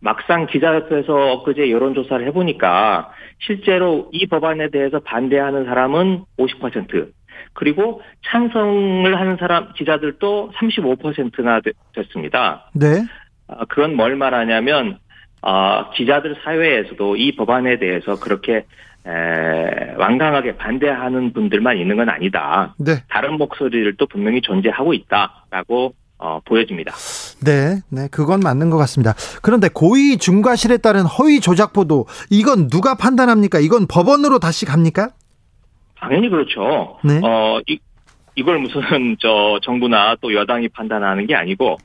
막상 0.00 0.46
기자협회에서 0.46 1.32
엊그제 1.32 1.70
여론조사를 1.70 2.26
해보니까 2.28 3.10
실제로 3.40 4.08
이 4.12 4.26
법안에 4.26 4.70
대해서 4.70 5.00
반대하는 5.00 5.64
사람은 5.64 6.24
50%, 6.38 7.10
그리고 7.52 8.02
찬성을 8.26 9.18
하는 9.18 9.36
사람 9.38 9.72
기자들도 9.72 10.52
35%나 10.56 11.60
됐습니다. 11.94 12.70
네. 12.74 13.04
아, 13.48 13.64
그건 13.68 13.96
뭘 13.96 14.16
말하냐면 14.16 14.98
어, 15.40 15.90
기자들 15.90 16.36
사회에서도 16.44 17.16
이 17.16 17.34
법안에 17.36 17.78
대해서 17.78 18.18
그렇게 18.18 18.64
에, 19.06 19.94
완강하게 19.96 20.56
반대하는 20.56 21.32
분들만 21.32 21.78
있는 21.78 21.96
건 21.96 22.08
아니다. 22.08 22.74
네. 22.78 23.02
다른 23.08 23.38
목소리를 23.38 23.96
또 23.96 24.06
분명히 24.06 24.40
존재하고 24.40 24.92
있다라고 24.92 25.94
어, 26.18 26.40
보여집니다. 26.44 26.92
네, 27.44 27.80
네, 27.90 28.08
그건 28.10 28.40
맞는 28.40 28.70
것 28.70 28.76
같습니다. 28.78 29.14
그런데 29.40 29.68
고의 29.72 30.18
중과실에 30.18 30.78
따른 30.78 31.02
허위 31.04 31.40
조작 31.40 31.72
보도 31.72 32.06
이건 32.28 32.68
누가 32.68 32.96
판단합니까? 32.96 33.60
이건 33.60 33.86
법원으로 33.86 34.40
다시 34.40 34.66
갑니까? 34.66 35.10
당연히 35.96 36.28
그렇죠. 36.28 36.98
네. 37.04 37.20
어, 37.22 37.60
이, 37.68 37.78
이걸 38.34 38.58
무슨 38.58 38.80
저 39.20 39.58
정부나 39.62 40.16
또 40.20 40.34
여당이 40.34 40.68
판단하는 40.68 41.26
게 41.26 41.34
아니고 41.36 41.78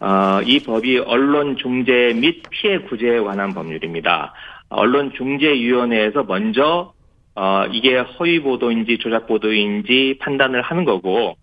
어, 0.00 0.40
이 0.44 0.60
법이 0.60 0.98
언론 0.98 1.56
중재 1.56 2.12
및 2.14 2.42
피해 2.50 2.78
구제에 2.78 3.18
관한 3.20 3.52
법률입니다. 3.54 4.32
언론 4.68 5.12
중재위원회에서 5.16 6.24
먼저 6.24 6.92
어, 7.34 7.66
이게 7.70 7.98
허위 7.98 8.42
보도인지 8.42 8.98
조작 8.98 9.26
보도인지 9.26 10.18
판단을 10.20 10.62
하는 10.62 10.84
거고 10.84 11.36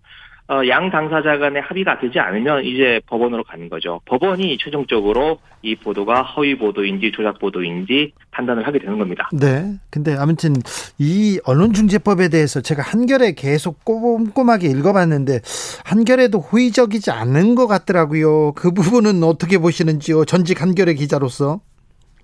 어, 0.46 0.60
양 0.68 0.90
당사자 0.90 1.38
간의 1.38 1.62
합의가 1.62 2.00
되지 2.00 2.18
않으면 2.18 2.64
이제 2.64 3.00
법원으로 3.06 3.44
가는 3.44 3.70
거죠. 3.70 4.00
법원이 4.04 4.58
최종적으로 4.58 5.38
이 5.62 5.74
보도가 5.74 6.20
허위 6.22 6.58
보도인지 6.58 7.12
조작 7.12 7.38
보도인지 7.38 8.12
판단을 8.30 8.66
하게 8.66 8.78
되는 8.78 8.98
겁니다. 8.98 9.30
네. 9.32 9.72
근데 9.88 10.14
아무튼 10.18 10.52
이 10.98 11.40
언론중재법에 11.46 12.28
대해서 12.28 12.60
제가 12.60 12.82
한결에 12.82 13.32
계속 13.32 13.86
꼼꼼하게 13.86 14.68
읽어봤는데 14.68 15.40
한결에도 15.86 16.40
호의적이지 16.40 17.10
않은 17.10 17.54
것 17.54 17.66
같더라고요. 17.66 18.52
그 18.52 18.70
부분은 18.72 19.22
어떻게 19.22 19.56
보시는지요? 19.56 20.26
전직 20.26 20.60
한결의 20.60 20.96
기자로서. 20.96 21.60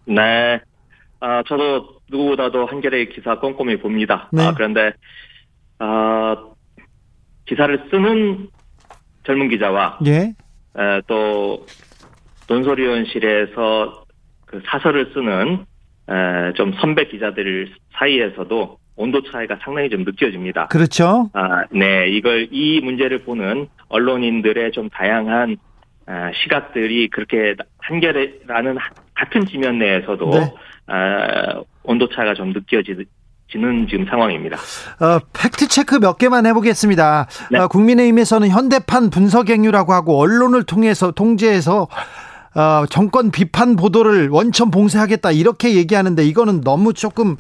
네. 0.05 0.61
아, 1.21 1.43
저도 1.47 2.01
누구보다도 2.11 2.67
한결의 2.67 3.11
기사 3.11 3.39
꼼꼼히 3.39 3.77
봅니다. 3.77 4.29
네. 4.33 4.43
아, 4.43 4.55
그런데 4.55 4.93
아, 5.79 6.37
기사를 7.47 7.89
쓰는 7.91 8.49
젊은 9.25 9.49
기자와 9.49 9.99
예. 10.07 10.35
에, 10.77 11.01
또 11.07 11.67
논설위원실에서 12.49 14.05
그 14.47 14.63
사설을 14.67 15.13
쓰는 15.13 15.67
에, 16.09 16.53
좀 16.55 16.73
선배 16.81 17.07
기자들 17.07 17.73
사이에서도 17.93 18.79
온도 18.97 19.23
차이가 19.31 19.59
상당히 19.63 19.89
좀 19.89 20.05
느껴집니다. 20.05 20.69
그렇죠. 20.69 21.31
아, 21.33 21.65
네, 21.71 22.09
이걸 22.09 22.49
이 22.51 22.81
문제를 22.81 23.25
보는 23.25 23.69
언론인들의 23.89 24.73
좀 24.73 24.89
다양한 24.89 25.57
아, 26.07 26.33
시각들이 26.43 27.09
그렇게 27.09 27.55
한결이라는 27.79 28.79
같은 29.15 29.47
지면 29.47 29.79
내에서도 29.79 30.31
네. 30.31 30.55
아, 30.91 31.63
온도 31.85 32.09
차가 32.09 32.35
좀 32.35 32.53
느껴지, 32.53 32.97
지는 33.51 33.87
지금 33.89 34.07
상황입니다. 34.07 34.57
어, 34.57 35.19
팩트 35.33 35.69
체크 35.69 35.99
몇 35.99 36.19
개만 36.19 36.47
해보겠습니다. 36.47 37.27
네. 37.51 37.59
어, 37.59 37.69
국민의힘에서는 37.69 38.49
현대판 38.49 39.11
분석행유라고 39.11 39.93
하고 39.93 40.21
언론을 40.21 40.65
통해서 40.65 41.11
통제해서 41.11 41.89
어, 42.55 42.87
정권 42.89 43.31
비판 43.31 43.77
보도를 43.77 44.29
원천 44.29 44.71
봉쇄하겠다 44.71 45.31
이렇게 45.33 45.75
얘기하는데 45.77 46.25
이거는 46.25 46.63
너무 46.63 46.93
조금 46.93 47.37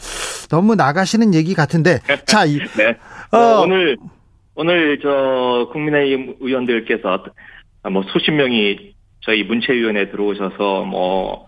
너무 0.49 0.77
나가시는 0.77 1.35
얘기 1.35 1.55
같은데 1.55 1.99
자 2.27 2.45
이, 2.45 2.59
네. 2.79 2.97
어, 3.33 3.37
어, 3.37 3.63
오늘 3.63 3.97
오늘 4.55 5.01
저 5.03 5.69
국민의힘 5.73 6.37
의원들께서 6.41 7.25
뭐 7.91 8.05
수십 8.13 8.31
명이 8.31 8.95
저희 9.23 9.43
문체위원회 9.43 10.11
들어오셔서 10.11 10.85
뭐 10.85 11.47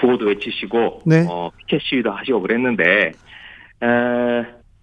구호도 0.00 0.26
외치시고 0.26 1.02
네. 1.06 1.26
어, 1.28 1.50
피켓 1.58 1.80
시위도 1.82 2.10
하시고 2.10 2.40
그랬는데 2.40 3.12
에, 3.82 3.86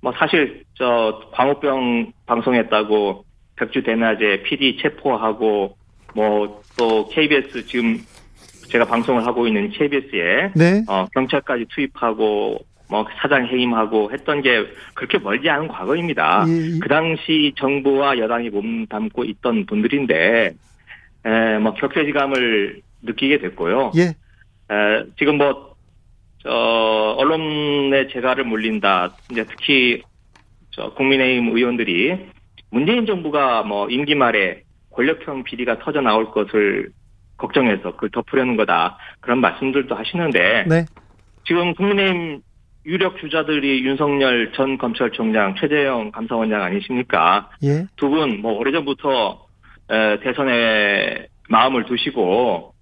뭐 0.01 0.13
사실 0.17 0.63
저 0.75 1.29
광우병 1.33 2.13
방송했다고 2.25 3.25
백주 3.55 3.83
대낮에 3.83 4.43
PD 4.43 4.77
체포하고 4.81 5.77
뭐 6.15 6.61
또 6.77 7.07
KBS 7.09 7.65
지금 7.67 7.99
제가 8.69 8.85
방송을 8.85 9.25
하고 9.25 9.47
있는 9.47 9.69
KBS에 9.69 10.51
네. 10.55 10.83
어, 10.87 11.05
경찰까지 11.13 11.65
투입하고 11.69 12.57
뭐 12.89 13.05
사장 13.21 13.45
해임하고 13.45 14.11
했던 14.11 14.41
게 14.41 14.65
그렇게 14.93 15.17
멀지 15.17 15.49
않은 15.49 15.67
과거입니다. 15.67 16.45
예, 16.47 16.51
예. 16.51 16.79
그 16.79 16.89
당시 16.89 17.53
정부와 17.57 18.17
여당이 18.17 18.49
몸담고 18.49 19.25
있던 19.25 19.65
분들인데 19.65 20.53
에, 21.25 21.57
뭐 21.59 21.73
격세지감을 21.75 22.81
느끼게 23.03 23.39
됐고요. 23.39 23.91
예. 23.97 24.15
에, 24.71 25.03
지금 25.17 25.37
뭐, 25.37 25.75
저, 26.41 26.49
언론의 26.49 28.09
재갈을 28.09 28.45
물린다. 28.45 29.15
이제 29.31 29.43
특히, 29.43 30.01
저, 30.71 30.93
국민의힘 30.93 31.55
의원들이 31.55 32.17
문재인 32.69 33.05
정부가 33.05 33.63
뭐, 33.63 33.89
임기 33.89 34.15
말에 34.15 34.63
권력형 34.91 35.43
비리가 35.43 35.79
터져 35.79 36.01
나올 36.01 36.31
것을 36.31 36.89
걱정해서 37.37 37.91
그걸 37.91 38.09
덮으려는 38.11 38.55
거다. 38.55 38.97
그런 39.19 39.39
말씀들도 39.39 39.93
하시는데. 39.93 40.65
네. 40.67 40.85
지금 41.45 41.73
국민의힘 41.73 42.41
유력 42.85 43.17
주자들이 43.19 43.83
윤석열 43.83 44.53
전 44.53 44.77
검찰총장, 44.77 45.55
최재형 45.55 46.11
감사원장 46.11 46.61
아니십니까? 46.61 47.49
예. 47.63 47.85
두 47.95 48.09
분, 48.09 48.41
뭐, 48.41 48.53
오래전부터 48.53 49.45
대선에 50.23 51.27
마음을 51.49 51.85
두시고 51.85 52.73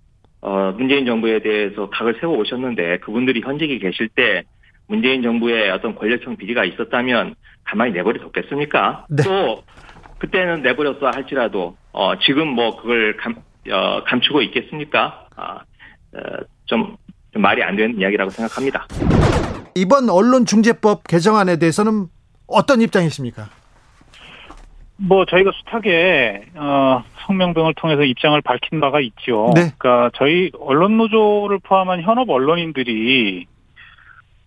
어, 0.41 0.73
문재인 0.77 1.05
정부에 1.05 1.39
대해서 1.39 1.89
각을 1.89 2.17
세워 2.19 2.37
오셨는데 2.37 2.99
그분들이 2.99 3.41
현직에 3.41 3.77
계실 3.77 4.09
때 4.09 4.43
문재인 4.87 5.21
정부의 5.21 5.69
어떤 5.71 5.95
권력형 5.95 6.37
비리가 6.37 6.65
있었다면 6.65 7.35
가만히 7.63 7.91
내버려 7.93 8.21
뒀겠습니까? 8.21 9.05
네. 9.09 9.23
또 9.23 9.63
그때는 10.17 10.61
내버렸어 10.61 11.11
할지라도 11.13 11.77
어, 11.91 12.17
지금 12.19 12.47
뭐 12.47 12.77
그걸 12.81 13.15
감, 13.17 13.35
어, 13.71 14.03
감추고 14.05 14.41
있겠습니까? 14.43 15.27
아, 15.35 15.59
어, 16.13 16.19
좀, 16.65 16.95
좀 17.31 17.41
말이 17.41 17.61
안 17.63 17.75
되는 17.75 17.99
이야기라고 17.99 18.31
생각합니다. 18.31 18.87
이번 19.75 20.09
언론중재법 20.09 21.07
개정안에 21.07 21.57
대해서는 21.57 22.07
어떤 22.47 22.81
입장이십니까? 22.81 23.49
뭐 25.01 25.25
저희가 25.25 25.51
숱하게 25.63 26.45
어, 26.55 27.03
성명 27.25 27.53
등을 27.53 27.73
통해서 27.75 28.03
입장을 28.03 28.39
밝힌 28.41 28.79
바가 28.79 28.99
있죠. 28.99 29.51
네. 29.55 29.71
그러니까 29.77 30.11
저희 30.15 30.51
언론 30.59 30.97
노조를 30.97 31.59
포함한 31.59 32.01
현업 32.01 32.29
언론인들이 32.29 33.45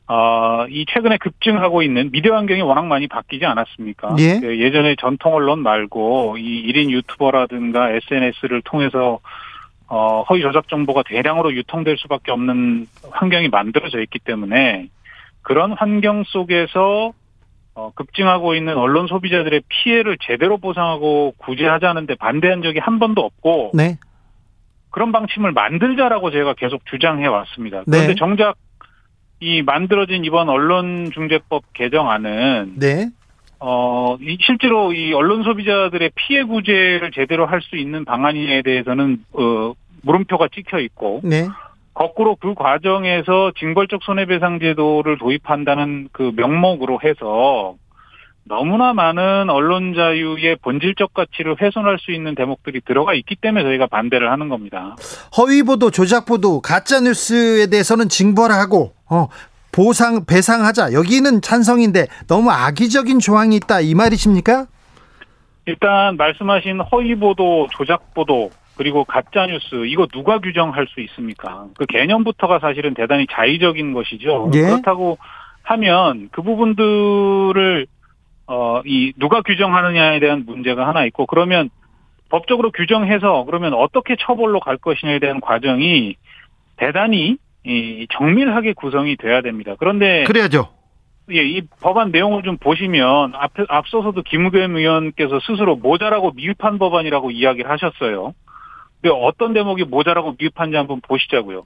어, 0.08 0.66
이 0.68 0.84
최근에 0.86 1.16
급증하고 1.16 1.82
있는 1.82 2.10
미디어 2.10 2.36
환경이 2.36 2.60
워낙 2.60 2.84
많이 2.84 3.06
바뀌지 3.06 3.46
않았습니까? 3.46 4.16
예. 4.18 4.40
그 4.40 4.60
예전에 4.60 4.94
전통 5.00 5.34
언론 5.34 5.60
말고 5.60 6.36
이 6.38 6.70
1인 6.70 6.90
유튜버라든가 6.90 7.92
SNS를 7.92 8.60
통해서 8.62 9.20
어, 9.86 10.22
허위 10.28 10.42
조작 10.42 10.68
정보가 10.68 11.04
대량으로 11.06 11.54
유통될 11.54 11.96
수밖에 11.98 12.30
없는 12.30 12.86
환경이 13.10 13.48
만들어져 13.48 14.00
있기 14.00 14.18
때문에 14.18 14.88
그런 15.40 15.72
환경 15.72 16.24
속에서 16.24 17.12
어, 17.74 17.90
급증하고 17.94 18.54
있는 18.54 18.76
언론 18.76 19.06
소비자들의 19.06 19.62
피해를 19.68 20.18
제대로 20.20 20.58
보상하고 20.58 21.34
구제하자는데 21.38 22.16
반대한 22.16 22.62
적이 22.62 22.80
한 22.80 22.98
번도 22.98 23.22
없고 23.22 23.70
네. 23.74 23.98
그런 24.90 25.10
방침을 25.10 25.52
만들자라고 25.52 26.30
제가 26.30 26.54
계속 26.54 26.84
주장해 26.86 27.26
왔습니다. 27.26 27.82
그런데 27.84 28.08
네. 28.08 28.14
정작 28.14 28.56
이 29.40 29.62
만들어진 29.62 30.24
이번 30.24 30.48
언론중재법 30.50 31.72
개정안은 31.72 32.74
네. 32.78 33.08
어, 33.58 34.16
실제로 34.40 34.92
이 34.92 35.12
언론 35.14 35.42
소비자들의 35.42 36.10
피해 36.14 36.42
구제를 36.44 37.10
제대로 37.12 37.46
할 37.46 37.60
수 37.62 37.76
있는 37.76 38.04
방안에 38.04 38.60
대해서는 38.62 39.24
어, 39.32 39.72
물음표가 40.02 40.48
찍혀 40.54 40.80
있고 40.80 41.20
네. 41.24 41.48
거꾸로 41.94 42.36
그 42.36 42.54
과정에서 42.54 43.52
징벌적 43.58 44.02
손해배상 44.02 44.60
제도를 44.60 45.18
도입한다는 45.18 46.08
그 46.12 46.32
명목으로 46.34 47.00
해서 47.04 47.76
너무나 48.44 48.92
많은 48.92 49.50
언론 49.50 49.94
자유의 49.94 50.56
본질적 50.62 51.14
가치를 51.14 51.56
훼손할 51.60 51.98
수 52.00 52.10
있는 52.10 52.34
대목들이 52.34 52.80
들어가 52.84 53.14
있기 53.14 53.36
때문에 53.36 53.62
저희가 53.64 53.86
반대를 53.86 54.32
하는 54.32 54.48
겁니다. 54.48 54.96
허위 55.38 55.62
보도, 55.62 55.90
조작 55.90 56.26
보도, 56.26 56.60
가짜 56.60 57.00
뉴스에 57.00 57.66
대해서는 57.68 58.08
징벌하고 58.08 58.94
어, 59.08 59.28
보상 59.70 60.24
배상하자. 60.24 60.92
여기는 60.92 61.40
찬성인데 61.40 62.06
너무 62.26 62.50
악의적인 62.50 63.20
조항이 63.20 63.56
있다 63.56 63.80
이 63.80 63.94
말이십니까? 63.94 64.66
일단 65.66 66.16
말씀하신 66.16 66.80
허위 66.80 67.14
보도, 67.14 67.68
조작 67.70 68.12
보도 68.14 68.50
그리고 68.76 69.04
가짜 69.04 69.46
뉴스 69.46 69.86
이거 69.86 70.06
누가 70.06 70.38
규정할 70.38 70.86
수 70.88 71.00
있습니까? 71.00 71.66
그 71.76 71.86
개념부터가 71.86 72.58
사실은 72.58 72.94
대단히 72.94 73.26
자의적인 73.30 73.92
것이죠. 73.92 74.50
예? 74.54 74.62
그렇다고 74.62 75.18
하면 75.62 76.28
그 76.32 76.42
부분들을 76.42 77.86
어 78.46 78.82
이 78.84 79.12
누가 79.18 79.40
규정하느냐에 79.42 80.20
대한 80.20 80.44
문제가 80.46 80.86
하나 80.88 81.04
있고 81.06 81.26
그러면 81.26 81.70
법적으로 82.28 82.70
규정해서 82.72 83.44
그러면 83.44 83.74
어떻게 83.74 84.16
처벌로 84.18 84.60
갈 84.60 84.76
것이냐에 84.78 85.18
대한 85.18 85.40
과정이 85.40 86.16
대단히 86.76 87.36
이 87.64 88.06
정밀하게 88.10 88.72
구성이 88.72 89.16
돼야 89.16 89.40
됩니다. 89.42 89.74
그런데 89.78 90.24
그래야죠. 90.24 90.68
예, 91.30 91.42
이 91.44 91.62
법안 91.80 92.10
내용을 92.10 92.42
좀 92.42 92.56
보시면 92.56 93.34
앞, 93.36 93.52
앞서서도 93.68 94.22
김우겸 94.22 94.76
의원께서 94.76 95.38
스스로 95.46 95.76
모자라고 95.76 96.32
미흡한 96.32 96.78
법안이라고 96.78 97.30
이야기를 97.30 97.70
하셨어요. 97.70 98.34
근데 99.02 99.14
어떤 99.20 99.52
대목이 99.52 99.84
모자라고 99.84 100.36
미흡한지 100.38 100.76
한번 100.76 101.00
보시자고요. 101.00 101.64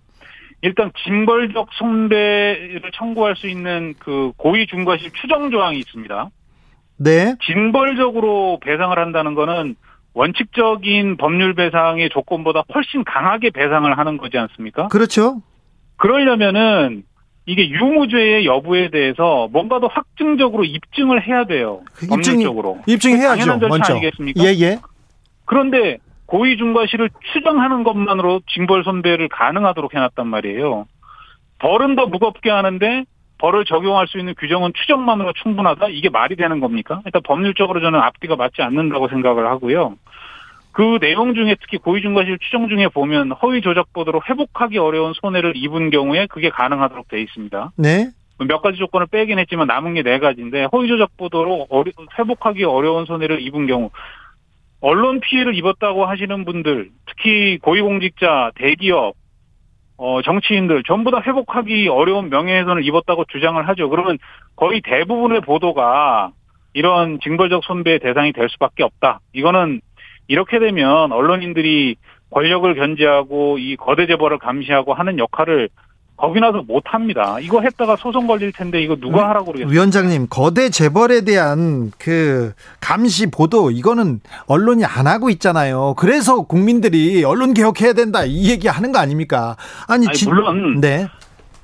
일단 0.62 0.90
징벌적 1.04 1.68
손배를 1.74 2.80
청구할 2.94 3.36
수 3.36 3.46
있는 3.46 3.94
그 3.98 4.32
고의 4.38 4.66
중과실 4.66 5.10
추정 5.12 5.50
조항이 5.50 5.78
있습니다. 5.78 6.30
네. 6.98 7.34
징벌적으로 7.44 8.58
배상을 8.64 8.98
한다는 8.98 9.34
거는 9.34 9.76
원칙적인 10.14 11.18
법률 11.18 11.54
배상의 11.54 12.08
조건보다 12.08 12.64
훨씬 12.74 13.04
강하게 13.04 13.50
배상을 13.50 13.98
하는 13.98 14.16
거지 14.16 14.38
않습니까? 14.38 14.88
그렇죠. 14.88 15.42
그러려면은 15.98 17.04
이게 17.44 17.68
유무죄의 17.68 18.46
여부에 18.46 18.88
대해서 18.88 19.48
뭔가 19.52 19.78
더 19.78 19.88
확증적으로 19.88 20.64
입증을 20.64 21.26
해야 21.28 21.44
돼요. 21.44 21.82
그 21.92 22.06
입증, 22.06 22.32
법률적으로. 22.32 22.78
입증해야죠. 22.86 23.28
당연한 23.28 23.60
절차 23.60 23.68
먼저. 23.68 23.92
아니겠습니까? 23.92 24.42
예, 24.42 24.48
예. 24.58 24.78
그런데 25.44 25.98
고의 26.26 26.56
중과실을 26.56 27.10
추정하는 27.32 27.84
것만으로 27.84 28.40
징벌 28.48 28.84
선배를 28.84 29.28
가능하도록 29.28 29.94
해놨단 29.94 30.26
말이에요. 30.26 30.86
벌은 31.58 31.96
더 31.96 32.06
무겁게 32.06 32.50
하는데 32.50 33.04
벌을 33.38 33.64
적용할 33.64 34.06
수 34.08 34.18
있는 34.18 34.34
규정은 34.38 34.72
추정만으로 34.74 35.32
충분하다? 35.42 35.88
이게 35.88 36.08
말이 36.08 36.36
되는 36.36 36.60
겁니까? 36.60 37.02
일단 37.04 37.22
법률적으로 37.22 37.80
저는 37.80 38.00
앞뒤가 38.00 38.36
맞지 38.36 38.62
않는다고 38.62 39.08
생각을 39.08 39.46
하고요. 39.46 39.96
그 40.72 40.98
내용 41.00 41.34
중에 41.34 41.56
특히 41.60 41.78
고의중과실 41.78 42.38
추정 42.40 42.68
중에 42.68 42.88
보면 42.88 43.32
허위 43.32 43.62
조작 43.62 43.92
보도로 43.94 44.20
회복하기 44.28 44.76
어려운 44.78 45.14
손해를 45.14 45.54
입은 45.56 45.90
경우에 45.90 46.26
그게 46.26 46.50
가능하도록 46.50 47.08
돼 47.08 47.20
있습니다. 47.22 47.72
네. 47.76 48.10
몇 48.38 48.60
가지 48.60 48.76
조건을 48.76 49.06
빼긴 49.06 49.38
했지만 49.38 49.66
남은 49.68 49.94
게 49.94 50.02
네 50.02 50.18
가지인데 50.18 50.66
허위 50.72 50.88
조작 50.88 51.16
보도로 51.16 51.66
회복하기 52.18 52.64
어려운 52.64 53.06
손해를 53.06 53.40
입은 53.40 53.66
경우 53.66 53.90
언론 54.80 55.20
피해를 55.20 55.54
입었다고 55.54 56.06
하시는 56.06 56.44
분들, 56.44 56.90
특히 57.06 57.58
고위공직자, 57.58 58.52
대기업, 58.56 59.14
어, 59.98 60.20
정치인들 60.22 60.82
전부 60.86 61.10
다 61.10 61.22
회복하기 61.26 61.88
어려운 61.88 62.28
명예훼손을 62.28 62.84
입었다고 62.84 63.24
주장을 63.28 63.66
하죠. 63.68 63.88
그러면 63.88 64.18
거의 64.54 64.82
대부분의 64.82 65.40
보도가 65.40 66.32
이런 66.74 67.18
징벌적 67.20 67.64
손배의 67.64 68.00
대상이 68.00 68.32
될 68.32 68.48
수밖에 68.50 68.82
없다. 68.82 69.20
이거는 69.32 69.80
이렇게 70.28 70.58
되면 70.58 71.12
언론인들이 71.12 71.96
권력을 72.30 72.74
견제하고 72.74 73.58
이 73.58 73.76
거대 73.76 74.06
재벌을 74.06 74.38
감시하고 74.38 74.92
하는 74.92 75.18
역할을 75.18 75.70
거기 76.16 76.40
나서 76.40 76.62
못 76.66 76.82
합니다. 76.86 77.38
이거 77.40 77.60
했다가 77.60 77.96
소송 77.96 78.26
걸릴 78.26 78.52
텐데 78.52 78.80
이거 78.80 78.96
누가 78.96 79.28
하라고 79.28 79.52
그러겠어요? 79.52 79.72
위원장님, 79.72 80.28
거대 80.30 80.70
재벌에 80.70 81.22
대한 81.22 81.92
그 81.98 82.52
감시 82.80 83.30
보도 83.30 83.70
이거는 83.70 84.20
언론이 84.46 84.84
안 84.84 85.06
하고 85.06 85.28
있잖아요. 85.30 85.94
그래서 85.98 86.42
국민들이 86.42 87.22
언론 87.24 87.54
개혁해야 87.54 87.92
된다 87.92 88.24
이 88.24 88.50
얘기 88.50 88.68
하는 88.68 88.92
거 88.92 88.98
아닙니까? 88.98 89.56
아니, 89.88 90.06
아니 90.06 90.16
지, 90.16 90.28
물론 90.28 90.80
네. 90.80 91.06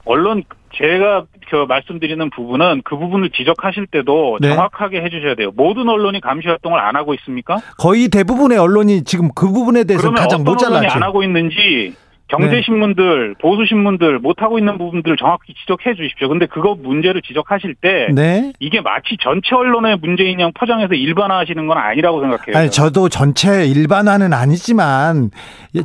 언론 0.05 0.42
제가 0.74 1.24
그 1.50 1.66
말씀드리는 1.68 2.30
부분은 2.30 2.82
그 2.84 2.96
부분을 2.96 3.30
지적하실 3.30 3.86
때도 3.88 4.38
네. 4.40 4.48
정확하게 4.48 5.03
해주셔야 5.03 5.34
돼요. 5.34 5.50
모든 5.55 5.88
언론이 5.88 6.20
감시 6.20 6.48
활동을 6.48 6.80
안 6.80 6.96
하고 6.96 7.14
있습니까? 7.14 7.61
거의 7.78 8.09
대부분의 8.09 8.59
언론이 8.59 9.05
지금 9.05 9.30
그 9.34 9.46
부분에 9.46 9.84
대해서 9.84 10.11
가장 10.12 10.44
모자라죠. 10.44 10.88
안 10.88 11.03
하고 11.03 11.22
있는지 11.22 11.94
경제신문들, 12.32 13.28
네. 13.28 13.34
보수신문들 13.40 14.18
못하고 14.18 14.58
있는 14.58 14.78
부분들을 14.78 15.16
정확히 15.16 15.54
지적해 15.54 15.94
주십시오. 15.94 16.28
근데 16.28 16.46
그거 16.46 16.74
문제를 16.74 17.22
지적하실 17.22 17.76
때 17.80 18.08
네. 18.12 18.52
이게 18.58 18.80
마치 18.80 19.16
전체 19.22 19.54
언론의 19.54 19.98
문제인 20.00 20.40
양 20.40 20.50
포장해서 20.58 20.94
일반화하시는 20.94 21.66
건 21.66 21.78
아니라고 21.78 22.20
생각해요. 22.22 22.56
아니, 22.56 22.70
저도 22.70 23.08
전체 23.08 23.66
일반화는 23.66 24.32
아니지만 24.32 25.30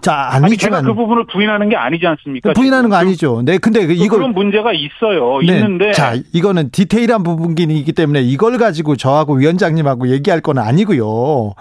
자, 0.02 0.30
아니지만 0.32 0.44
아니, 0.44 0.58
제가 0.58 0.82
그 0.82 0.94
부분을 0.94 1.26
부인하는 1.32 1.70
게 1.70 1.76
아니지 1.76 2.08
않습니까? 2.08 2.54
부인하는. 2.54 2.88
거 2.88 2.96
아니죠. 2.96 3.42
네, 3.44 3.58
근데 3.58 3.86
그 3.86 3.92
이거 3.92 4.16
그런 4.16 4.34
문제가 4.34 4.72
있어요. 4.72 5.40
네. 5.40 5.48
있는데 5.48 5.92
자, 5.92 6.16
이거는 6.34 6.70
디테일한 6.72 7.24
부분이기 7.24 7.92
때문에 7.92 8.22
이걸 8.22 8.58
가지고 8.58 8.96
저하고 8.96 9.34
위원장님하고 9.34 10.08
얘기할 10.10 10.40
건 10.40 10.58
아니고요. 10.58 11.54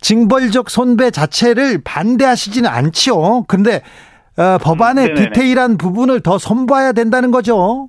징벌적 0.00 0.70
손배 0.70 1.10
자체를 1.10 1.82
반대하시지는 1.84 2.70
않죠. 2.70 3.44
근데 3.46 3.82
어, 4.40 4.58
법안의 4.58 5.08
음, 5.08 5.14
디테일한 5.14 5.76
부분을 5.76 6.20
더 6.20 6.38
선봐야 6.38 6.92
된다는 6.92 7.30
거죠. 7.30 7.88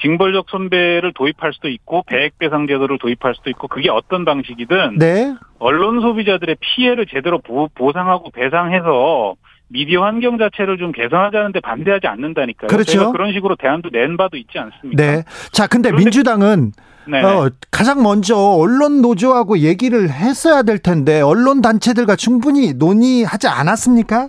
징벌적 0.00 0.46
손배를 0.48 1.12
도입할 1.14 1.52
수도 1.52 1.68
있고 1.68 2.02
배액배상 2.06 2.66
제도를 2.66 2.98
도입할 2.98 3.34
수도 3.36 3.50
있고 3.50 3.68
그게 3.68 3.88
어떤 3.90 4.24
방식이든 4.24 4.98
네. 4.98 5.34
언론 5.58 6.00
소비자들의 6.00 6.56
피해를 6.60 7.06
제대로 7.06 7.40
보, 7.40 7.68
보상하고 7.74 8.30
배상해서 8.30 9.34
미디어 9.68 10.02
환경 10.02 10.38
자체를 10.38 10.78
좀 10.78 10.92
개선하자는데 10.92 11.60
반대하지 11.60 12.06
않는다니까요. 12.06 12.68
그렇죠. 12.68 13.12
그런 13.12 13.32
식으로 13.32 13.56
대안도 13.56 13.90
낸 13.90 14.16
바도 14.16 14.36
있지 14.36 14.58
않습니까? 14.58 15.02
네. 15.02 15.24
자, 15.52 15.66
근데 15.66 15.92
민주당은 15.92 16.72
네. 17.06 17.22
어, 17.22 17.50
가장 17.70 18.02
먼저 18.02 18.36
언론 18.36 19.02
노조하고 19.02 19.58
얘기를 19.58 20.10
했어야 20.10 20.62
될 20.62 20.78
텐데 20.78 21.20
언론 21.20 21.60
단체들과 21.60 22.16
충분히 22.16 22.72
논의하지 22.74 23.48
않았습니까? 23.48 24.28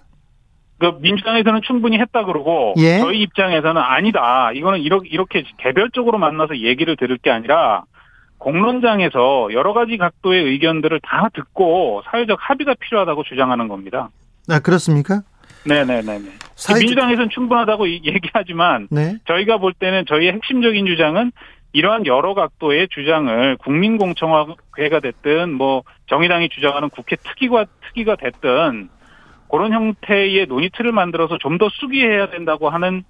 그 0.79 0.97
민주당에서는 1.01 1.61
충분히 1.63 1.99
했다 1.99 2.23
그러고 2.23 2.73
예? 2.77 2.99
저희 2.99 3.21
입장에서는 3.21 3.81
아니다. 3.81 4.51
이거는 4.53 4.79
이렇게, 4.79 5.09
이렇게 5.09 5.43
개별적으로 5.57 6.17
만나서 6.17 6.59
얘기를 6.59 6.95
들을 6.95 7.17
게 7.17 7.29
아니라 7.29 7.83
공론장에서 8.37 9.49
여러 9.51 9.73
가지 9.73 9.97
각도의 9.97 10.43
의견들을 10.45 11.01
다 11.03 11.27
듣고 11.33 12.01
사회적 12.09 12.39
합의가 12.41 12.75
필요하다고 12.79 13.23
주장하는 13.23 13.67
겁니다. 13.67 14.09
아 14.49 14.59
그렇습니까? 14.59 15.21
네네네네. 15.67 16.29
사회적... 16.55 16.79
민주당에서는 16.79 17.29
충분하다고 17.29 17.89
얘기하지만 17.89 18.87
네? 18.89 19.17
저희가 19.27 19.57
볼 19.57 19.73
때는 19.73 20.05
저희의 20.07 20.31
핵심적인 20.31 20.85
주장은 20.85 21.33
이러한 21.73 22.05
여러 22.05 22.33
각도의 22.33 22.87
주장을 22.89 23.57
국민공청회가 23.57 25.01
됐든 25.03 25.53
뭐 25.53 25.83
정의당이 26.07 26.49
주장하는 26.49 26.89
국회 26.89 27.17
특위가 27.17 27.65
특위가 27.87 28.15
됐든 28.15 28.89
그런 29.49 29.73
형태의 29.73 30.47
논의 30.47 30.69
틀을 30.75 30.91
만들어서 30.91 31.37
좀더 31.39 31.69
수기해야 31.69 32.29
된다고 32.29 32.69
하는 32.69 33.03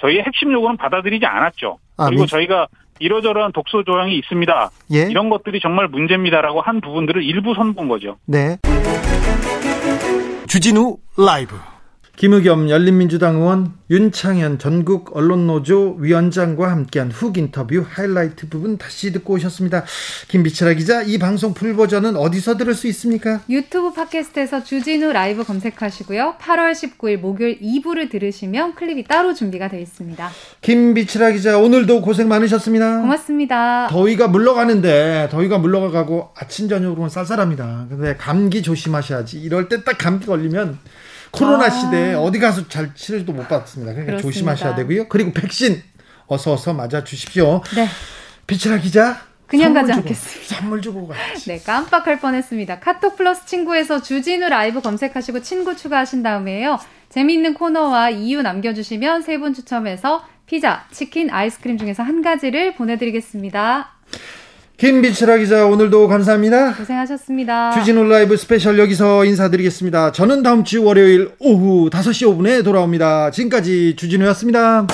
저희의 0.00 0.22
핵심 0.22 0.52
요구는 0.52 0.76
받아들이지 0.76 1.24
않았죠. 1.26 1.78
아, 1.96 2.06
그리고 2.06 2.22
민... 2.22 2.26
저희가 2.28 2.68
이러저러한 2.98 3.52
독소 3.52 3.82
조항이 3.82 4.16
있습니다. 4.18 4.70
예? 4.92 4.98
이런 5.10 5.30
것들이 5.30 5.58
정말 5.60 5.88
문제입니다라고 5.88 6.60
한 6.60 6.80
부분들을 6.80 7.22
일부 7.22 7.54
선본 7.54 7.88
거죠. 7.88 8.18
네. 8.26 8.58
주진우 10.46 10.98
라이브. 11.16 11.56
김의겸 12.20 12.68
열린민주당 12.68 13.36
의원 13.36 13.72
윤창현 13.88 14.58
전국 14.58 15.16
언론노조 15.16 15.96
위원장과 16.00 16.70
함께한 16.70 17.10
훅 17.10 17.38
인터뷰 17.38 17.82
하이라이트 17.88 18.50
부분 18.50 18.76
다시 18.76 19.10
듣고 19.10 19.32
오셨습니다. 19.36 19.86
김빛이라 20.28 20.74
기자, 20.74 21.00
이 21.00 21.16
방송 21.16 21.54
full 21.54 21.74
버전은 21.74 22.16
어디서 22.16 22.58
들을 22.58 22.74
수 22.74 22.88
있습니까? 22.88 23.40
유튜브 23.48 23.94
팟캐스트에서 23.94 24.64
주진우 24.64 25.14
라이브 25.14 25.44
검색하시고요. 25.44 26.34
8월 26.38 26.72
19일 26.72 27.20
목요일 27.20 27.58
2부를 27.58 28.10
들으시면 28.10 28.74
클립이 28.74 29.04
따로 29.04 29.32
준비가 29.32 29.68
되어 29.68 29.80
있습니다. 29.80 30.28
김빛이라 30.60 31.30
기자, 31.30 31.56
오늘도 31.56 32.02
고생 32.02 32.28
많으셨습니다. 32.28 33.00
고맙습니다. 33.00 33.88
더위가 33.88 34.28
물러가는데 34.28 35.28
더위가 35.30 35.56
물러가고 35.56 36.32
아침 36.36 36.68
저녁으로는 36.68 37.08
쌀쌀합니다. 37.08 37.86
근데 37.88 38.14
감기 38.16 38.62
조심하셔야지. 38.62 39.40
이럴 39.40 39.70
때 39.70 39.84
딱 39.84 39.96
감기 39.96 40.26
걸리면 40.26 40.76
코로나 41.30 41.66
아. 41.66 41.70
시대에 41.70 42.14
어디 42.14 42.38
가서 42.38 42.68
잘 42.68 42.94
치료도 42.94 43.32
못 43.32 43.48
받습니다. 43.48 43.92
그러니까 43.92 44.12
그렇습니다. 44.12 44.22
조심하셔야 44.22 44.74
되고요. 44.74 45.08
그리고 45.08 45.32
백신 45.32 45.82
어서 46.26 46.52
어서 46.52 46.72
맞아 46.74 47.04
주십시오. 47.04 47.62
네. 47.74 47.86
비치라 48.46 48.78
기자. 48.78 49.20
그냥 49.46 49.74
가지 49.74 49.88
주고, 49.88 49.98
않겠습니다. 49.98 50.54
선물 50.56 50.80
주고 50.80 51.08
가야지. 51.08 51.46
네, 51.50 51.58
깜빡할 51.60 52.20
뻔했습니다. 52.20 52.78
카톡 52.78 53.16
플러스 53.16 53.46
친구에서 53.46 54.00
주진우 54.00 54.48
라이브 54.48 54.80
검색하시고 54.80 55.42
친구 55.42 55.74
추가하신 55.76 56.22
다음에요. 56.22 56.78
재미있는 57.08 57.54
코너와 57.54 58.10
이유 58.10 58.42
남겨주시면 58.42 59.22
세 59.22 59.38
분 59.38 59.52
추첨해서 59.54 60.24
피자, 60.46 60.84
치킨, 60.92 61.30
아이스크림 61.30 61.78
중에서 61.78 62.02
한 62.04 62.22
가지를 62.22 62.74
보내드리겠습니다. 62.76 63.90
김빛이라 64.80 65.36
기자 65.36 65.66
오늘도 65.66 66.08
감사합니다. 66.08 66.74
고생하셨습니다. 66.74 67.72
주진우 67.72 68.02
라이브 68.04 68.34
스페셜 68.38 68.78
여기서 68.78 69.26
인사드리겠습니다. 69.26 70.12
저는 70.12 70.42
다음 70.42 70.64
주 70.64 70.82
월요일 70.82 71.32
오후 71.38 71.90
5시 71.90 72.26
5분에 72.26 72.64
돌아옵니다. 72.64 73.30
지금까지 73.30 73.94
주진우였습니다. 73.96 74.86